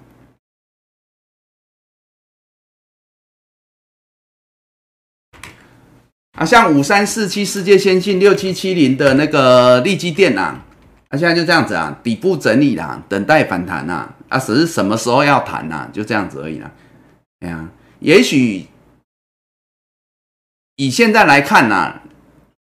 [6.32, 10.62] 啊，像五三四七世界先进六七七零的那个利基电啊，
[11.08, 16.70] 啊，现在就这样子啊，底部整理啦，等待反弹呐，啊，只是什么时候要弹呐，就这样子而已啦。
[17.40, 17.68] 哎呀，
[18.00, 18.66] 也许
[20.78, 22.00] 以现在来看呐，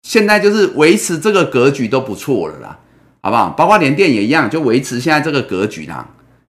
[0.02, 2.80] 现在就是维持这个格局都不错了啦，
[3.22, 3.52] 好不好？
[3.52, 6.10] 包括联电也一样，就维持现在这个格局啦，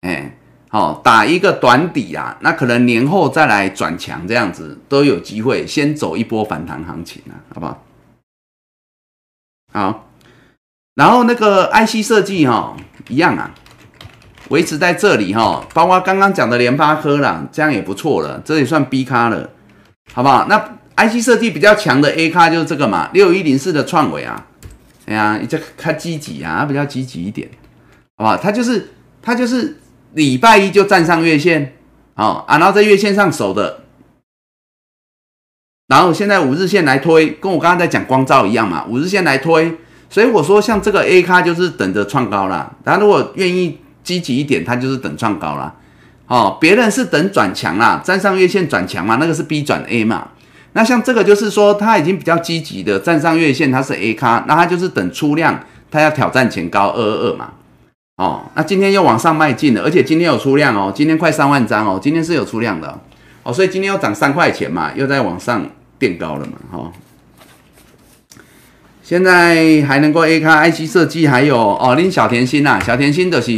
[0.02, 0.38] 哎。
[0.74, 7.84] 好，打一个短底啊，那可能年后再来转强，这样子都有机会，先走一波反弹行情啊，好不好？
[9.74, 10.10] 好，
[10.96, 12.78] 然后那个 IC 设计哈，
[13.10, 13.52] 一样啊，
[14.48, 19.50] 维持在这里哈，包括刚刚讲的联发科啦，这样也不错了，这也算 B 咖了，
[20.14, 20.46] 好不好？
[20.48, 24.48] 那 IC 设计比较强的 A 咖就是这个嘛，六一零四的创伟啊，
[25.06, 27.50] 哎呀，这它积极啊，比较积极一点，
[28.18, 28.38] 好不好？
[28.38, 28.89] 它就是
[29.22, 29.78] 它就是。
[30.14, 31.74] 礼拜一就站上月线，
[32.16, 33.84] 好啊，然后在月线上守的，
[35.88, 39.78] 然后现在五日线来推，跟我刚刚在讲光照一样嘛，五日线来推，
[40.10, 45.74] 所以我说像这个 A 咖就是等着创高啦，他如果愿意积极一点，他就是等创高啦。
[46.28, 50.32] 哦，别人是等转强啦，站上月线转强嘛，那个是 B 转 A 嘛，
[50.74, 57.51] 那像这个就是说他已经比较积极的站上月线，它是 A 咖，那他就是等出量，他要挑战前高二二二嘛。
[58.17, 62.99] 哦，那今天又往上迈进了，而且今天有出量哦，今天快三万张哦，今天是有出量的
[63.43, 65.65] 哦，所以今天又涨三块钱嘛，又在往上
[65.97, 66.91] 垫高了嘛，哈。
[69.03, 73.51] 现在还能够 A 卡 IC 设计，还有哦，拎小甜心呐，小甜心的是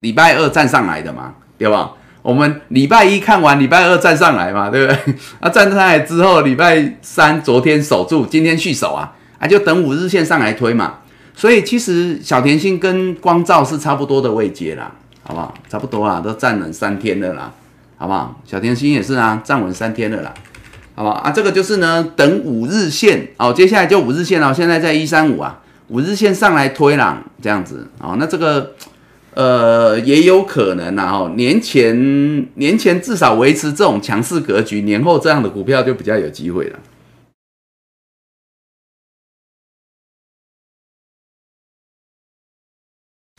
[0.00, 1.92] 礼拜二站上来的嘛，对吧？
[2.22, 5.14] 我们礼拜一看完，礼拜二站上来嘛，对不对？
[5.40, 10.94] 啊，站上来之后，礼拜三昨天守住，今天续守啊，啊，就等五日线上来推嘛。
[11.34, 14.92] 所以其实小甜心跟光照是差不多的位阶啦，
[15.22, 15.54] 好不好？
[15.70, 17.50] 差不多啊，都站稳三天了啦，
[17.96, 18.38] 好不好？
[18.44, 20.34] 小甜心也是啊，站稳三天了啦，
[20.94, 21.14] 好不好？
[21.16, 25.58] 啊，这个就是呢，等五日线哦，接下来就五日线哦，现在在一三五啊，
[25.88, 28.72] 五日线上来推啦，这样子哦，那这个
[29.34, 36.78] 呃也有可能呐，哦，年前年前至少维持这种强势格局，年后这样的股票就比较有机会了。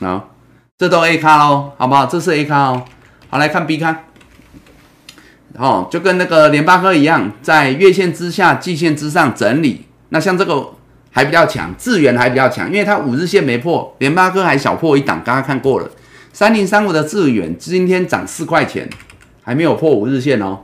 [0.00, 0.34] 好，
[0.78, 2.06] 这都 A 卡哦，好不好？
[2.06, 2.84] 这是 A 卡哦。
[3.28, 4.04] 好，来看 B 卡。
[5.58, 9.84] 哦，就跟那个联发科一样，在月线之下、季线之上整理。
[10.08, 10.74] 那像这个
[11.12, 15.88] 还比较强，智源还比较强，因为它五日线没破，联发科还小破一档，刚刚看过了。
[16.32, 18.88] 三零三五的智源今天涨四块钱，
[19.42, 20.60] 还没有破五日线哦。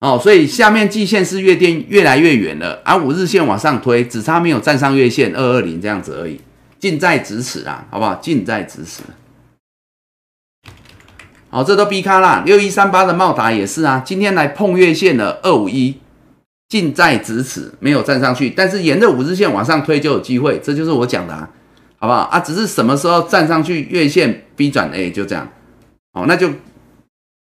[0.00, 6.38] 哦，所以下面季线是越垫越来越远了，而五日线往上推，只差没有站上月线二二零这样子而已。
[6.78, 8.16] 近在咫尺啊，好不好？
[8.16, 9.02] 近在咫尺。
[11.48, 15.98] 好，这都 B 卡啦，六一三八的茂达也是啊，今天来碰月线了二五一，
[16.68, 21.50] 近在咫尺，没有站上去，但是沿着五日线往上推就有机会，这就是我讲的啊，
[21.98, 22.40] 好不好啊？
[22.40, 25.48] 只是什么时候站上去月线 B 转 A 就这样，
[26.12, 26.50] 哦，那就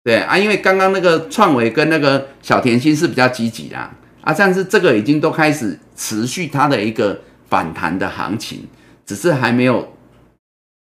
[0.04, 3.94] 对啊，因为刚刚那个创维跟那个小甜心是比较积极的啊，
[4.36, 8.66] 但是这个已经都开始持续它的一个反弹的行情。
[9.06, 9.96] 只是还没有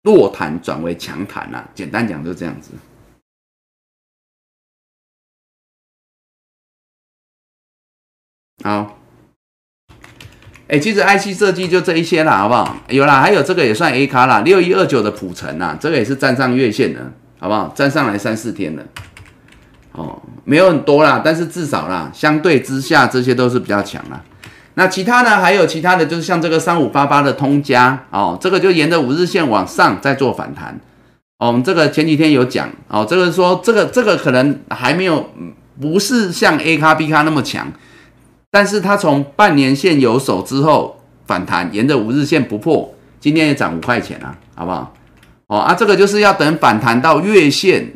[0.02, 2.72] 弱弹转为强弹啊，简单讲就这样子。
[8.64, 8.98] 好，
[10.66, 12.76] 哎，其实 IC 设计就这一些啦，好不好？
[12.88, 17.72] 有啦，还有这个也算 A 卡啦，六一二九的普成啊，这个也是站上月线的，好不好？
[17.74, 18.82] 站上来三四天了，
[19.92, 24.22] 哦，没有很多啦，但是至少啦，相对之下这些都是比较强啦。
[24.74, 25.40] 那其他呢？
[25.40, 30.78] 还有其他的就是像这个三五八八的通家哦，这个就沿着五日线往上再做反弹。
[31.38, 35.30] 哦，我们这个前几天有讲哦，这个说这个这个可能还没有，
[35.80, 37.72] 不是像 A 卡 B 卡那么强。
[38.50, 44.94] 但是它从半年线有手之后反弹，沿着五日线不破，今天也涨五块钱啊，好不好？
[45.48, 47.94] 哦啊，这个就是要等反弹到月线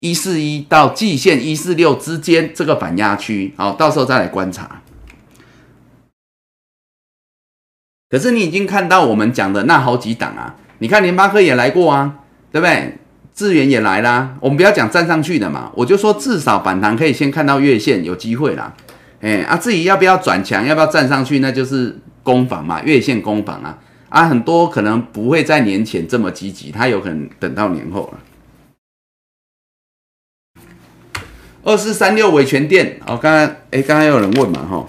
[0.00, 4.82] 一四一到季线一四六之间这个反压区，好，到时候再来观察。
[8.08, 12.98] 可是你已经看到我们讲的那好几档啊，你看联发科也来过啊，对不对？
[13.32, 18.74] 智源也来啦，我们不要讲站上去的嘛，我就说至少反弹可以先看到月线有机会啦。
[19.20, 23.78] 哎啊，至于要不要转强，要不要站上去，那就是攻防嘛，月线攻防啊
[24.08, 28.20] 啊，很多可能不会在年前这么积极，它有可能等到年后了。
[31.62, 34.86] 二四三六维权店哦，刚刚哎，刚刚有人问嘛哈，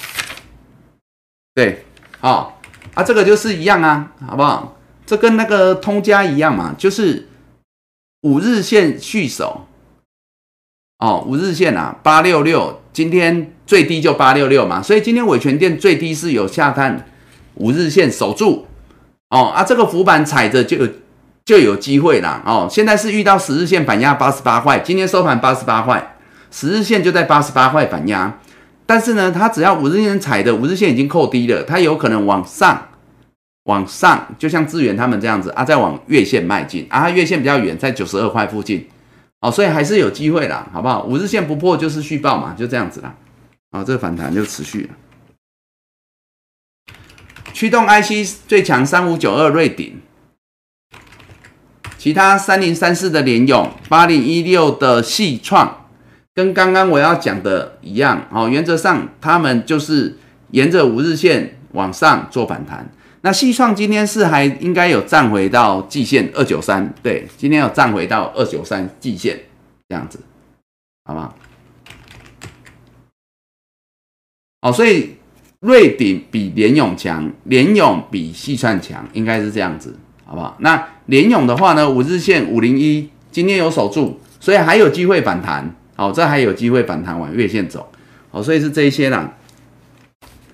[1.53, 1.83] 对，
[2.21, 2.61] 好
[2.93, 4.77] 啊，这个就是一样啊，好不好？
[5.05, 7.27] 这跟那个通家一样嘛，就是
[8.21, 9.67] 五日线续守。
[10.99, 17.05] 哦，五日线啊，八六六，今天最低就八六六嘛，所以今天伟权店最低是有下探
[17.53, 18.67] 五日线守住，
[19.29, 20.85] 哦啊，这个浮板踩着就
[21.45, 26.17] 就有机会啦，哦，现在是遇到十日线反压八十八块，今天收盘八十八块，
[26.51, 28.39] 十日线就在八十八块反压，
[28.85, 32.89] 但是呢，它只要五日线踩的五日线已经扣低了，它有可能往上
[33.63, 38.85] 往上，就像资源他们这样子啊，再往月线迈进啊，月线比较远，在九十二块附近。
[39.39, 41.05] 哦，所以还是有机会啦，好不好？
[41.05, 43.15] 五日线不破就是续报嘛，就这样子啦。
[43.71, 44.95] 啊，这个反弹就持续了。
[47.53, 50.01] 驱动 IC 最强三五九二瑞鼎，
[51.97, 55.87] 其他三零三四的联勇，八零一六的细创，
[56.33, 58.27] 跟刚刚我要讲的一样。
[58.31, 60.17] 哦，原则上他们就是
[60.51, 62.89] 沿着五日线往上做反弹。
[63.21, 69.39] 那细创今天是还应该有站回到季线二九三，对，今天有站回到二九三季线
[69.87, 70.19] 这样子，
[71.05, 71.33] 好吗？
[74.61, 75.17] 哦，所以
[75.61, 80.55] 瑞鼎比联勇强，联勇比细算强，应该是这样子，好不好？
[80.59, 87.91] 那联勇的话呢，五日线五零一今天有守住，所以还有机会反弹，好，这还有机会反弹往月线走，
[88.29, 89.33] 好，所以是这一些啦。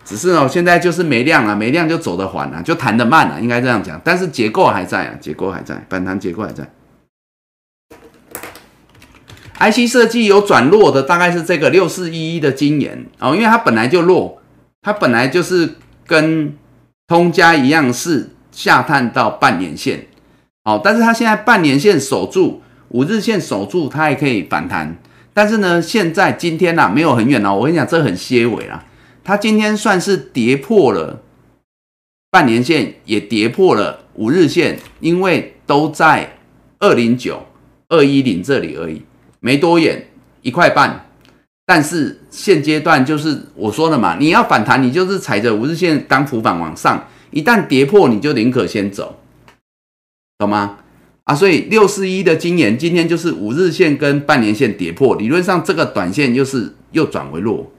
[0.05, 3.99] 只是哦，现在就是没量了，没量就走得缓了，就弹得慢了，应该这样讲。
[4.05, 6.65] 但是结构还在啊，结构还在，反弹结构还在。
[9.59, 14.41] IC 设计有转弱的，大概是这个六四一一的金研哦，因为它本来就弱，
[14.81, 15.75] 它本来就是
[16.05, 16.55] 跟
[17.07, 20.07] 通家一样是下探到半年线，
[20.63, 24.97] 哦，但是它现在半年线守住，五日线守住，它还可以反弹。
[25.33, 28.85] 但是呢，现在今天呐，没有很远哦，我跟你讲，这很些尾啦。
[29.23, 31.21] 它今天算是跌破了
[32.31, 36.37] 半年线，也跌破了五日线，因为都在
[36.79, 37.45] 二零九、
[37.89, 39.03] 二一零这里而已，
[39.47, 40.05] 没多远，
[40.41, 41.05] 一块半。
[41.65, 49.21] 但是现阶段就是我说了嘛，你要反弹，你就是踩着五日线当浮板往上，一旦跌破，你就宁可先走，
[50.37, 50.79] 懂吗？
[51.23, 57.71] 啊，所以六四一的经验，今天就是五日线跟半年线跌破，理论上这个短线又是又转为弱。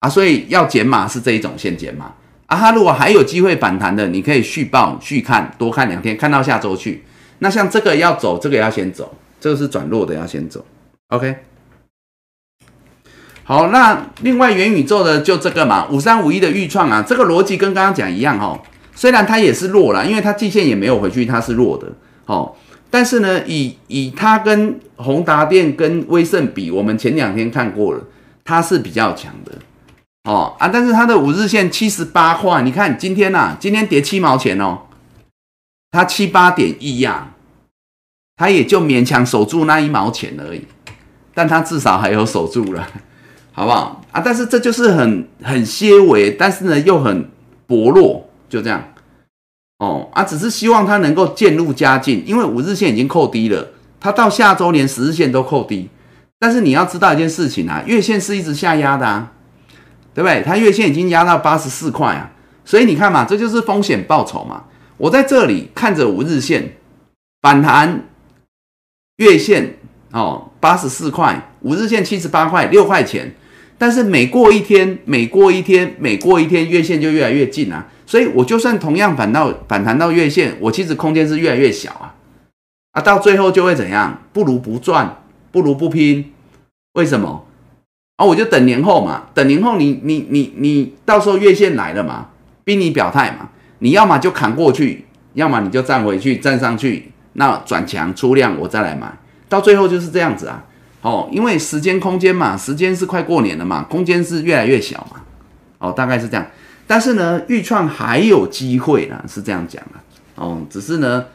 [0.00, 2.14] 啊，所以要减码是这一种线减码
[2.46, 2.56] 啊。
[2.56, 7.02] 它如果还有机会反弹的，你可以续报续看，多看两天，看到下周去。
[7.40, 10.64] 那像这个要走，这个要先走，这个是转弱的要先走。
[11.14, 11.36] OK，
[13.44, 18.60] 好，那另外元宇宙的就这个嘛，五三五一的预创啊，这个逻辑跟刚刚讲一样哦。
[18.96, 21.92] 虽然它也是弱了，因为它季线也没有回去，它是弱的。
[22.26, 22.54] 哦，
[22.90, 28.02] 但是呢，以以它跟宏达电跟威盛比，我们前两天看过了，
[28.44, 29.52] 它是比较强的。
[30.24, 34.78] 哦啊，但是它的五日线七十八块，你看今天呐，今天跌七毛钱哦，
[35.90, 37.34] 它七八点一呀，
[38.36, 40.64] 它也就勉强守住那一毛钱而已，
[41.34, 42.88] 但它至少还有守住了，
[43.52, 44.22] 好不好啊？
[44.24, 47.28] 但是这就是很很些微，但是呢又很
[47.66, 48.82] 薄弱，就这样
[49.78, 53.68] 哦啊，只是希望它能够渐入佳境，因为五日线已经扣低了，
[54.00, 55.90] 它到下周连十日线都扣低，
[56.38, 59.32] 但是你要知道一件事情啊，月线是一直下压的啊。
[60.14, 60.44] 对不对？
[60.46, 62.30] 它月线已经压到八十四块啊，
[62.64, 64.62] 所以你看嘛，这就是风险报酬嘛。
[64.96, 66.76] 我在这里看着五日线
[67.42, 68.04] 反弹，
[69.16, 69.76] 月线
[70.14, 73.34] 哦八十四块，五日线七十八块六块钱，
[73.76, 77.84] 但是每过一天，每过一天，每过一天，月线就越来越近啊。
[78.06, 82.14] 所以我就算同样反到反弹到月线，我其实空间是越来越小啊。
[82.92, 84.22] 啊，到最后就会怎样？
[84.32, 86.32] 不如不赚，不如不拼。
[86.92, 87.44] 为什么？
[88.16, 92.28] 啊，我就等年后嘛，等年后你你你你到时候月线来了嘛，
[92.62, 93.48] 逼你表态嘛。
[93.80, 99.12] 你要么就砍过去，要么你就站回去，站上去，那转强出量我再来买。
[99.48, 100.64] 到最后就是这样子啊。
[101.02, 105.22] 哦，因为时间空间嘛，时间是快过年了嘛，空间是越来越小嘛。
[105.78, 106.46] 哦，大概是这样。
[106.86, 110.02] 但是呢，预创还有机会呢，是这样讲啊。
[110.36, 111.26] 哦，只是呢，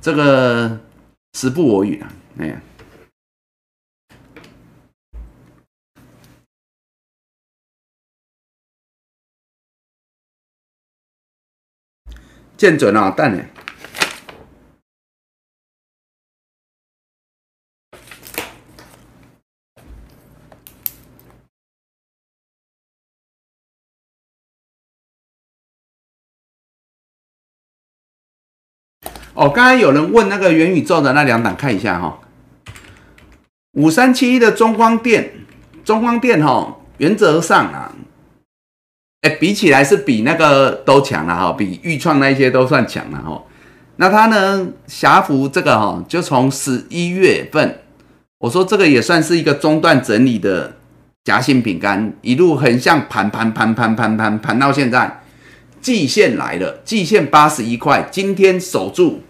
[0.00, 0.80] 这个
[1.34, 2.60] 时不我与啊，哎呀，
[12.56, 13.44] 见准啊，蛋呢？
[29.34, 32.20] 哦，刚才有人问那个元宇宙的那两档，看一下哈。
[33.72, 35.32] 五三七一的中光电，
[35.84, 37.92] 中光电哈，原则上啊，
[39.22, 43.42] 哎，比起来是比那个都强了哈，比豫创那些都算强了哈。
[43.96, 47.80] 那它呢，霞幅这个哈，就从十一月份，
[48.38, 50.76] 我说这个也算是一个中段整理的
[51.24, 55.22] 夹心饼干，一路横向盘盘盘盘盘盘盘到现在。
[55.84, 59.20] 季线来了，季线八十一块，今天守住，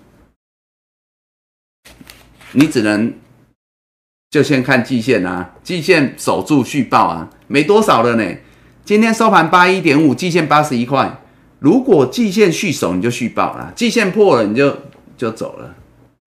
[2.53, 3.13] 你只能
[4.31, 8.37] 就先看季线啊，季线守住续报啊，没多少了呢。
[8.85, 11.19] 今天收盘八一点五，季线八十一块，
[11.59, 14.79] 如果季线续守，你就续报了；季线破了，你就
[15.17, 15.75] 就走了，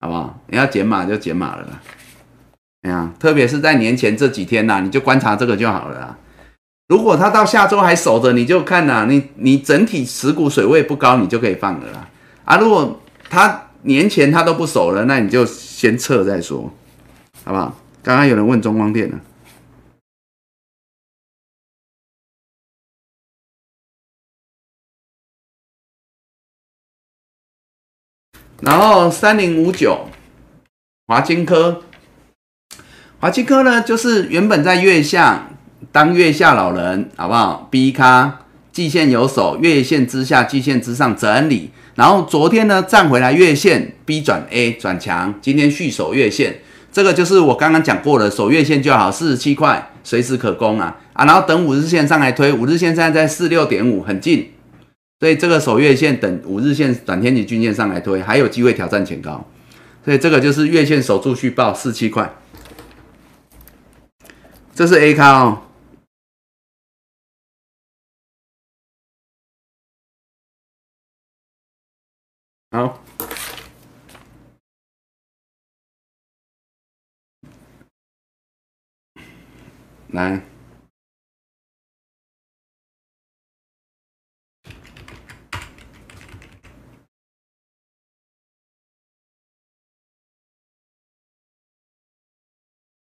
[0.01, 0.41] 好不好？
[0.47, 1.81] 你要减码就减码了啦。
[2.81, 6.17] 哎呀，特别是在年前这几天呐，你就观察这个就好了啦。
[6.87, 12.09] 如果它到下周还守着，你就看呐，你你整体持股水位不高，你就可以放了啦。
[12.45, 16.71] 啊，如果它年前它都不守了，那你就先撤再说，
[17.43, 17.77] 好不好？
[18.01, 19.19] 刚刚有人问中光电了，
[28.61, 30.07] 然后三零五九
[31.05, 31.83] 华金科，
[33.19, 35.49] 华金科呢，就是原本在月下。
[35.91, 38.39] 当月下老人好不好？B 咖
[38.71, 41.71] 季线有手，月线之下，季线之上整理。
[41.95, 46.59] 然后昨天呢站回来月线 B 转 A 转强，今天续守月线，
[46.91, 51.25] 这个就是我刚刚讲过的，守月线就好，四十七块随时可攻啊啊！
[51.25, 54.51] 然后等五日线上来推，五日线现在在四六点五，很近，
[55.19, 59.43] 所以这个守月线等五日线短天期均线上来推，还有机会挑战前高，
[60.05, 62.31] 所以这个就是月线守住续报四七块，
[64.75, 65.63] 这是 A 咖哦。
[72.77, 72.99] 好，
[80.09, 80.39] 来，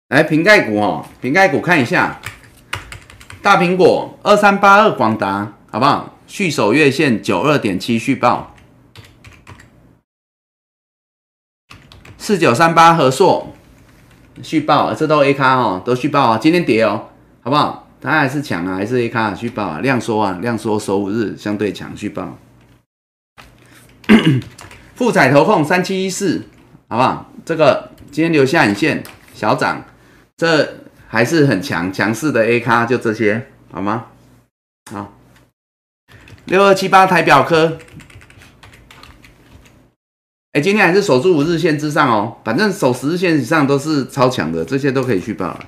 [0.08, 2.20] 来瓶盖股哦，瓶盖股看一下，
[3.42, 6.18] 大苹果二三八二广达，好不好？
[6.26, 8.51] 续守月线九二点七续报。
[12.22, 13.52] 四九三八合硕
[14.44, 17.08] 续报，这都 A 卡哦，都续报啊，今天跌哦，
[17.40, 17.88] 好不好？
[18.00, 22.38] 它还是强啊，还是 A 卡续报啊，量缩啊，量缩，首五日相对强续报。
[24.94, 26.44] 富彩投控三七一四，
[26.86, 27.28] 好不好？
[27.44, 29.02] 这个今天留下影线
[29.34, 29.84] 小涨，
[30.36, 30.76] 这
[31.08, 34.04] 还是很强强势的 A 卡，就这些好吗？
[34.92, 35.12] 好，
[36.44, 37.78] 六二七八台表科。
[40.52, 45.60] 哎，今天还是守住五日线之上哦，反正守十日线以上都是超强的，这些都可以去报了。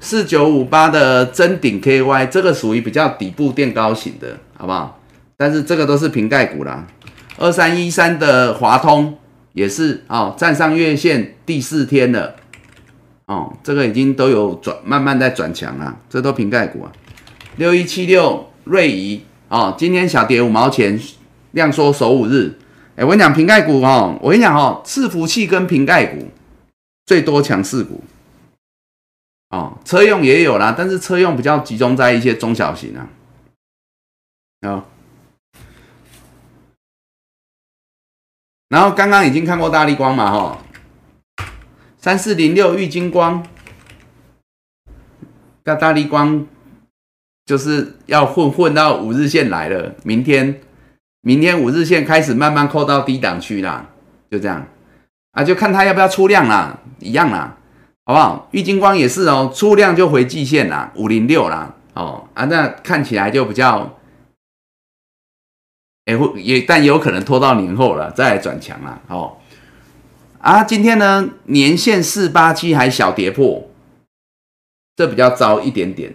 [0.00, 4.98] 四九五八的真顶 KY，这个属于比较底部垫高型的，好不好？
[5.36, 6.86] 但是这个都是瓶盖股啦。
[7.36, 9.18] 二三一三的华通
[9.52, 12.34] 也是哦，站上月线第四天了，
[13.26, 16.92] 哦，这个已经都有转，慢慢在转强啊，这都瓶盖股啊。
[17.56, 20.98] 六一七六瑞仪哦，今天小跌五毛钱。
[21.52, 22.54] 量缩守五日，
[22.96, 26.28] 哎，我跟你讲，瓶盖股哦，我跟你讲哦，伺服器跟瓶盖股
[27.06, 28.02] 最多强势股，
[29.50, 33.08] 哦，车用也有啦，但是车用比较集中在一些中小型啊，
[34.68, 34.84] 啊，
[38.68, 40.58] 然后刚刚已经看过大力光嘛，哈，
[41.98, 43.46] 三四零六玉金光，
[45.64, 46.46] 那大力光
[47.44, 50.60] 就是要混混到五日线来了，明天
[51.22, 53.88] 明天五日线开始慢慢扣到低档区啦，
[54.30, 54.66] 就这样
[55.32, 57.56] 啊，就看它要不要出量啦，一样啦，
[58.04, 58.48] 好不好？
[58.50, 63.98] 玉金光也是哦，出量就回季线啦，五零六啦，哦啊，那看起来就比较。
[66.04, 69.00] 也会也，但也有可能拖到年后了，再来转强了。
[69.06, 69.36] 哦，
[70.40, 73.70] 啊，今天呢，年线四八七还小跌破，
[74.96, 76.12] 这比较糟一点点。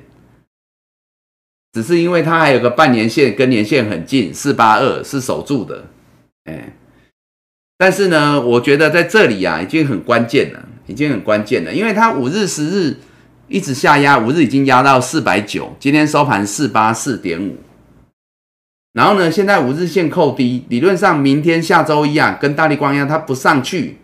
[1.77, 5.85] 只是因为它还有个半年线跟年线很近，四八二是守住的，
[6.45, 6.73] 哎，
[7.77, 12.97] 但是呢，我觉得在这里啊，已经很关键了，已经很关键了，因为它五日、十日
[13.47, 17.57] 一直下压，五日已经压到四百九，今天收盘四八四点五。
[18.93, 19.29] 然后呢？
[19.29, 23.99] 现在五日线扣低，理论上明天、下周一啊，跟大力光一样，它不上去，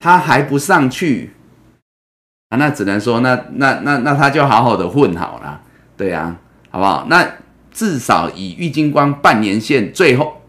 [0.00, 1.30] 它还不上去
[2.48, 5.60] 啊，那只能说，那那那那它就好好的混好了，
[5.96, 6.36] 对呀，
[6.70, 7.06] 好不好？
[7.08, 7.36] 那
[7.70, 10.40] 至少以玉金光半年线最后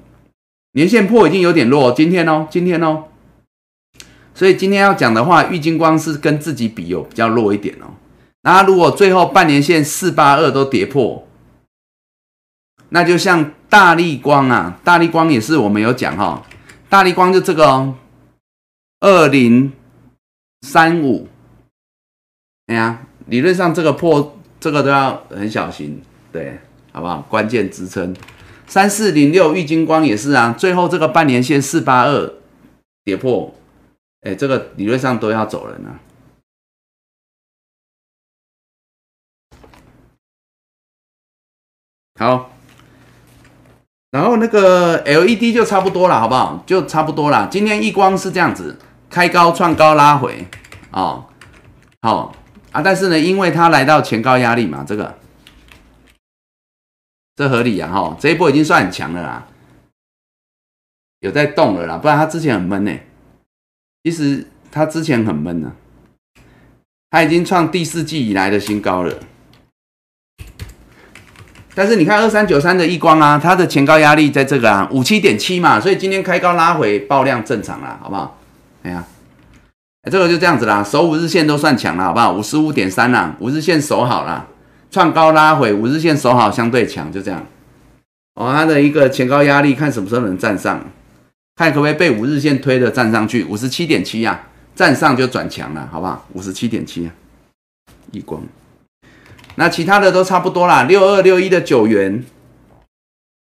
[0.73, 3.05] 年线破已经有点弱，今天哦，今天哦，
[4.33, 7.95] 所以今天要讲的话，玉金光是跟自己比有比较弱一点哦。
[8.43, 11.27] 那如果最后半年线四八二都跌破。
[12.93, 16.45] 那就像大力光啊，大力光也是我们有讲哈，
[16.89, 17.95] 大力光就这个哦，
[18.99, 19.71] 二零
[20.67, 21.29] 三五，
[22.67, 26.01] 哎呀，理论上这个破这个都要很小心，
[26.31, 26.59] 对，
[26.91, 27.25] 好不好？
[27.29, 28.15] 关键支撑
[28.67, 32.33] 三四零六，玉金光也是啊，最后这个半年线四八二
[33.03, 33.53] 跌破，
[34.21, 35.99] 哎，这个理论上都要走人了，
[42.19, 42.51] 好。
[44.11, 46.61] 然后那个 LED 就差不多了，好不好？
[46.67, 47.47] 就差不多了。
[47.49, 48.77] 今天一光是这样子，
[49.09, 50.45] 开高创高拉回，
[50.91, 51.25] 哦，
[52.01, 52.35] 好
[52.73, 52.81] 啊。
[52.81, 55.17] 但是呢，因为它来到前高压力嘛，这个
[57.41, 58.15] 这合理啊，哈。
[58.19, 59.47] 这一波已经算很强了啦，
[61.21, 62.91] 有在动了啦，不然它之前很闷呢。
[64.03, 65.71] 其实它之前很闷呢，
[67.09, 69.15] 它已经创第四季以来的新高了。
[71.73, 78.37] 但是你看二三九三的亿光啊，它的前高压力在这个啊五七点七嘛，所以今天开高拉回爆量正常啦，好不好？
[78.83, 79.03] 哎呀，
[80.11, 82.33] 这个就这样子啦，守五日线都算强了，好不好？
[82.33, 84.47] 五十五点三啦，五日线守好了，
[84.91, 87.43] 创高拉回五日线守好相对强，就这样。
[88.35, 90.85] 哦，它的一个前高压力看什么时候能站上，
[91.55, 96.27] 看可不可以被五日线推的站上去，五十七点七啊，站上就转强了，好不好？
[96.33, 97.13] 五十七点七啊，
[98.11, 98.43] 一光。
[99.55, 102.23] 那其他的都差不多啦，六二六一的九元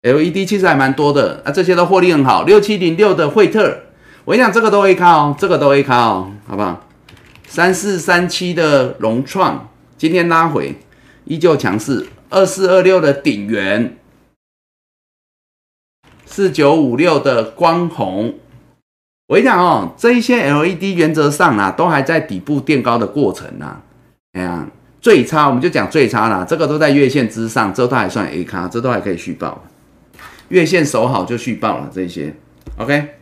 [0.02, 2.44] ，LED 其实还蛮多的啊，这些都获利很好。
[2.44, 3.80] 六七零六的惠特，
[4.24, 6.86] 我跟你讲，这个都 A 卡哦，这个都 A 卡哦，好不好？
[7.46, 10.76] 三四三七的融创，今天拉回，
[11.24, 12.06] 依旧强势。
[12.30, 13.96] 二四二六的鼎元，
[16.26, 18.38] 四九五六的光弘，
[19.28, 23.82] 我跟你讲哦，这一些 LED 原则上啊，都还在底部垫高的过程啊，
[24.32, 24.68] 哎呀。
[25.00, 29.62] 最差我们就讲最差啦，这个都在月线之上，这都还算 A 卡，这都还可以续报。
[30.48, 32.34] 月线守好就续报了这些
[32.78, 33.14] ，OK。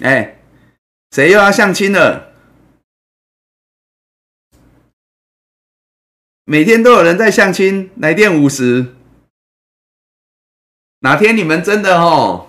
[0.00, 0.38] 哎，
[1.10, 2.27] 谁又要相亲了？
[6.50, 8.94] 每天都有人在相亲，来电五十。
[11.00, 12.48] 哪天你们真的哦？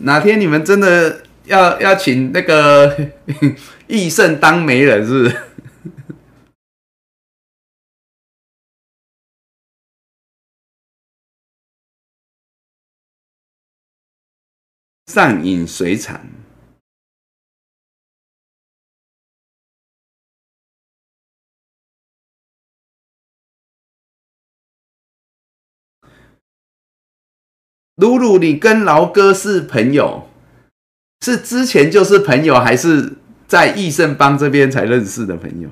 [0.00, 3.10] 哪天你们真的要要请那个？
[3.86, 5.36] 易胜当媒人是不是
[15.06, 16.28] 上引水产，
[27.96, 30.28] 露露，你跟劳哥是朋友，
[31.20, 33.18] 是之前就是朋友还是？
[33.46, 35.70] 在益盛邦这边才认识的朋友，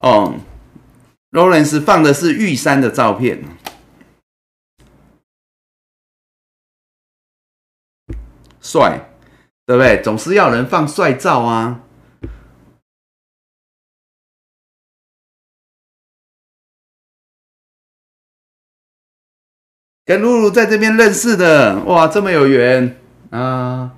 [0.00, 0.38] 哦
[1.30, 3.42] ，Lawrence 放的是玉山的照片，
[8.60, 9.09] 帅，
[9.70, 10.02] 对不对？
[10.02, 11.80] 总是要人放帅照啊。
[20.04, 23.94] 跟露露在这边认识的，哇，这么有缘啊！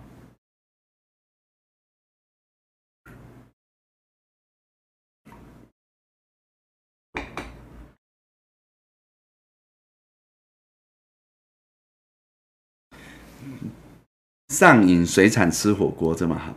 [14.52, 16.54] 上瘾水产吃火锅这么好？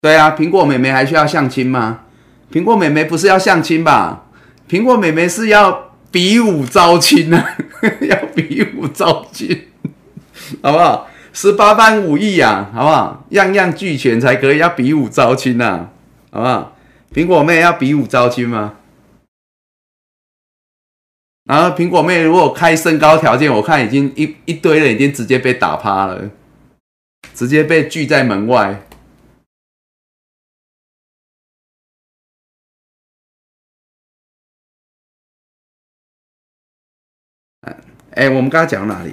[0.00, 2.04] 对啊，苹果妹妹还需要相亲吗？
[2.50, 4.30] 苹果妹妹不是要相亲吧？
[4.66, 7.56] 苹果妹妹是要比武招亲啊，
[8.00, 9.68] 要比武招亲，
[10.62, 11.06] 好不好？
[11.34, 13.26] 十八般武艺啊，好不好？
[13.28, 15.90] 样样俱全才可以，要比武招亲呐，
[16.30, 16.74] 好不好？
[17.12, 18.79] 苹果妹要比武招亲吗？
[21.44, 26.30] 然后苹果妹如果开身高条件，我看已经一一堆人已经直接被打趴了，
[27.34, 28.82] 直接被拒在门外。
[38.12, 39.12] 哎，我们刚刚讲哪里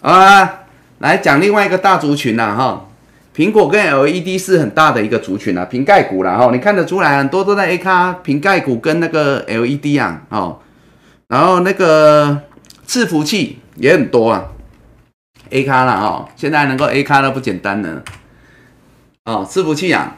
[0.00, 0.12] 啊？
[0.12, 0.64] 啊，
[1.00, 2.88] 来讲另外一个大族群啦，哈，
[3.34, 10.62] 苹果跟 LED 是很大的一个族群啊，瓶盖股啦，哈，你看得出来很多都在 A 卡，瓶盖股跟那个 LED 啊，哦，
[11.30, 12.42] 然后那个
[12.88, 14.48] 伺服器也很多啊
[15.50, 18.02] ，A 卡啦，哦，现在能够 A 卡都不简单了，
[19.26, 20.16] 哦，伺服器啊，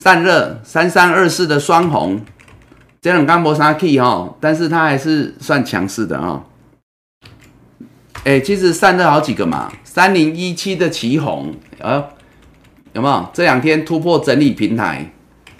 [0.00, 2.20] 散热三三二四的双红，
[3.00, 6.42] 这种刚磨砂 key 哈，但是它还是算强势的啊。
[8.24, 12.04] 哎，其实散热好几个嘛，三零一七的旗红，呃，
[12.94, 15.12] 有没有这两天突破整理平台？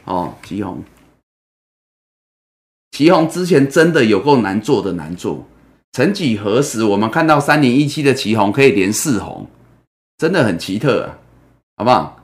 [0.05, 0.83] 哦，旗红，
[2.93, 5.47] 旗红之前真的有够难做的难做，
[5.93, 9.48] 曾几何时我们看到三零一七的旗红可以连四红，
[10.19, 11.19] 真的很奇特啊，
[11.78, 12.23] 好不好？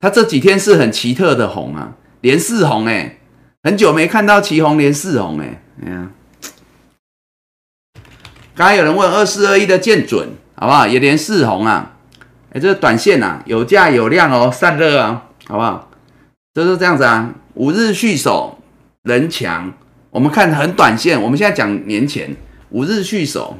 [0.00, 3.18] 它这几天是很奇特的红啊，连四红哎，
[3.62, 6.10] 很久没看到旗红连四红哎，哎呀。
[8.54, 10.86] 刚才有人问二四二一的见准好不好？
[10.86, 11.94] 也连四红啊！
[12.52, 15.90] 哎，这短线啊，有价有量哦，散热啊，好不好？
[16.54, 17.34] 就是这样子啊。
[17.52, 18.58] 五日续手
[19.02, 19.74] 人强，
[20.16, 21.20] 我们看很短线。
[21.20, 22.34] 我们现在讲年前
[22.70, 23.54] 五日续手，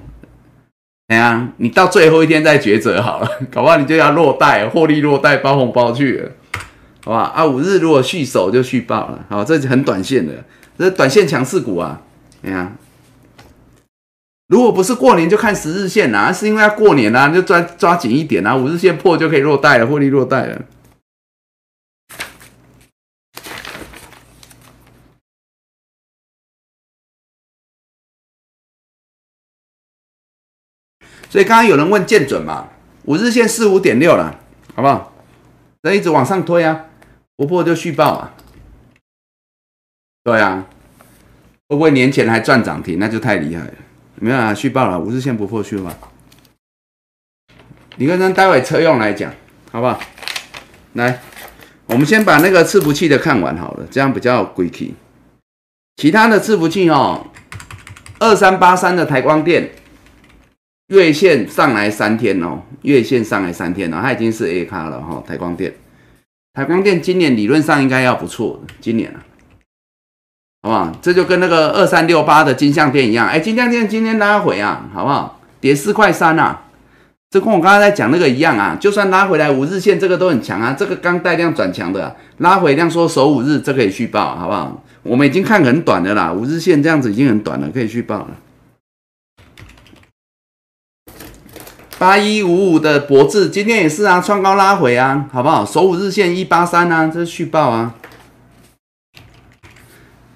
[1.09, 6.31] 哎呀，你到最后一天再抉择好了， 搞不好你就要落袋，获利落袋包红包去了，
[7.05, 7.31] 好吧？
[7.35, 10.33] 啊，五日如果续手就续爆了，好，这是很短线的，
[10.79, 12.01] 这短线强势股啊，
[12.43, 12.73] 哎呀。
[14.49, 20.63] 如果不是过年就看十日线呐，是因为要过年呐，就抓抓紧一点啊，五日线破就可以落袋了，获利落袋了。
[31.37, 32.67] 所以刚刚有人问见准嘛，
[33.05, 34.41] 五日线四五点六了，
[34.75, 35.13] 好不好？
[35.83, 36.87] 那一直往上推啊，
[37.37, 38.35] 不破就续报啊。
[40.25, 40.65] 对啊，
[41.69, 42.99] 会不会年前还赚涨停？
[42.99, 43.73] 那就太厉害了。
[44.15, 45.93] 没有啊，续报了，五日线不破续报。
[47.97, 49.31] 李科生，待会车用来讲，
[49.71, 50.01] 好不好？
[50.95, 51.21] 来，
[51.85, 54.95] 我们先把那个伺服器的看完好了，这样比较规矩。
[55.99, 57.27] 其他的伺服器哦，
[58.21, 59.73] 二三八三的台光电，
[60.89, 65.23] 月线上来三天哦，月线上来三天哦，它已经是 A 卡了哈。
[65.27, 65.75] 台光电，
[66.55, 69.19] 台光电今年理论上应该要不错的，今年啊。
[70.63, 70.93] 好不好？
[71.03, 75.41] 这就跟那个二三六八的金相店一样，哎，金相店今天拉回啊，好不好？
[75.61, 76.63] 跌四块三啊，
[77.31, 84.85] 这跟我刚刚在讲那个一样啊，就算拉回来五日线，这个都很强啊，这个刚带量转强的，拉回量说守五日，这可以续报，好不好？
[85.03, 88.29] 我们已经看很短的啦，五日线这样子已经很短了，可以续报了。
[91.99, 95.65] 八一五五的博智今天也是啊，创高拉回啊，好不好？
[95.65, 97.95] 守五日线一八三啊，这是续报啊。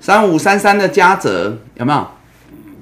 [0.00, 2.08] 三五三三的加折有没有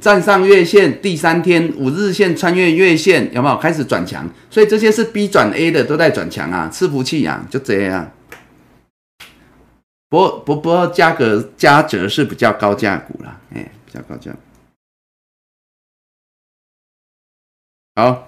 [0.01, 1.03] 站上月线？
[1.03, 4.31] 第三天五日线穿越月线有没有开始转强？
[4.49, 8.13] 所以这些是 B 转 A 的都在转强啊，伺服器啊，就这样。
[10.09, 14.31] 不不不，价格加折是比较高价股了，哎，比较高价。
[17.97, 18.28] 好，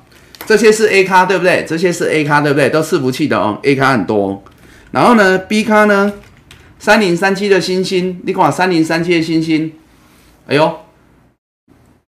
[0.50, 1.64] 这些是 A 卡对不对？
[1.64, 2.68] 这些是 A 卡对不对？
[2.68, 4.42] 都伺服器的哦，A 卡很多。
[4.90, 6.12] 然后呢，B 卡呢？
[6.76, 9.72] 三零三七的星星，你看三零三七的星星，
[10.48, 10.80] 哎呦，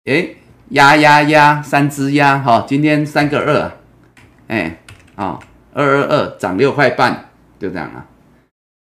[0.05, 0.29] 哎，
[0.69, 3.73] 压压压，三只压哈，今天三个二，
[4.49, 4.81] 哎，
[5.15, 5.39] 啊，
[5.73, 8.05] 二二二涨六块半，就这样啊。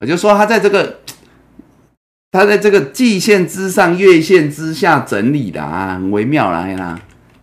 [0.00, 0.98] 我就说它在这个，
[2.32, 7.00] 它在这个季线之上、月线之下整理的啊，很微妙啦，啦，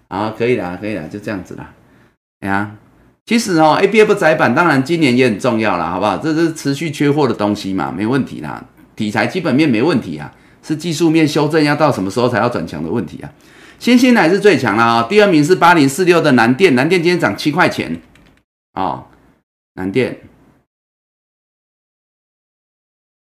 [0.07, 1.73] 好，可以啦，可以啦，就这样子啦，
[2.45, 2.77] 呀。
[3.26, 6.17] 其实哦，A B F 窄板当然今年也很重要啦，好不好？
[6.17, 8.63] 这是持续缺货的东西嘛，没问题啦。
[8.95, 10.31] 题材基本面没问题啊，
[10.61, 13.30] 是技术面修正要到什么时候才要转强的问题啊。
[13.80, 17.99] 新兴还是最强啦啊，第二名是八零四六的南电，南电今天涨七块钱
[18.73, 19.05] 啊，
[19.73, 20.22] 南电。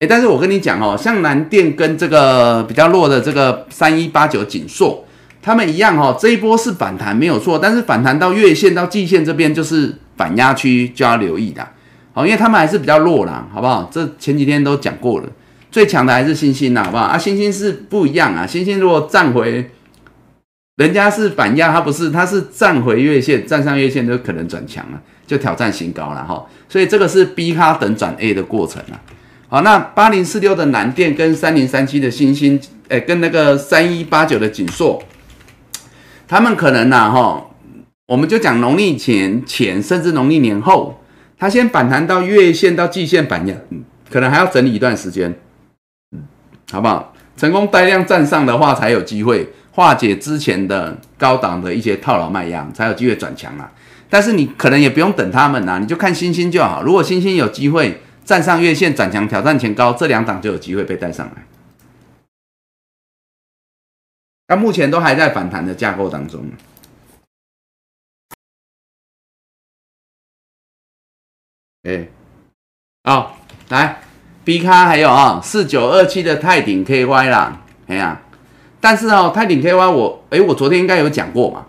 [0.01, 5.05] 哎，但是我跟你讲哦，像南电跟这个比较弱的这个三一八九锦硕，
[5.43, 11.69] 他们一样哦，这一波是反弹没有错，但是反弹到月线到季线这边就是反压区，就要留意的。
[12.15, 13.91] 好，因为他们还是比较弱啦，好不好？
[13.93, 15.27] 这前几天都讲过了，
[15.71, 17.05] 最强的还是星星啦，好不好？
[17.05, 19.71] 啊，星星是不一样啊，星星如果站回，
[20.77, 26.47] 人家是反压，它不是，它是站回月线，站上月线就可能转强了，就挑战新高了哈。
[26.69, 29.01] 所以这个是 B 咖等转 A 的过程啊。
[29.49, 35.03] 好，那八零四六的南电跟三零三七的星星，诶，跟那个三一八九的锦硕，
[36.33, 37.47] 他们可能呐哈，
[38.07, 40.99] 我们就讲农历前前，甚至农历年后。
[41.39, 43.47] 它先反弹到月线到季线反，
[44.11, 45.39] 可能还要整理一段时间，
[46.13, 46.23] 嗯
[46.71, 47.13] 好不好？
[47.37, 53.71] 成功带量站上的话，才有机会化解之前的高档的一些套牢卖压，才有机会转强啊。
[54.09, 56.83] 但是你可能也不用等他们呐，你就看星星就好。
[56.83, 61.43] 如果星星有机会站上月线转强挑战前高，这两档就有机会被带上来。
[64.53, 66.45] 它目前都还在反弹的架构当中。
[71.85, 72.07] 哎，
[73.05, 73.39] 好，
[73.71, 74.03] 来
[74.45, 78.21] ，B 卡还有啊，四九二七的泰鼎 KY 啦，哎呀，
[78.79, 81.69] 但是哦，泰鼎 KY 我，哎，我昨天应该有讲过嘛，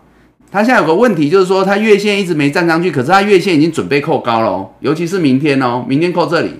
[0.51, 6.59] 它现在有个问题就是说，它月线一直没站上去，可是它月线已经准备扣高了，哦尤其是明天哦，明天扣这里，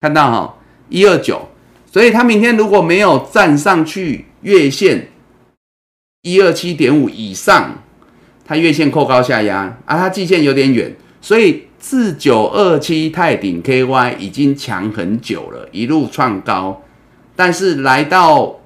[0.00, 0.54] 看到哈，
[0.88, 1.48] 一二九，
[1.90, 5.08] 所以它明天如果没有站上去月线
[6.26, 7.70] 一二七点五以上，
[8.44, 11.62] 它月线扣高下压，啊，它季线有点远，所以。
[11.78, 16.82] 四九二七泰鼎 KY 已经强很久了，一路创高，
[17.36, 18.56] 但是来到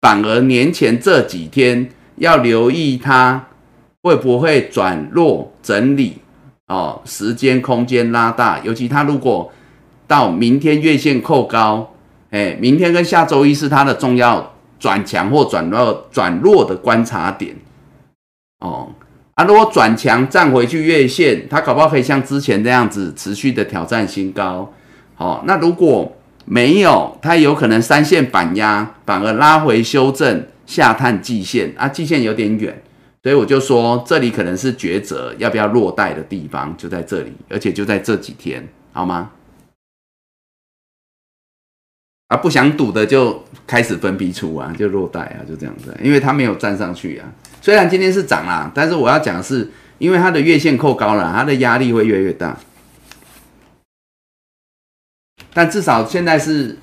[0.00, 3.46] 反而年前这几天要留意它
[4.02, 6.14] 会不会转弱整理
[6.66, 9.52] 哦，时间空间拉大，尤其它如果
[10.08, 11.94] 到明天月线扣高，
[12.30, 17.56] 哎，明天跟下周一是它的重要转强或转弱转弱的观察点
[18.60, 18.88] 哦。
[19.34, 24.72] 啊，如果转强站回去月线，它搞不可以像之前那样子持续的挑战新高。
[25.14, 26.16] 好，那如果
[26.46, 32.82] 没有，它有可能三线反压，反而拉回修正下探季线啊，季线有点远，
[33.22, 39.30] 所以我就说这里可能是抉择要不要落袋的地方，就在这里，而且就在这几天，好吗？
[42.28, 47.32] 啊，不想赌的就开始分批出啊，就落袋啊，就这样子，因为它没有站上去啊。
[47.60, 52.58] 虽然今天是涨啦，但是我要讲的是，因为它的月线扣高了，它的压力会越来越大。
[55.54, 56.78] 但至少现在是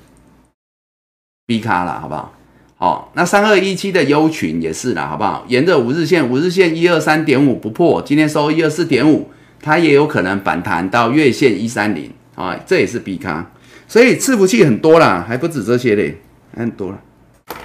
[1.46, 2.34] B 卡了，好不好？
[2.76, 5.44] 好，那三二一七的优群也是啦，好不好？
[5.48, 9.30] 沿着五日线，五日线一二三点五不破，今天收一二四点五，
[9.60, 13.52] 它也有可能反弹到月线一三零啊，这也是 B 卡，
[13.86, 16.20] 所以伺服器很多啦，还不止这些嘞，
[16.56, 16.98] 很多了，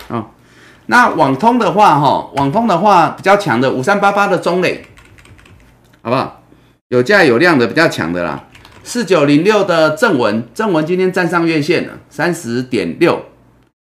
[0.09, 0.27] 啊。
[0.87, 4.83] 那网通的话，哈，网通的话比较强的五三八八的中磊，
[6.01, 6.43] 好不好？
[6.87, 8.45] 有价有量的比较强的啦。
[8.83, 13.23] 四九零六的正文，正文今天站上月线了，三十点六，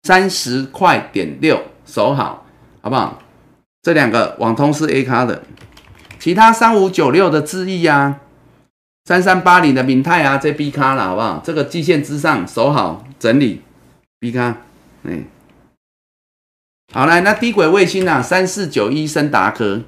[0.03, 2.45] 三十块点六，守好，
[2.81, 3.19] 好不好？
[3.81, 5.43] 这两个网通是 A 卡的，
[6.19, 8.18] 其他三五九六的智毅啊，
[9.07, 11.41] 三三八零的明泰啊，这 B 卡了，好不好？
[11.41, 13.61] 这个季线之上守好整理
[14.19, 14.57] B 卡，
[15.07, 15.23] 哎。
[16.93, 19.81] 好来，那低轨卫星啊，三四九一森达科，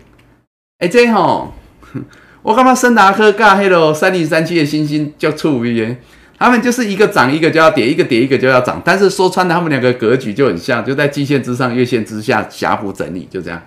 [0.78, 1.54] 哎，这吼，
[2.44, 5.98] 我感觉森达科跟迄个三零三七的星星就处于，
[6.38, 13.62] 他们就是一个涨一个就要跌，一个跌一个就要涨，但是说穿了，他们两个格局就很像，就在季线之上、月线之下狭幅整理，就这样。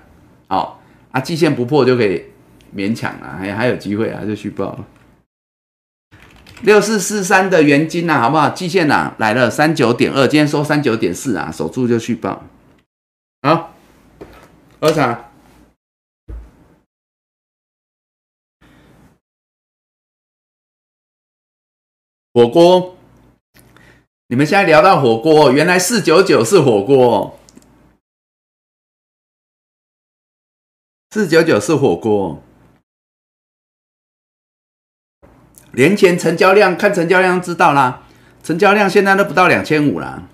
[0.49, 0.81] 好
[1.11, 2.25] 啊，季线不破就可以
[2.75, 4.79] 勉强了，还还有机会啊，就续报了。
[6.63, 8.49] 六四四三的元金呐，好不好？
[8.51, 12.45] 季线呐来了三九点二，今天收三九点四啊，守住就去报。
[13.43, 13.75] 好，
[14.81, 15.29] 喝茶。
[22.33, 22.97] 火锅，
[24.29, 27.39] 你们现在聊到火锅，原来四九九是火锅，
[31.11, 32.41] 四九九是火锅。
[35.75, 38.03] 年前成交量，看成交量知道啦，
[38.43, 40.29] 成交量现在都不到两千五了。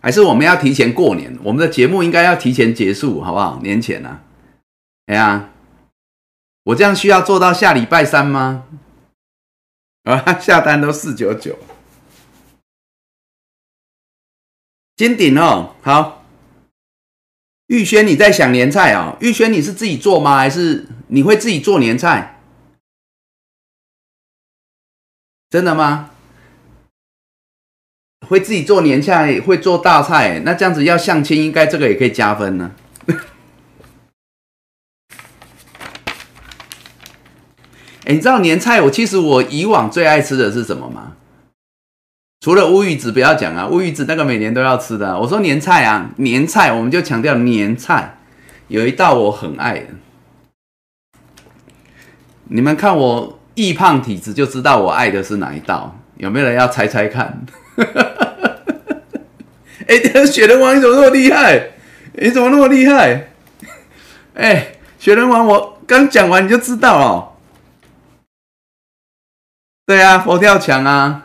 [0.00, 3.60] 还是我们要提前过年，我们的节目应该要提前结束，好不好？
[3.62, 4.20] 年前呢？
[5.06, 5.50] 哎呀，
[6.64, 8.66] 我这样需要做到下礼拜三吗？
[10.04, 11.58] 啊，下单都四九九，
[14.96, 16.25] 金鼎哦，好。
[17.66, 19.16] 玉轩，你在想年菜啊？
[19.20, 20.36] 玉轩，你是自己做吗？
[20.36, 22.40] 还是你会自己做年菜？
[25.50, 26.10] 真的吗？
[28.28, 32.72] 会自己做年菜，会做大菜，那这样子要相亲，应该这个也可以加分呢。
[38.04, 41.16] 哎，你知道年菜我其实我以往最爱吃的是什么吗？
[42.46, 45.18] 除了乌鱼子不要讲啊，乌鱼子那个每年都要吃的。
[45.18, 48.18] 我说年菜啊，年菜我们就强调年菜，
[48.68, 49.86] 有一道我很爱的，
[52.44, 57.44] 你们看我易胖体质就知道我爱的是哪一道，有没有人要猜猜看？
[59.88, 61.70] 哎，雪人王你怎么那么厉害？
[62.12, 63.32] 你怎么那么厉害？
[64.34, 64.68] 哎，
[65.00, 67.32] 雪人王我刚讲完你就知道哦。
[69.84, 71.24] 对啊，佛跳墙啊。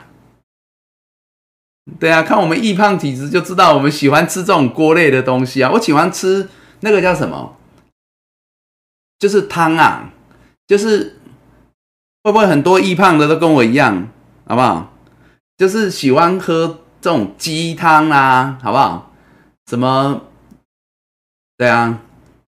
[1.99, 5.69] 对啊，看我们易胖体质就知道，我们喜欢吃这种锅类的东西啊。
[5.71, 6.49] 我喜欢吃
[6.79, 7.57] 那个叫什么，
[9.19, 10.11] 就是汤啊，
[10.65, 11.19] 就是
[12.23, 14.09] 会不会很多易胖的都跟我一样，
[14.47, 14.93] 好不好？
[15.57, 19.11] 就是喜欢喝这种鸡汤啊，好不好？
[19.67, 20.23] 什么？
[21.57, 21.99] 对啊，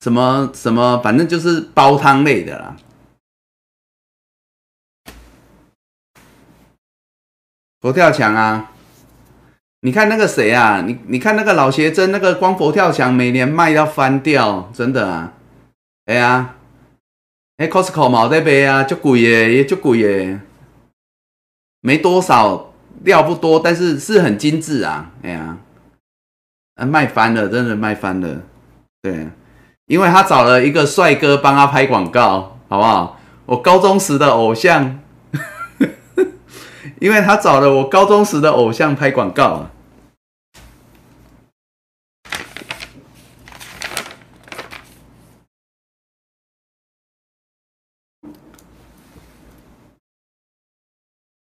[0.00, 2.76] 什么什么，反正就是煲汤类的啦。
[7.80, 8.70] 佛跳墙啊！
[9.82, 10.82] 你看那个谁啊？
[10.86, 15.32] 你你看那个老邪真，那个光佛跳墙每年卖要翻掉，真的啊！
[16.04, 16.56] 哎呀，
[17.56, 20.40] 哎，Costco 冇得卖啊，就贵耶，也就贵耶，
[21.80, 22.74] 没多少
[23.04, 25.12] 料不多，但是是很精致啊！
[25.22, 25.56] 哎呀，
[26.76, 28.42] 啊卖翻了，真的卖翻了，
[29.00, 29.28] 对，
[29.86, 33.18] 因为他找了一个帅哥帮他拍广告，好不好？
[33.46, 35.00] 我高中时的偶像。
[37.00, 39.70] 因为他找了我高中时的偶像拍广告啊。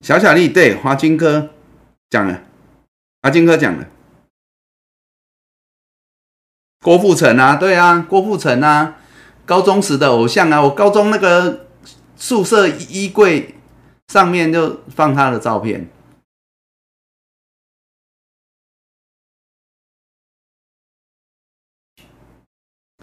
[0.01, 1.51] 小小丽对华金科
[2.11, 2.43] 讲了，
[3.23, 3.89] 华金科讲了，
[6.81, 8.97] 郭富城啊，对啊，郭富城啊，
[9.45, 11.67] 高中时的偶像啊，我高中那个
[12.17, 13.56] 宿舍衣柜。
[14.09, 15.91] 上面就放他的照片，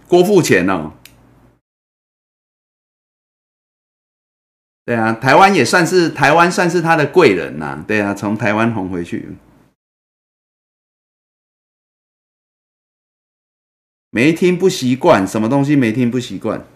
[0.08, 0.92] 郭富钱哦，
[4.84, 9.36] 对啊，台湾也算是台湾算是他的贵人呐，对啊，从台湾红回去，
[14.10, 16.66] 没听不习惯，什么东西没听不习惯？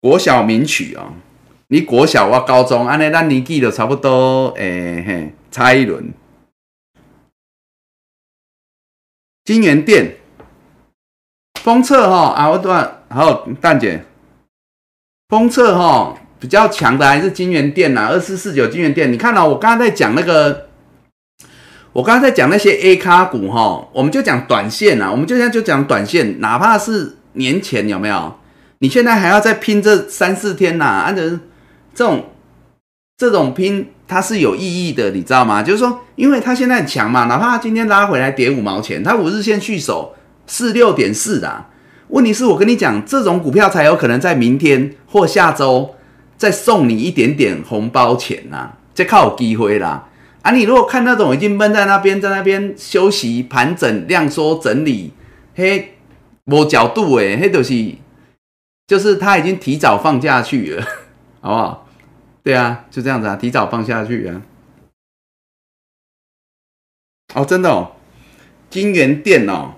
[0.00, 1.22] 国小名曲啊。
[1.72, 6.12] 你国小我高中，安尼咱年纪就差不多，诶嘿，差一轮。
[9.44, 10.16] 金源店
[11.62, 14.04] 封测哈啊，我段好蛋姐
[15.28, 19.12] 封测哈比较强的还是金源店呐，二四四九金源店。
[19.12, 20.68] 你看到我刚刚在讲那个，
[21.92, 28.34] 我刚刚在讲那些 A 卡股哈，我们就讲短线呐，我们就现在就讲短线，哪怕是年前有没有？
[28.80, 31.22] 你现在还要再拼这三四天呐，按照。
[31.94, 32.26] 这种
[33.16, 35.62] 这种拼它是有意义的，你知道吗？
[35.62, 40.14] 就是说，因为它现在很强嘛，哪怕今天拉回来跌五毛钱，它五日线续守
[40.46, 41.66] 四六点四的。
[42.08, 45.94] 问题是我跟你讲，这种股票才有可能在明天或下周
[46.36, 50.08] 再送你一点点红包钱呐，这靠有机会啦。
[50.42, 55.12] 啊，你如果看那种已经闷在那边，在那边休息盘整、量缩整理，
[55.54, 55.96] 嘿，
[56.46, 57.94] 无角度诶，嘿，就是
[58.86, 60.84] 就是他已经提早放假去了。
[61.40, 61.88] 好不好？
[62.42, 64.42] 对啊，就这样子啊，提早放下去啊。
[67.34, 67.96] 哦，真的哦，
[68.70, 69.74] 金源店哦，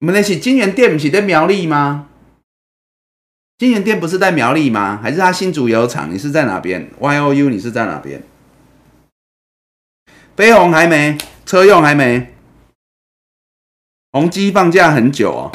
[0.00, 2.08] 我们那是金源店，不是在苗栗吗？
[3.58, 4.98] 金源店不是在苗栗吗？
[5.02, 6.12] 还是他新竹油厂？
[6.12, 8.22] 你是在哪边？Y O U，你是在哪边？
[10.36, 11.16] 飞鸿还没，
[11.46, 12.34] 车用还没，
[14.10, 15.52] 宏基放假很久哦。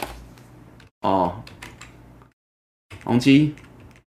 [1.01, 1.43] 哦，
[3.03, 3.55] 宏基。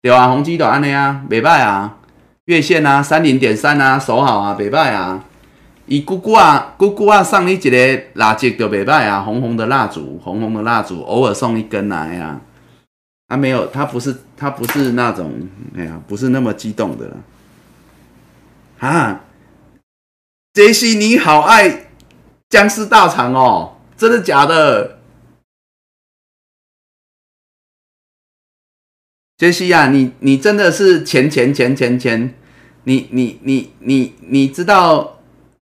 [0.04, 1.96] 对啊，宏基都安尼啊，袂歹啊，
[2.44, 5.24] 月线啊，三零点三啊，守好啊，袂歹啊。
[5.86, 12.38] 伊姑姑啊，姑姑啊，送你一个蜡烛就袂歹啊，红红的蜡烛，红红的蜡烛，偶尔送一根来啊。
[13.28, 15.32] 他没有，他不是，他不是那种，
[15.74, 17.16] 哎呀，不是那么激动的了。
[18.80, 19.22] 啊，
[20.52, 21.86] 杰西，你好爱
[22.50, 24.93] 僵尸大肠哦，真的假的？
[29.36, 32.34] 杰西呀，你你真的是钱钱钱钱钱，
[32.84, 35.20] 你你你你你知道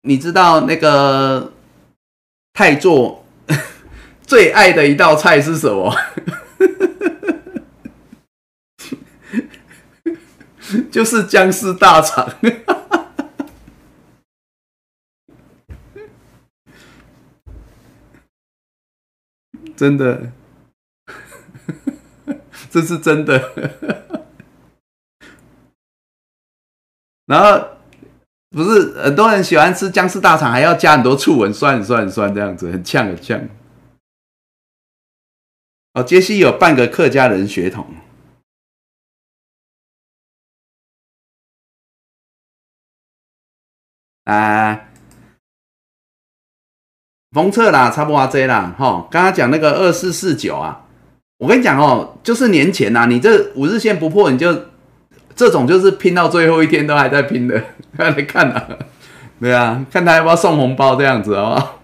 [0.01, 1.53] 你知道那个
[2.53, 3.23] 泰座
[4.25, 5.95] 最爱的一道菜是什么？
[10.89, 12.27] 就是僵尸大肠，
[19.75, 20.31] 真的，
[22.72, 23.38] 这是真的。
[27.26, 27.77] 然后
[28.49, 33.48] 不是很多人喜欢吃僵尸大肠，还要加很多醋，很酸很酸很酸，这样子很呛很呛。
[35.93, 37.93] 哦，杰西有半个客家人血统。
[44.23, 44.89] 啊，
[47.31, 49.07] 封测啦，差不多这啦，哈。
[49.11, 50.88] 刚刚讲那个二四四九啊，
[51.41, 54.55] 我跟你讲哦，就是年前呐，你这五日线不破，你就
[55.35, 57.59] 这种就是拼到最后一天都还在拼的，
[57.97, 58.68] 来看啊，
[59.39, 61.81] 对啊，看他要不要送红包这样子，好不好？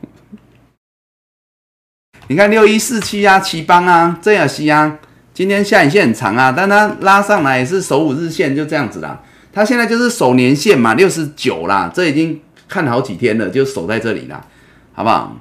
[2.28, 5.00] 你看六一四七啊，奇邦啊，这样西啊，
[5.34, 9.24] 今天下影线很长啊，但它拉上来也是守五日线，就这样子啦。
[9.52, 14.46] 它现在就是守年线嘛，六十九啦，这已经看好几天了，就守在这里啦，
[14.94, 15.36] 好不好？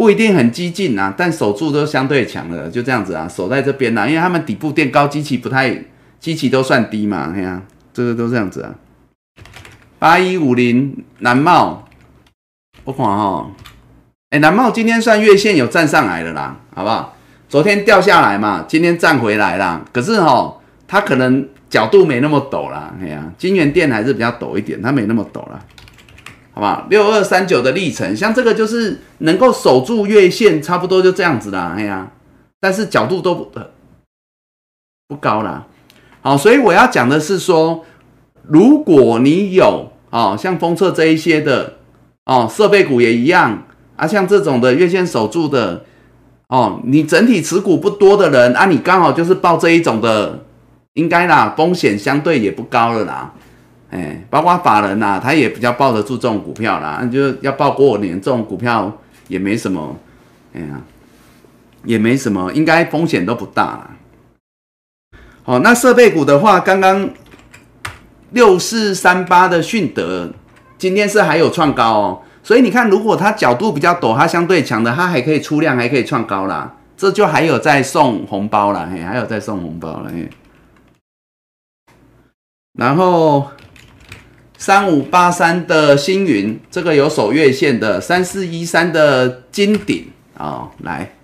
[0.00, 5.84] 不一定很激进啊，但守住都相对强了，就这样子啊，守在这边啦，因为他们底部垫高，机器不太，
[6.18, 7.62] 机器都算低嘛，看啊，
[7.92, 8.74] 这个都这样子啊。
[9.98, 11.86] 八一五零南茂，
[12.84, 13.50] 我看哈，
[14.30, 17.14] 哎，南茂今天算月线有站上来了啦，好不好？
[17.50, 20.56] 昨天掉下来嘛，今天站回来啦，可是哈，
[20.88, 21.46] 它可能。
[21.68, 25.64] 角度没那么陡啦，哎呀，金源店还是比较陡一点，它没那么陡了，
[26.60, 26.86] 好吧？
[26.90, 32.12] 六二三九的历程，像这个就是能够守住月线，差不多就这样子啦，哎呀，
[32.60, 33.50] 但是角度都不
[35.08, 35.66] 不高啦。
[36.20, 37.86] 好，所以我要讲的是说，
[38.42, 41.78] 如果你有哦，像封测这一些的
[42.26, 43.62] 哦，设备股也一样
[43.96, 45.86] 啊，像这种的月线守住的
[46.48, 50.44] 哦，你整体持股不多的人啊，你刚好就是报这一种的。
[50.94, 53.32] 应该啦，风险相对也不高了啦，
[53.90, 58.96] 哎，包括法人呐，他也比较抱得住这种股票啦，那就要报过年这种股票
[59.28, 59.96] 也没什么，
[60.54, 60.80] 哎呀，
[61.84, 63.90] 也没什么，应该风险都不大啦。
[65.42, 67.10] 好，那设备股的话，刚刚
[68.30, 70.30] 六四三八的迅德
[70.78, 80.30] 今天是还有创高哦，所以你看，如果它角度比较陡，它相对强的，它还可以出量，还可以创高啦，这就还有在送红包了，嘿，还有在送红包了，嘿。
[82.78, 83.50] 然后
[84.60, 90.06] 三五八三的星云，这个有守月线的；三四一三的金顶
[90.36, 91.14] 啊，来。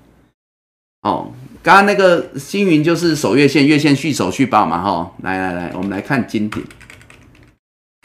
[1.03, 1.31] 哦，
[1.63, 6.65] 刚刚那个星云就是守月线，月线续守续报嘛，哈，来来来，我们来看金顶，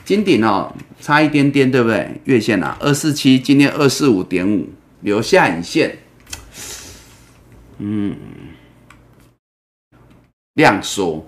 [0.04, 2.20] 金顶哦，差一点点，对不对？
[2.26, 4.68] 月线啊，二四七，今天二四五点五，
[5.00, 5.98] 留下影线，
[7.78, 8.18] 嗯，
[10.56, 11.26] 量缩。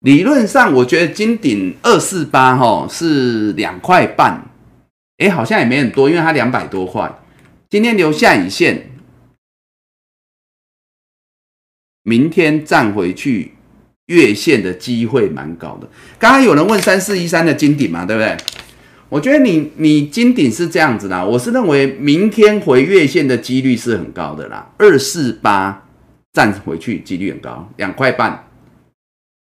[0.00, 4.48] 理论上，我觉得金鼎二四八哈是两块半，
[5.16, 7.12] 哎，好像也没很多，因为它两百多块。
[7.68, 8.90] 今天留下影线，
[12.04, 13.54] 明天站回去
[14.06, 15.88] 月线的机会蛮高的。
[16.18, 18.36] 刚刚有人问三四一三的金鼎嘛，对不对？
[19.08, 25.88] 我觉得你你金顶是这样子啦，我是认为明天回月线的几率是很高的啦，二四八
[26.32, 28.47] 站回去几率很高，两块半。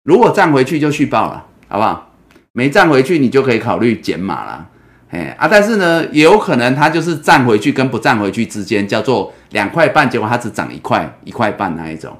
[0.10, 2.14] 如果站回去就续报了，好不好？
[2.54, 4.68] 没站回去，你就可以考虑减码了。
[5.12, 12.18] 哎啊，但是呢，也有可能它就是站回去跟不站回去之间叫做两块半，结果它只涨一块一块半那一种，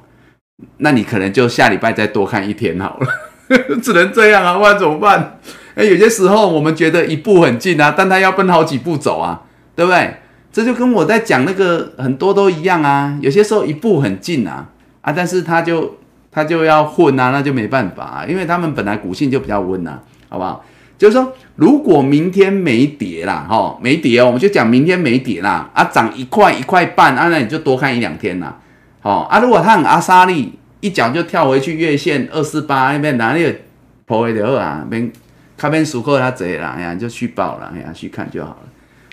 [0.76, 3.08] 那你可能就下礼拜再多看一天好了，
[3.82, 5.40] 只能这样啊，不然怎么办？
[5.74, 9.42] 哎，有些时候我们觉得一步很近啊，但它要分好几步走啊，
[9.74, 10.14] 对不对？
[10.52, 14.68] 这就跟我在讲那个很多都一样啊，有些时候一步很近啊，
[15.00, 15.96] 啊，但是它就。
[16.30, 19.98] 他就要混啊，那就没办法，啊因为他们本来股性就比较温呐，
[20.28, 20.64] 好不好？
[20.96, 28.60] 就是说，如果明天没跌啦，哈，没跌哦，我们就讲明天没跌啦，啊，涨一块一块半，啊，那你就多看一两天啦，
[29.00, 29.40] 好啊。
[29.40, 33.56] 如果他很阿莎利，一脚就跳回去月线二四八那边，哪里
[34.04, 34.86] 破位的好啊？
[34.90, 35.10] 边
[35.56, 38.68] 卡边熟客他贼啦，哎呀，就去报了，哎呀，去看就好了，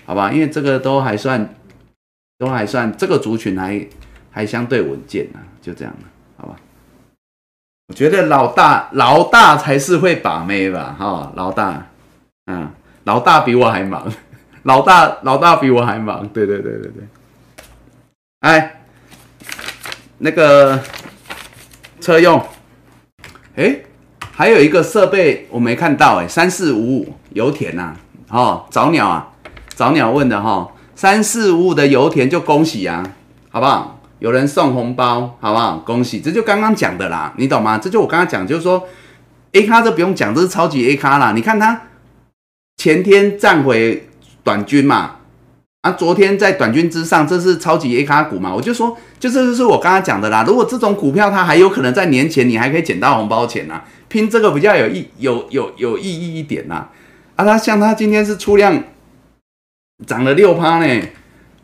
[0.06, 0.30] 好吧？
[0.32, 1.54] 因为这个都还算，
[2.38, 3.88] 都还算，这个族群还
[4.30, 6.08] 还相对稳健啊，就这样了，
[7.88, 11.88] 我觉得老大老大才是会把妹吧，哈，老大，
[12.48, 12.70] 嗯，
[13.06, 14.12] 老大比我还忙，
[14.64, 17.08] 老大老大比我还忙，对对对对对。
[18.42, 18.82] 哎，
[20.18, 20.78] 那个
[22.02, 22.46] 车用，
[23.56, 23.80] 哎，
[24.34, 27.96] 还有一个设备我没看到，哎，三四五五油田呐，
[28.30, 29.32] 哦，早鸟啊，
[29.76, 33.02] 早鸟问的哈，三四五五的油田就恭喜啊，
[33.50, 33.97] 好不好？
[34.20, 35.78] 有人送红包，好不好？
[35.86, 37.78] 恭喜，这就刚刚讲的啦，你懂吗？
[37.78, 38.88] 这就我刚刚讲，就是说
[39.54, 41.32] A 咖这不用讲，这是超级 A 咖啦。
[41.34, 41.82] 你看它
[42.78, 44.08] 前天站回
[44.44, 45.18] 短均嘛，
[45.82, 48.54] 啊，昨天在短均之上，这是超级 A 咖股嘛？
[48.54, 50.44] 我就说，就这就是我刚刚讲的啦。
[50.48, 56.88] 如果这种股票它还有可能在年前你还可以捡到红包钱呐，拼这个比较有意有有有意义一点呐。
[57.36, 58.84] 啊，它像它今天是出量
[60.06, 61.02] 涨了六趴呢，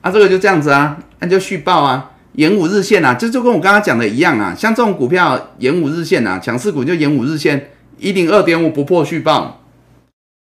[0.01, 9.61] 啊，这个就这样子啊，那就续报啊，延五日线啊，这就跟我刚刚讲的一样啊，像这种股票延五日线啊，强势股就延五日线，一零二点五不破续报，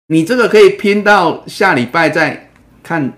[0.08, 2.50] 你这个可以拼到下礼拜再
[2.82, 3.12] 看，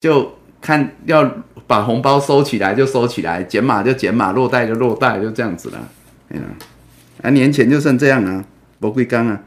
[0.00, 5.88] 就看要把红包收起来就收起来，减码就减码，落袋就落袋，就这样子了，
[6.30, 6.42] 哎呀，
[7.22, 8.44] 啊，年前就剩这样啊，
[8.80, 9.42] 不贵刚啊。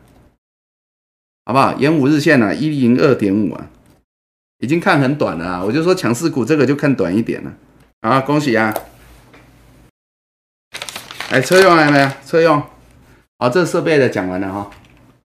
[1.44, 1.74] 好不好？
[1.80, 3.68] 延五日线啊，一零二点五啊，
[4.60, 5.64] 已经看很短了啊。
[5.66, 7.52] 我就说强势股这个就看短一点了。
[8.03, 8.73] 好，恭喜啊！
[11.30, 12.10] 哎，车用来没有？
[12.26, 12.60] 车用。
[13.38, 14.72] 好，这设备的讲完了哈。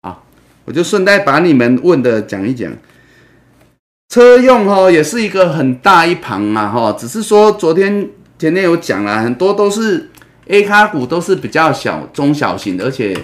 [0.02, 0.26] 好，
[0.66, 2.70] 我就顺带把你们问的讲一讲。
[4.10, 10.10] 车用哈也是一个很大一盘嘛哈，只是说昨天前天有讲了，很多都是
[10.48, 13.18] A 卡股，都是比较小、中小型的，而且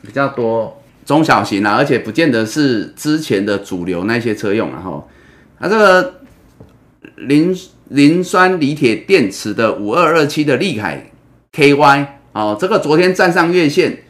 [0.00, 0.80] 比较多。
[1.04, 5.04] 中小型啊，而且不见得是之前的主流那些车用啊哈。
[5.58, 6.20] 它这个
[7.16, 7.54] 零
[7.90, 11.10] 磷酸锂铁电池的五二二七的利凯
[11.52, 14.02] KY 哦，这个昨天站上月线，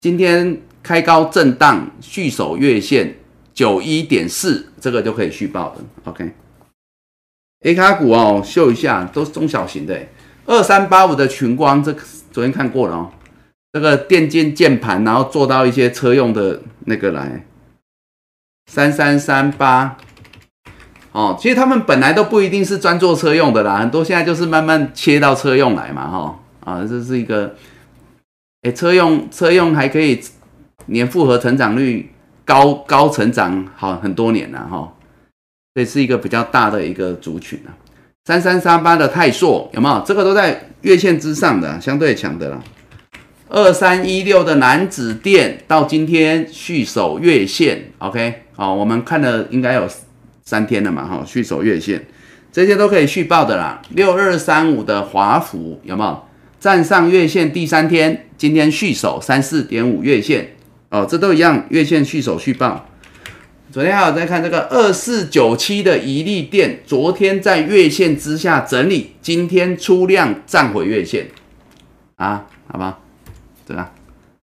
[0.00, 3.16] 今天开高震荡续守月线
[3.52, 5.84] 九一点四，这个就可以续报的。
[6.10, 10.06] OK，A 卡股哦，秀一下都是中小型的，
[10.46, 11.94] 二三八五的群光，这
[12.32, 13.12] 昨天看过了哦。
[13.72, 17.46] 这个电竞键盘，然后做到一些车用的那个来，
[18.66, 19.96] 三三三八，
[21.12, 27.54] 哦，其实他们本来都不一定是专做车用的啦，很多现在就是慢慢切到车用来嘛，哈，啊，这是一个，
[28.62, 30.20] 哎，车用车用还可以
[30.86, 32.12] 年复合成长率
[32.44, 34.92] 高高成长好很多年了，哈，
[35.74, 37.74] 这是一个比较大的一个族群啊，
[38.24, 40.04] 三三三八的泰硕有没有？
[40.06, 42.60] 这个都在月线之上的，相对强的啦。
[43.48, 49.88] 二三一六的南子店到今天续守月线，OK，好，我们看了应该有
[50.42, 52.06] 三天了嘛，哈，续守月线，
[52.52, 53.80] 这些都可以续报的啦。
[53.90, 56.24] 六二三五的华府有没有
[56.58, 58.26] 站上月线第三天？
[58.36, 60.56] 今天续守三四点五月线，
[60.88, 62.86] 哦，这都一样，月线续守续报。
[63.70, 71.28] 昨天还有在看这个二四九七的宜利店，昨天在月线之下整理，今天出量站回月线，
[72.16, 72.98] 啊，好吧。
[73.66, 73.92] 对吧？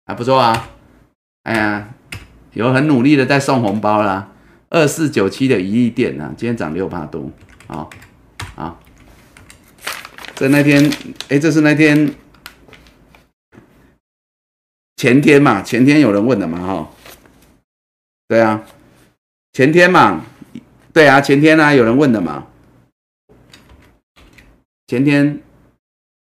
[0.06, 0.70] 还不错啊！
[1.44, 1.90] 哎呀，
[2.54, 4.30] 有很努力的在送红包啦。
[4.70, 7.32] 二四九七的一亿店啊，今天涨六八多。
[7.68, 7.90] 好，
[8.56, 8.80] 好。
[10.36, 10.92] 这那天，
[11.30, 12.14] 哎，这是那天
[14.98, 15.62] 前天嘛？
[15.62, 16.60] 前天有人问的嘛？
[16.60, 16.90] 哈，
[18.28, 18.64] 对啊，
[19.54, 20.26] 前天嘛，
[20.94, 22.48] 对啊，前天呢有人问的嘛？
[24.88, 25.42] 前天，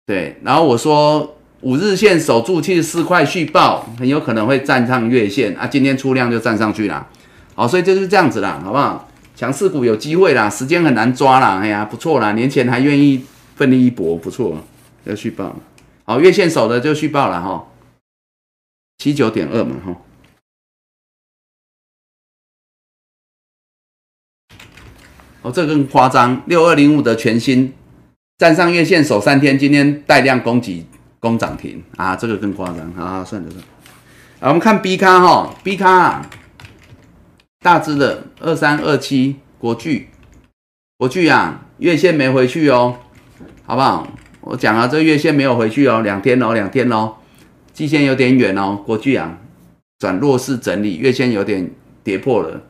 [0.05, 1.37] 对，然后我说。
[1.63, 5.65] 五日线守住七十四块续报，很有可能会站上月线啊！
[5.65, 7.07] 今天出量就站上去了，
[7.55, 9.09] 好，所以就是这样子啦，好不好？
[9.35, 13.25] 强势股有机会啦，时间很难抓啦，哎呀，不错啦，年前还愿意
[13.55, 14.57] 奋力一搏，不错，
[15.05, 15.55] 要续报，
[16.05, 17.67] 好，月线守的就续报了哈，
[18.97, 19.97] 七九点二嘛哈，
[25.41, 27.73] 哦，这更夸张，六二零五的全新
[28.37, 30.85] 站上月线守三天，今天带量攻击。
[31.23, 33.23] 攻涨停啊，这个更夸张啊！
[33.23, 33.63] 算了算了，
[34.41, 36.21] 啊，我们看 B 咖哈，B 咖
[37.63, 40.09] 大只的二三二七国巨，
[40.97, 42.97] 国巨啊，月线没回去哦，
[43.65, 44.05] 好不好？
[44.41, 47.13] 我讲了，这月线没有回去哦，两天哦，两天哦，
[47.71, 49.39] 季线有点远哦，国巨啊，
[49.97, 51.71] 转弱势整理，月线有点
[52.03, 52.61] 跌破了，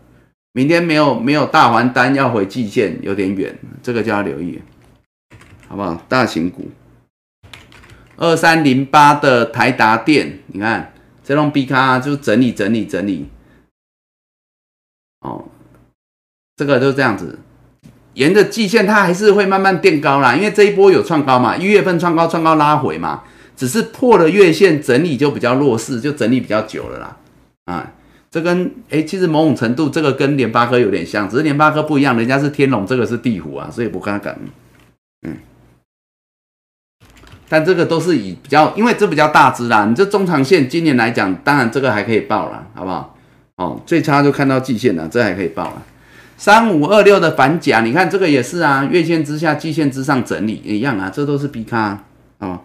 [0.52, 4.62] 明天没有没有大还单要回季线，有点远，这个就要留意，
[5.68, 6.00] 好不好？
[6.08, 6.70] 大型股。
[8.16, 10.94] 二三零八的台达电，你看
[11.24, 13.28] 这种 B 卡就整理整理整理，
[15.24, 15.44] 哦，
[16.56, 17.40] 这个就这样子，
[18.14, 23.24] 沿着季线它还是会慢慢垫高啦，因为这一波有创高嘛，一月份创高创高拉回嘛，
[23.56, 27.18] 只是破了月线整理就比较弱势，就整理比较久了啦，
[27.66, 27.92] 啊，
[28.30, 34.38] 这跟哎其实某种程度这个跟联发科有点像，只是联发科不一样，人家是天龙，这个是地虎啊，所以不看敢，
[35.26, 35.38] 嗯。
[37.50, 39.86] 但这个都是以比较，因为这比较大只啦。
[39.86, 43.16] 你这中长线今年来讲，当然这个还可以报了，好不好？
[43.58, 45.84] 哦，最差就看到季线了，这还可以报了。
[46.36, 52.04] 三五二六的反甲，你看这个也是啊，月线之下，季线之上整理一样啊，这都是 B 卡
[52.40, 52.62] 哦，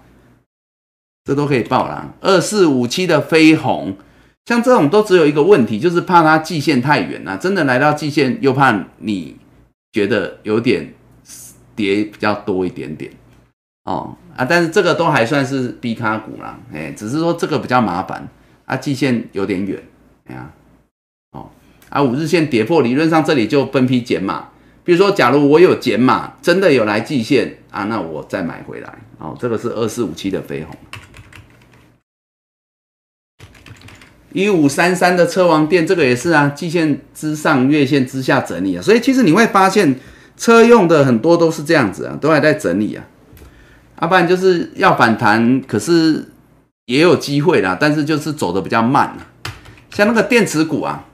[1.24, 2.14] 这都可以报了。
[2.22, 3.96] 二四五七的飞鸿，
[4.46, 9.36] 像这种都只有一个问题，就是怕它季线太远了，真的来到季线又怕你
[9.92, 10.94] 觉得有点
[11.76, 13.12] 跌比较多一点点
[13.84, 18.26] 哦啊，但是这个都还算是 B 卡股啦，哎，只是说这个比较麻烦
[18.64, 19.80] 啊，季线有点远，
[20.24, 20.50] 哎呀。
[21.88, 24.48] 啊五日线跌破，理论上这里就分批减码。
[24.84, 28.90] 比如说，假如我有减码，真的有来季线啊，那我再买回来。
[29.18, 30.74] 哦，这个是二四五七的飞鸿，
[34.32, 38.80] 一五三三的车王店，这个也是啊，季线之上，月线之下整理啊。
[38.80, 40.00] 所以其实你会发现，
[40.38, 43.04] 车用的很多都是这样子啊，都还在整理啊。
[44.00, 46.28] 要不然就是要反弹，可是
[46.86, 49.26] 也有机会啦，但是就是走的比较慢啊。
[49.90, 51.04] 像那个电池股啊。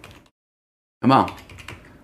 [1.04, 1.26] 有没有？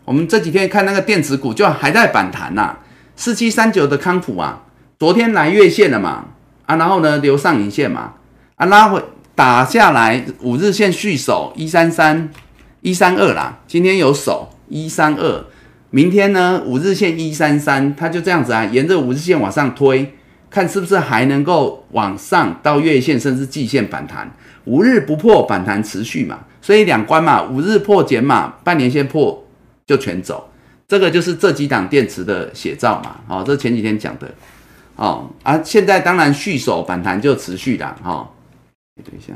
[0.04, 2.76] 我们这几天看那个电子股就还在反弹呐，
[3.16, 4.62] 四七三九的康普啊，
[4.98, 6.26] 昨天来月线了嘛，
[6.66, 8.12] 啊，然后呢留上影线嘛，
[8.56, 9.02] 啊拉回
[9.34, 12.28] 打下来五日线续守一三三
[12.82, 15.46] 一三二啦，今天有守一三二，
[15.88, 20.14] 明天呢五日线一三三，它就这样子啊，沿着五日线往上推，
[20.50, 24.30] 看是不是还能够往上到月线甚至季线反弹，
[24.70, 26.38] 五日不破反弹持续嘛。
[26.62, 29.44] 所以两关嘛，五日破减码，半年线破
[29.86, 30.48] 就全走，
[30.86, 33.16] 这个就是这几档电池的写照嘛。
[33.26, 34.30] 哦，这前几天讲的，
[34.96, 38.28] 哦啊，现在当然续手反弹就持续的，哈。
[39.02, 39.32] 等一下，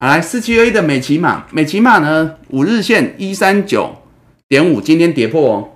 [0.00, 3.94] 好来四七 A 的美骑马，美骑马呢，五日线一三九
[4.48, 5.68] 点五，今天跌破哦，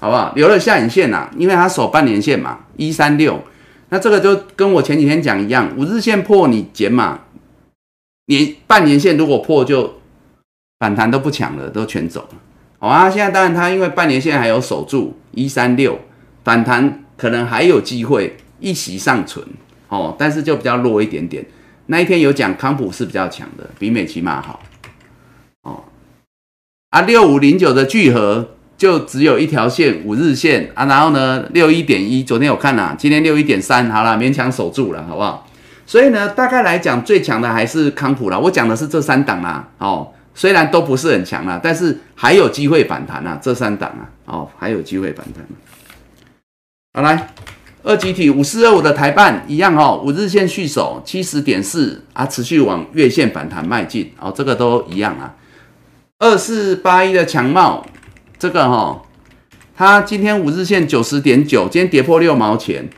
[0.00, 0.32] 好不好？
[0.34, 3.40] 留了下影线呐，因为它守半年线嘛，一三六，
[3.90, 7.20] 那这个就跟我前几天讲一样，五日线破你减码。
[8.26, 10.00] 年半年线如果破就
[10.78, 12.38] 反弹都不抢了，都全走了。
[12.78, 16.00] 好啊，现在当然它因为半年线还有守住一三六，
[16.42, 19.46] 反弹可能还有机会一席尚存
[19.88, 21.46] 哦，但是就比较弱一点点。
[21.86, 24.60] 那一天有讲康普是比较强的，比美骑马好
[25.62, 25.84] 哦。
[26.90, 35.46] 啊，六五零九的聚合就只有一条线五日线啊，然后呢六一点一，昨天有看啦，今天六一点三，好了，勉强守住了，好不好？
[35.84, 38.38] 所以呢，大概来讲，最强的还是康普啦。
[38.38, 43.38] 我讲的是这三档啦，哦，虽然都不是很强啦，但是还有机会反弹啊。
[43.42, 45.44] 这三档啊，哦，还有机会反弹。
[46.94, 47.28] 好，来
[47.82, 55.34] 二级体五四二五的台办一样哦，五日线续守七十点四啊，持续往月线反弹迈进哦，这个都一样啊。
[56.20, 57.84] 二四八一的强茂，
[58.38, 59.02] 这个哈，
[59.76, 62.88] 它今天五日线九十点九，今天跌破六毛钱，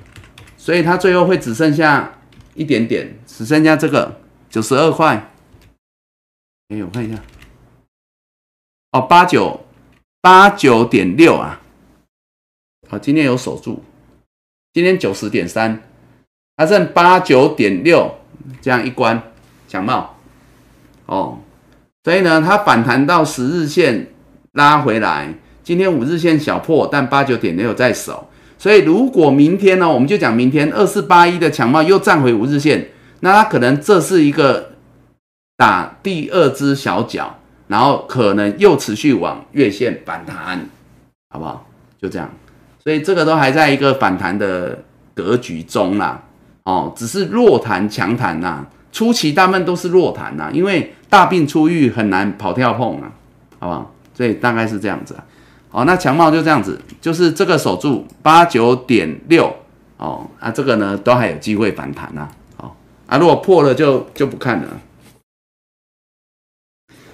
[0.58, 2.10] 所以它最后会只剩下。
[2.54, 5.30] 一点点，只剩下这个九十二块。
[6.68, 7.22] 哎，我看一下，
[8.92, 9.64] 哦，八九
[10.20, 11.60] 八九点六啊。
[12.88, 13.82] 好，今天有守住，
[14.72, 15.82] 今天九十点三，
[16.56, 18.18] 它剩八九点六，
[18.62, 19.22] 这样一关
[19.68, 20.16] 强冒。
[21.06, 21.40] 哦，
[22.04, 24.12] 所以呢，它反弹到十日线
[24.52, 28.30] 拉回来，今天五日线小破，但八九点六在守。
[28.64, 32.88] 所以，如果明天呢，我们就讲明天二四八一的强貌又站回五日线，
[33.20, 34.70] 那它可能这是一个
[35.54, 40.66] 打第二只小脚，然后可能又持续往月线反弹，
[41.28, 41.66] 好不好？
[42.00, 42.26] 就这样。
[42.82, 44.82] 所以这个都还在一个反弹的
[45.12, 46.22] 格局中啦，
[46.64, 53.12] 哦，只是弱弹强弹呐，初期大部分都是弱弹呐，因为大病初愈很难跑跳碰啊，
[53.58, 53.94] 好不好？
[54.14, 55.22] 所以大概是这样子啊。
[55.74, 59.52] 哦，那强貌就这样子，就是这个守住八九点六
[59.96, 62.76] 哦，啊，这个呢都还有机会反弹呐，好
[63.08, 64.68] 啊，如果破了就就不看了。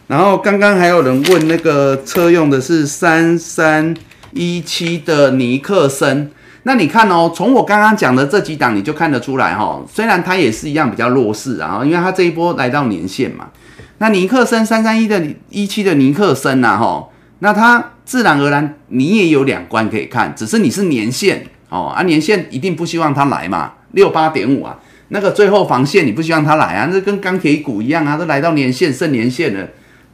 [0.09, 3.97] 然后刚刚还有人问那个车用的是三三
[4.33, 6.31] 一七的尼克森，
[6.65, 13.49] 那你看哦，从我刚刚讲的这几档你就看得出来哈，虽然它也是一样比较弱势啊，因为它这一波来到年线嘛，
[13.97, 17.07] 那尼克森三三一的一七的尼克森呐哈。
[17.43, 24.77] 那它自然而然，你也有两关可以看，只是你是年线哦，啊年线一定不希望它来嘛，六八点五啊，
[25.11, 29.69] 那个最后防线你不希望它来啊，那跟钢铁股一样啊，都来到年线剩年线了，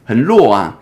[0.05, 0.77] 很弱啊，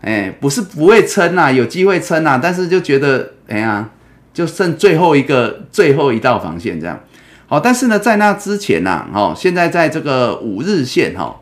[0.00, 3.88] 哎，不是不会撑啊，有机会撑啊，但是就觉得哎呀，
[4.34, 6.98] 就剩最后一个最后一道防线这样，
[7.46, 11.40] 好，但是呢，在那之前呐，哦，现在在这个五日线哈，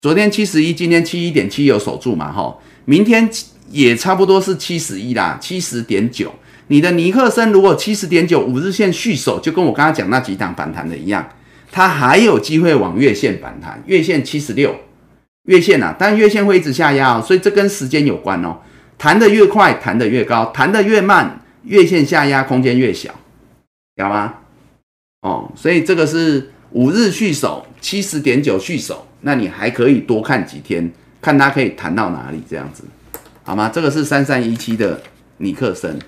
[0.00, 2.56] 昨天七十一，今天七一点七有守住嘛，哈。
[2.86, 3.26] 明天
[3.70, 6.32] 也差不多是七十一啦，七十点九。
[6.68, 11.28] 你的尼克森如果七十点九五日线续守，就跟我刚刚讲那几档反弹的一样，
[11.70, 13.82] 它还有机会往月线反弹。
[13.86, 14.74] 月线七十六，
[15.44, 18.58] 月线啊，但月线会一直下压哦，所以这跟时间有关哦。
[18.96, 23.14] 弹得越快，弹得越高；弹得越慢，月线下压空间越小，
[23.96, 24.34] 有吗？
[25.20, 32.84] 哦，所以这个是五日续守七十点九续守，那你还可以多看几天，看它可以弹到哪里，这样子，
[33.44, 33.70] 好吗？
[33.72, 35.00] 这个是三三一七的
[35.36, 35.98] 尼克森。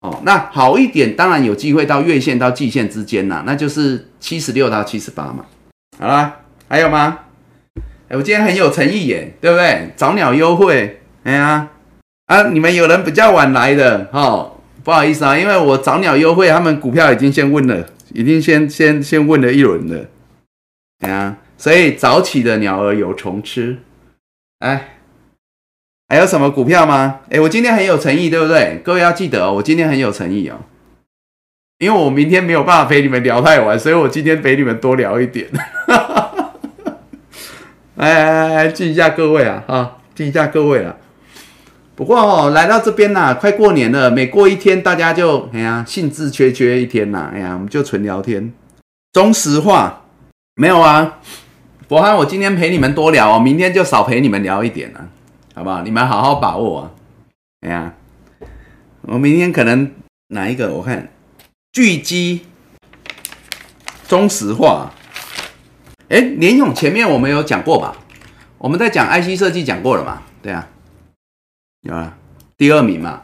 [0.00, 5.44] 哦，那好一点，当然有机会到月线到季线之间呐，那就是七十六到七十八嘛。
[5.98, 6.36] 好啦，
[6.68, 7.18] 还有吗？
[8.08, 9.90] 哎，我今天很有诚意耶，对不对？
[9.96, 11.68] 早鸟优惠，哎呀，
[12.26, 14.52] 啊，你们有人比较晚来的，哈，
[14.84, 20.06] 不好意思啊，因为我早鸟优惠，他们股票已经先问了，已经先先先问了一轮了，
[21.00, 23.78] 哎呀，所以早起的鸟儿有虫吃，
[24.60, 24.92] 哎。
[26.08, 27.20] 还有什么股票吗？
[27.30, 28.80] 哎，我今天很有诚意，对不对？
[28.84, 30.54] 各位要记得哦，我今天很有诚意哦，
[31.78, 35.48] 因为我明天没有办法陪你们聊太晚，所以我今天陪你们多聊一点。
[37.96, 40.94] 来来来，记一下各位啊，哈，敬一下各位啊。
[41.96, 48.52] 不过哦，来到这边呐，快过年了，每过一天，大家就哎呀，兴致缺缺一天呐，哎呀，我们就纯聊天。
[49.12, 50.04] 中石化
[50.54, 51.18] 没有啊，
[51.88, 55.08] 博翰，我今天陪你们多聊哦，明天就少陪你们聊一点了。
[55.56, 55.80] 好不好？
[55.80, 56.92] 你们好好把握啊！
[57.62, 57.94] 哎呀，
[59.00, 59.90] 我明天可能
[60.28, 60.70] 哪一个？
[60.70, 61.10] 我看
[61.72, 62.46] 巨基、
[64.06, 64.92] 中石化。
[66.10, 67.96] 哎，联勇前面我们有讲过吧？
[68.58, 70.22] 我们在讲 IC 设计讲过了嘛？
[70.42, 70.68] 对啊，
[71.80, 72.18] 有啊，
[72.58, 73.22] 第二名嘛，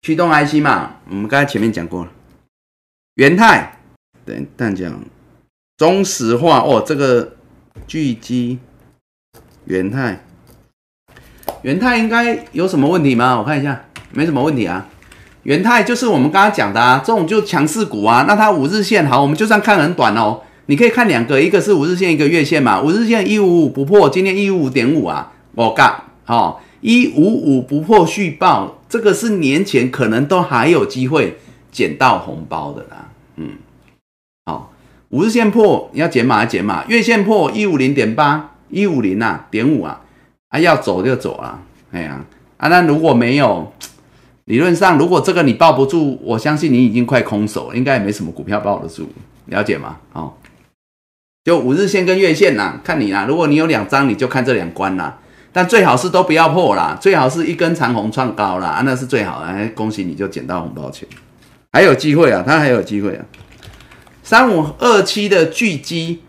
[0.00, 2.10] 驱动 IC 嘛，我们刚才前面讲过了。
[3.16, 3.78] 元泰，
[4.24, 5.04] 等，但讲
[5.76, 7.36] 中石化哦，这个
[7.86, 8.58] 巨基、
[9.66, 10.24] 元泰。
[11.64, 13.38] 元泰应该有什么问题吗？
[13.38, 14.86] 我看一下，没什么问题啊。
[15.44, 18.26] 元泰就是我们刚刚讲的啊，这种就强势股啊。
[18.28, 22.82] 那它五日线好，我们就算看很短哦，你可以看两个，一个是五日线，一个月线嘛。
[22.82, 25.90] 五日线一五五不破，今天一五五点五啊，我干
[26.26, 31.38] 哦，一五五不破续报，这个是年前可能都还有机会
[31.72, 33.08] 捡到红包的啦。
[33.36, 33.52] 嗯，
[34.44, 34.70] 好，
[35.08, 40.02] 五日线破你要减码减码，月线破一五零点八，一五零啊点五啊。
[40.54, 41.60] 啊，要走就走了，
[41.90, 42.24] 哎呀，
[42.58, 43.72] 啊，那如果没有，
[44.44, 49.08] 理论上如果这个你抱不住，我相信你已经快空手，应该也没什么股票抱得住，
[49.46, 49.98] 了解吗？
[50.12, 50.34] 哦，
[51.42, 55.18] 就五日线跟月线呐，看你啦，如果你有两张，你就看这两关啦，
[55.52, 61.08] 但最好是都不要破啦，最好是一根长红创高啦，啊，那是最好的，哎，恭喜你就捡到红包钱，
[61.72, 63.26] 还有机会啊，他还有机会啊，
[64.22, 66.22] 三五二七的巨基，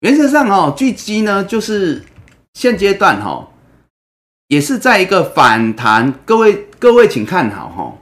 [0.00, 2.02] 原则上哦，巨基呢就是。
[2.54, 3.50] 现阶段哈，
[4.48, 7.98] 也是在一个反弹，各位各位请看好哈，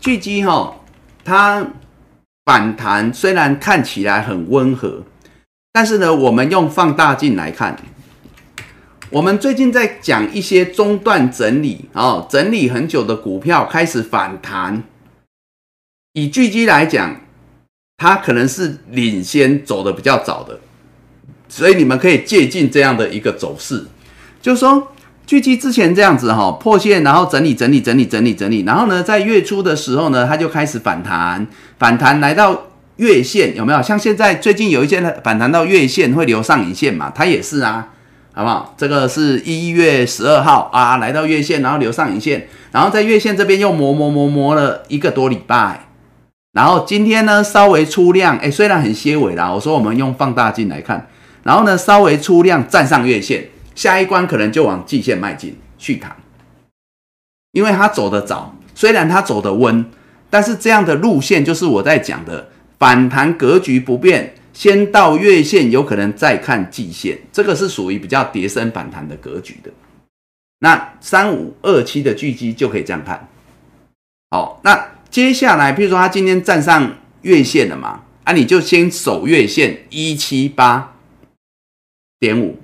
[0.00, 0.74] 巨基哈，
[1.22, 1.66] 它
[2.44, 5.04] 反弹虽然看起来很温和，
[5.72, 7.76] 但是呢，我们用放大镜来看，
[9.10, 14.82] 我们最近在讲一些中段整理啊，整理很久的股票开始反弹，
[16.14, 17.20] 以巨基来讲，
[17.98, 20.60] 它可能是领先走的比较早的。
[21.56, 23.84] 所以你们可以借鉴这样的一个走势，
[24.42, 24.88] 就是说，
[25.24, 31.46] 巨基之前这样子哈破线，然后整理整理整理整理整理，然后呢，在月初的时候呢，它就开始反弹，
[31.78, 32.64] 反弹来到
[32.96, 33.80] 月线，有没有？
[33.80, 37.90] 像现在最近有一些反弹到月线会留上影线嘛，它也是啊，
[38.32, 38.74] 好不好？
[38.76, 45.86] 这个是一月十二号啊，来到月线，然后留上影线，然后在月线这边又磨磨磨磨了一个多礼拜，
[46.52, 51.06] 然后今天呢稍微出量，哎，虽然很些微啦，我说我们用放大镜来看。
[51.44, 56.16] 然后呢，稍微出量站上月线，下一关可能就往季线迈进续弹，
[57.52, 59.84] 因为它走得早，虽然它走得温，
[60.30, 62.48] 但是这样的路线就是我在讲的
[62.78, 69.70] 反弹格局不变，先到月线，有可能再看季线，这个是属于比较叠升反弹的格局的。
[70.60, 73.28] 那三五二七的巨基就可以这样看。
[74.30, 80.93] 好，那接下来，譬如说它今天站上月线了嘛，啊，你就先守月线一七八。
[82.20, 82.56] 点五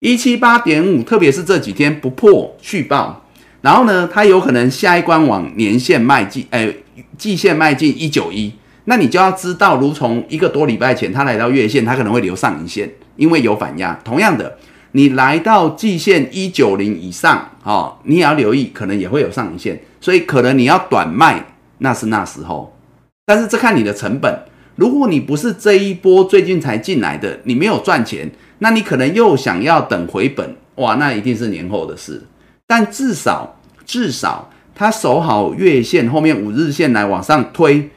[0.00, 3.24] 一七八点五，特别是这几天不破续报，
[3.62, 6.70] 然后呢，它有可能下一关往年线迈进，哎，
[7.16, 8.52] 季线迈进一九一，
[8.84, 13.98] 那你就要知道，如从一个多礼拜前它来到月线，它可能会留上影线，因为有反压。
[14.04, 14.58] 同样的，
[14.92, 21.46] 你来到季线一九零以上，哦，你也要留意，可能也会有上影线，所以可能你要短卖，
[21.78, 22.76] 那是那时候。
[23.24, 24.38] 但是这看你的成本，
[24.76, 28.30] 如果你不是这一波最近才进来的，你没有赚钱。
[28.64, 32.22] 那你可能又想要等回本哇，那一定是年后的事。
[32.66, 37.90] 但至少至少它守好月线后面五日线来往上推，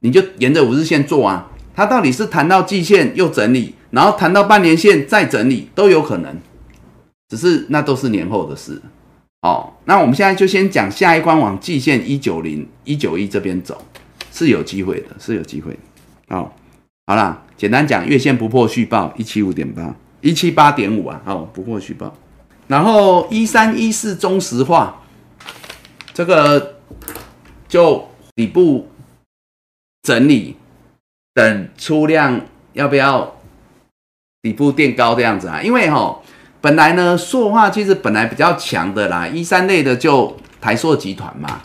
[0.00, 1.48] 你就沿着五日线做啊。
[1.74, 6.36] 它到底是弹到季线又整理，然后弹到半年线再整理都有可能，
[7.30, 8.82] 只是那都是年后的事。
[9.40, 13.82] 哦，那我们现在就先讲下一关往季线一九零一九一这边走，
[14.30, 16.36] 是有机会的，是有机会的。
[16.36, 16.52] 哦，
[17.06, 22.14] 好啦，简单讲，月线不破续报一七五点八，一七八点五啊，哦，不破续报。
[22.68, 25.02] 然后一三一四中石化，
[26.14, 26.76] 这个
[27.68, 28.88] 就底部
[30.02, 30.56] 整理，
[31.34, 32.40] 等出量
[32.72, 33.36] 要不要
[34.42, 35.60] 底部垫高这样子啊？
[35.62, 36.18] 因为哈。
[36.62, 41.60] 本来呢，塑化其实本来比较强的啦，一三类的就台塑集团嘛，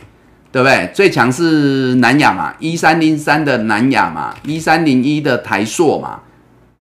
[0.57, 0.89] 对不对？
[0.91, 6.19] 最强是南亚嘛，一三零三的南亚嘛，一三零一的台硕嘛，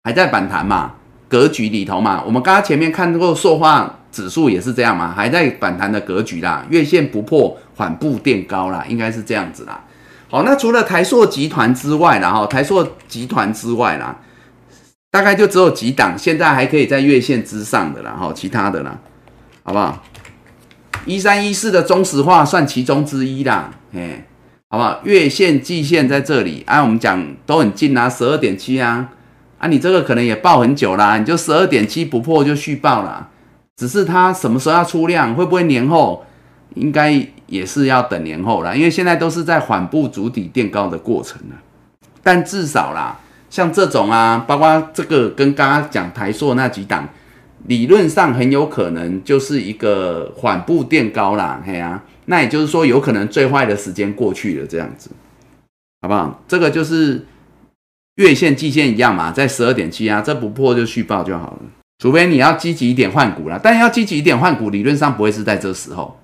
[0.02, 0.94] 还在反弹嘛，
[1.28, 2.20] 格局里头嘛。
[2.26, 9.84] 我们刚刚前面看过塑化指数也是这样嘛，还在反弹的格局啦，月线不破，缓步垫高啦，应该是这样子啦。
[10.28, 14.16] 好，那除了台塑集团之外啦，哈，台塑集团之外啦。
[15.12, 18.98] 大概就只有几档，现在还可以在月线之上的啦，哈，其他的啦，
[19.62, 20.02] 好不好？
[21.06, 24.24] 一三一四的中石化算其中之一啦，哎，
[24.68, 25.00] 好不好？
[25.04, 29.08] 月线、季线在这里，啊，我们讲都很近啊，十二点七啊，
[29.58, 33.28] 啊，你这个可能也报很久啦，你就十二点七不破就续报了，
[33.76, 36.24] 只是它什么时候要出量，会不会年后？
[36.76, 41.56] 应该也是要等年后啦，因为现在都是在缓步筑底垫高的过程了，
[42.22, 43.18] 但至少啦。
[43.50, 47.08] 像这种啊，包括这个跟刚刚讲台塑那几档，
[47.66, 55.10] 理论上很有可能就是一个缓步垫高啦，嘿啊，那也就是说有可能最坏的时间过去了，这样子，
[56.02, 56.42] 好不好？
[56.48, 57.26] 这个就是
[58.16, 61.58] 月线、季线一样嘛，在十二点七啊，这不破就续报就好了，
[61.98, 66.18] 除非你要积极一点换股啦，但要积极一点换股，理论上不会是在这时候。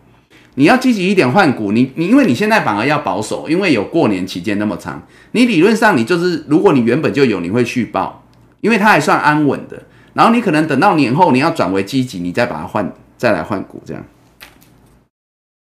[0.58, 8.24] 你要积极一点换股，你你因为你现在反而要保守，因为有过年期间那么长，你理论上你就是，如果你原本就有，你会续报，
[8.62, 9.82] 因为它还算安稳的。
[10.16, 14.02] 然后你可能等到年后你要转为积极，你再把它换，再来换股这样。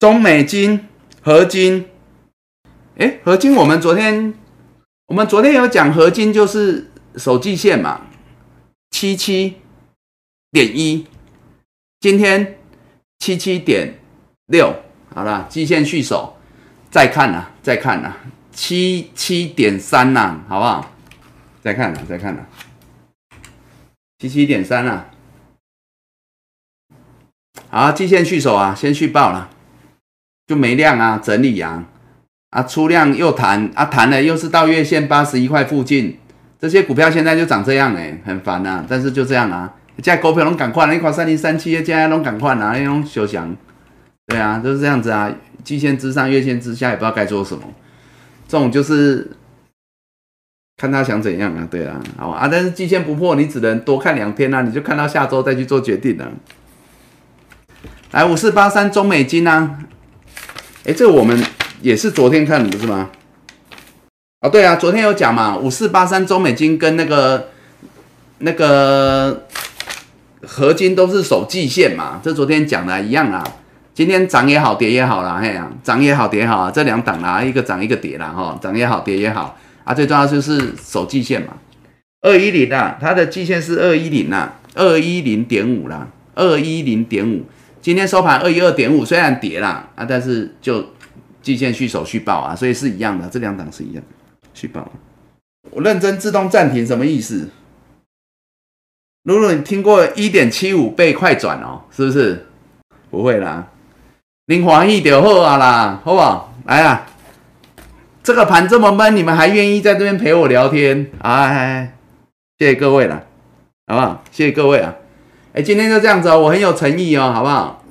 [0.01, 0.89] 中美金
[1.22, 1.86] 合金，
[2.98, 4.35] 哎，合金我们昨天
[5.06, 8.09] 我们昨天有讲合金就是手季线嘛，
[8.90, 9.56] 七七
[10.51, 11.06] 点一，
[12.01, 12.59] 今天
[13.20, 13.94] 七七点。
[14.47, 14.74] 六，
[15.14, 16.36] 好了，季线续守，
[16.90, 18.16] 再看呐，再看呐，
[18.51, 20.90] 七七点三呐，好不好？
[21.62, 22.44] 再看呐，再看呐，
[24.20, 25.06] 七七点三呐，
[27.70, 29.48] 好，季线续守啊，先续报了，
[30.47, 31.86] 就没量啊，整理啊，
[32.51, 36.18] 啊，出量又弹啊，弹了又是到月线八十一块附近，
[36.59, 43.56] 这些股票现在就长这样哎，很烦呐，但是就这样啊，现在股票拢赶快了，一块三零三七，现在拢赶快了，那种休想。
[44.26, 45.34] 对啊，就是这样子啊，
[45.64, 47.62] 季线之上，月线之下，也不知道该做什么。
[48.47, 49.30] 这种就是
[50.81, 51.69] 看他想怎样啊。
[51.70, 56.27] 对啊，好啊，但是季线不破，你只能多看两天啊，你就看到下周再去做决定了。
[58.12, 59.78] 来，五四八三中美金啊，
[60.86, 61.39] 哎，这个我们
[61.82, 63.11] 也是昨天看的，不是吗？
[64.40, 67.48] 啊，对啊，昨天有讲嘛，五四八三中美金跟那个
[68.39, 69.47] 那个
[70.47, 73.44] 合金都是守季线嘛，这昨天讲的一样啊。
[73.93, 81.57] 今天涨也好，跌也好啦，嘿呀，涨也好，跌也好啊，这两档啦，一个涨一个跌啦，哈，涨也好，跌也好啊，最重要就是守季线嘛，
[82.20, 87.44] 二一零啊，它的季线是二一零啊，二一零点五啦，二一零点五，
[87.81, 90.85] 今天收盘二一二点五，虽然跌啦啊，但是就
[91.43, 94.02] 季线续守续报啊，所以是一样的，这两档是一样
[94.52, 94.90] 续报。
[95.70, 97.48] 我认真自动暂停什么意思？
[99.24, 102.47] 露露，你听过一点七五倍快转哦，是不是？
[103.11, 103.69] 不会啦。
[104.47, 106.55] 您欢喜就好啊啦，好不好？
[106.65, 107.07] 来啊，
[108.22, 111.10] 这个盘这么闷，你们还愿意在这边陪我聊天？
[111.20, 111.97] 哎，
[112.59, 113.24] 谢谢各位了，
[113.86, 114.22] 好不好？
[114.30, 114.94] 谢谢各位啊！
[115.55, 117.84] 哎，今天就这样子哦，我很有诚意哦，好不好？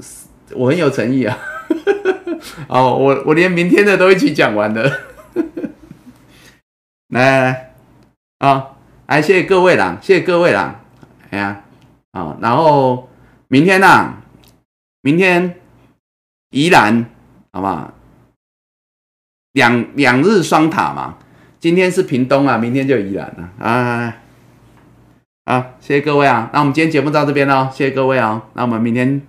[0.55, 1.37] 我很有诚意啊！
[2.69, 4.83] 哦，我我连明天的都一起讲完了。
[7.09, 7.73] 来 来来，
[8.39, 8.67] 啊，
[9.07, 10.81] 来谢谢各位啦，谢谢各位啦！
[11.31, 11.63] 哎呀，
[12.11, 13.09] 啊，然后
[13.47, 14.15] 明天呢？
[15.01, 15.55] 明天。
[16.51, 17.05] 宜兰，
[17.53, 17.93] 好不好？
[19.53, 21.17] 两两日双塔嘛，
[21.59, 24.15] 今天是屏东啊，明天就宜兰了啊！
[25.45, 29.21] 好，谢谢各位啊，那我们今天节目到这边喽，谢谢各位哦，那我们明天，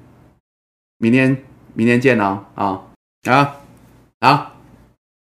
[0.99, 1.37] 明天，
[1.73, 2.83] 明天见喽，啊，
[3.29, 3.57] 啊，
[4.21, 4.53] 好，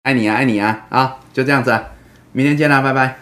[0.04, 1.82] 爱你啊，爱你啊，好，就这样子啊，
[2.32, 3.16] 明天见啦，拜拜。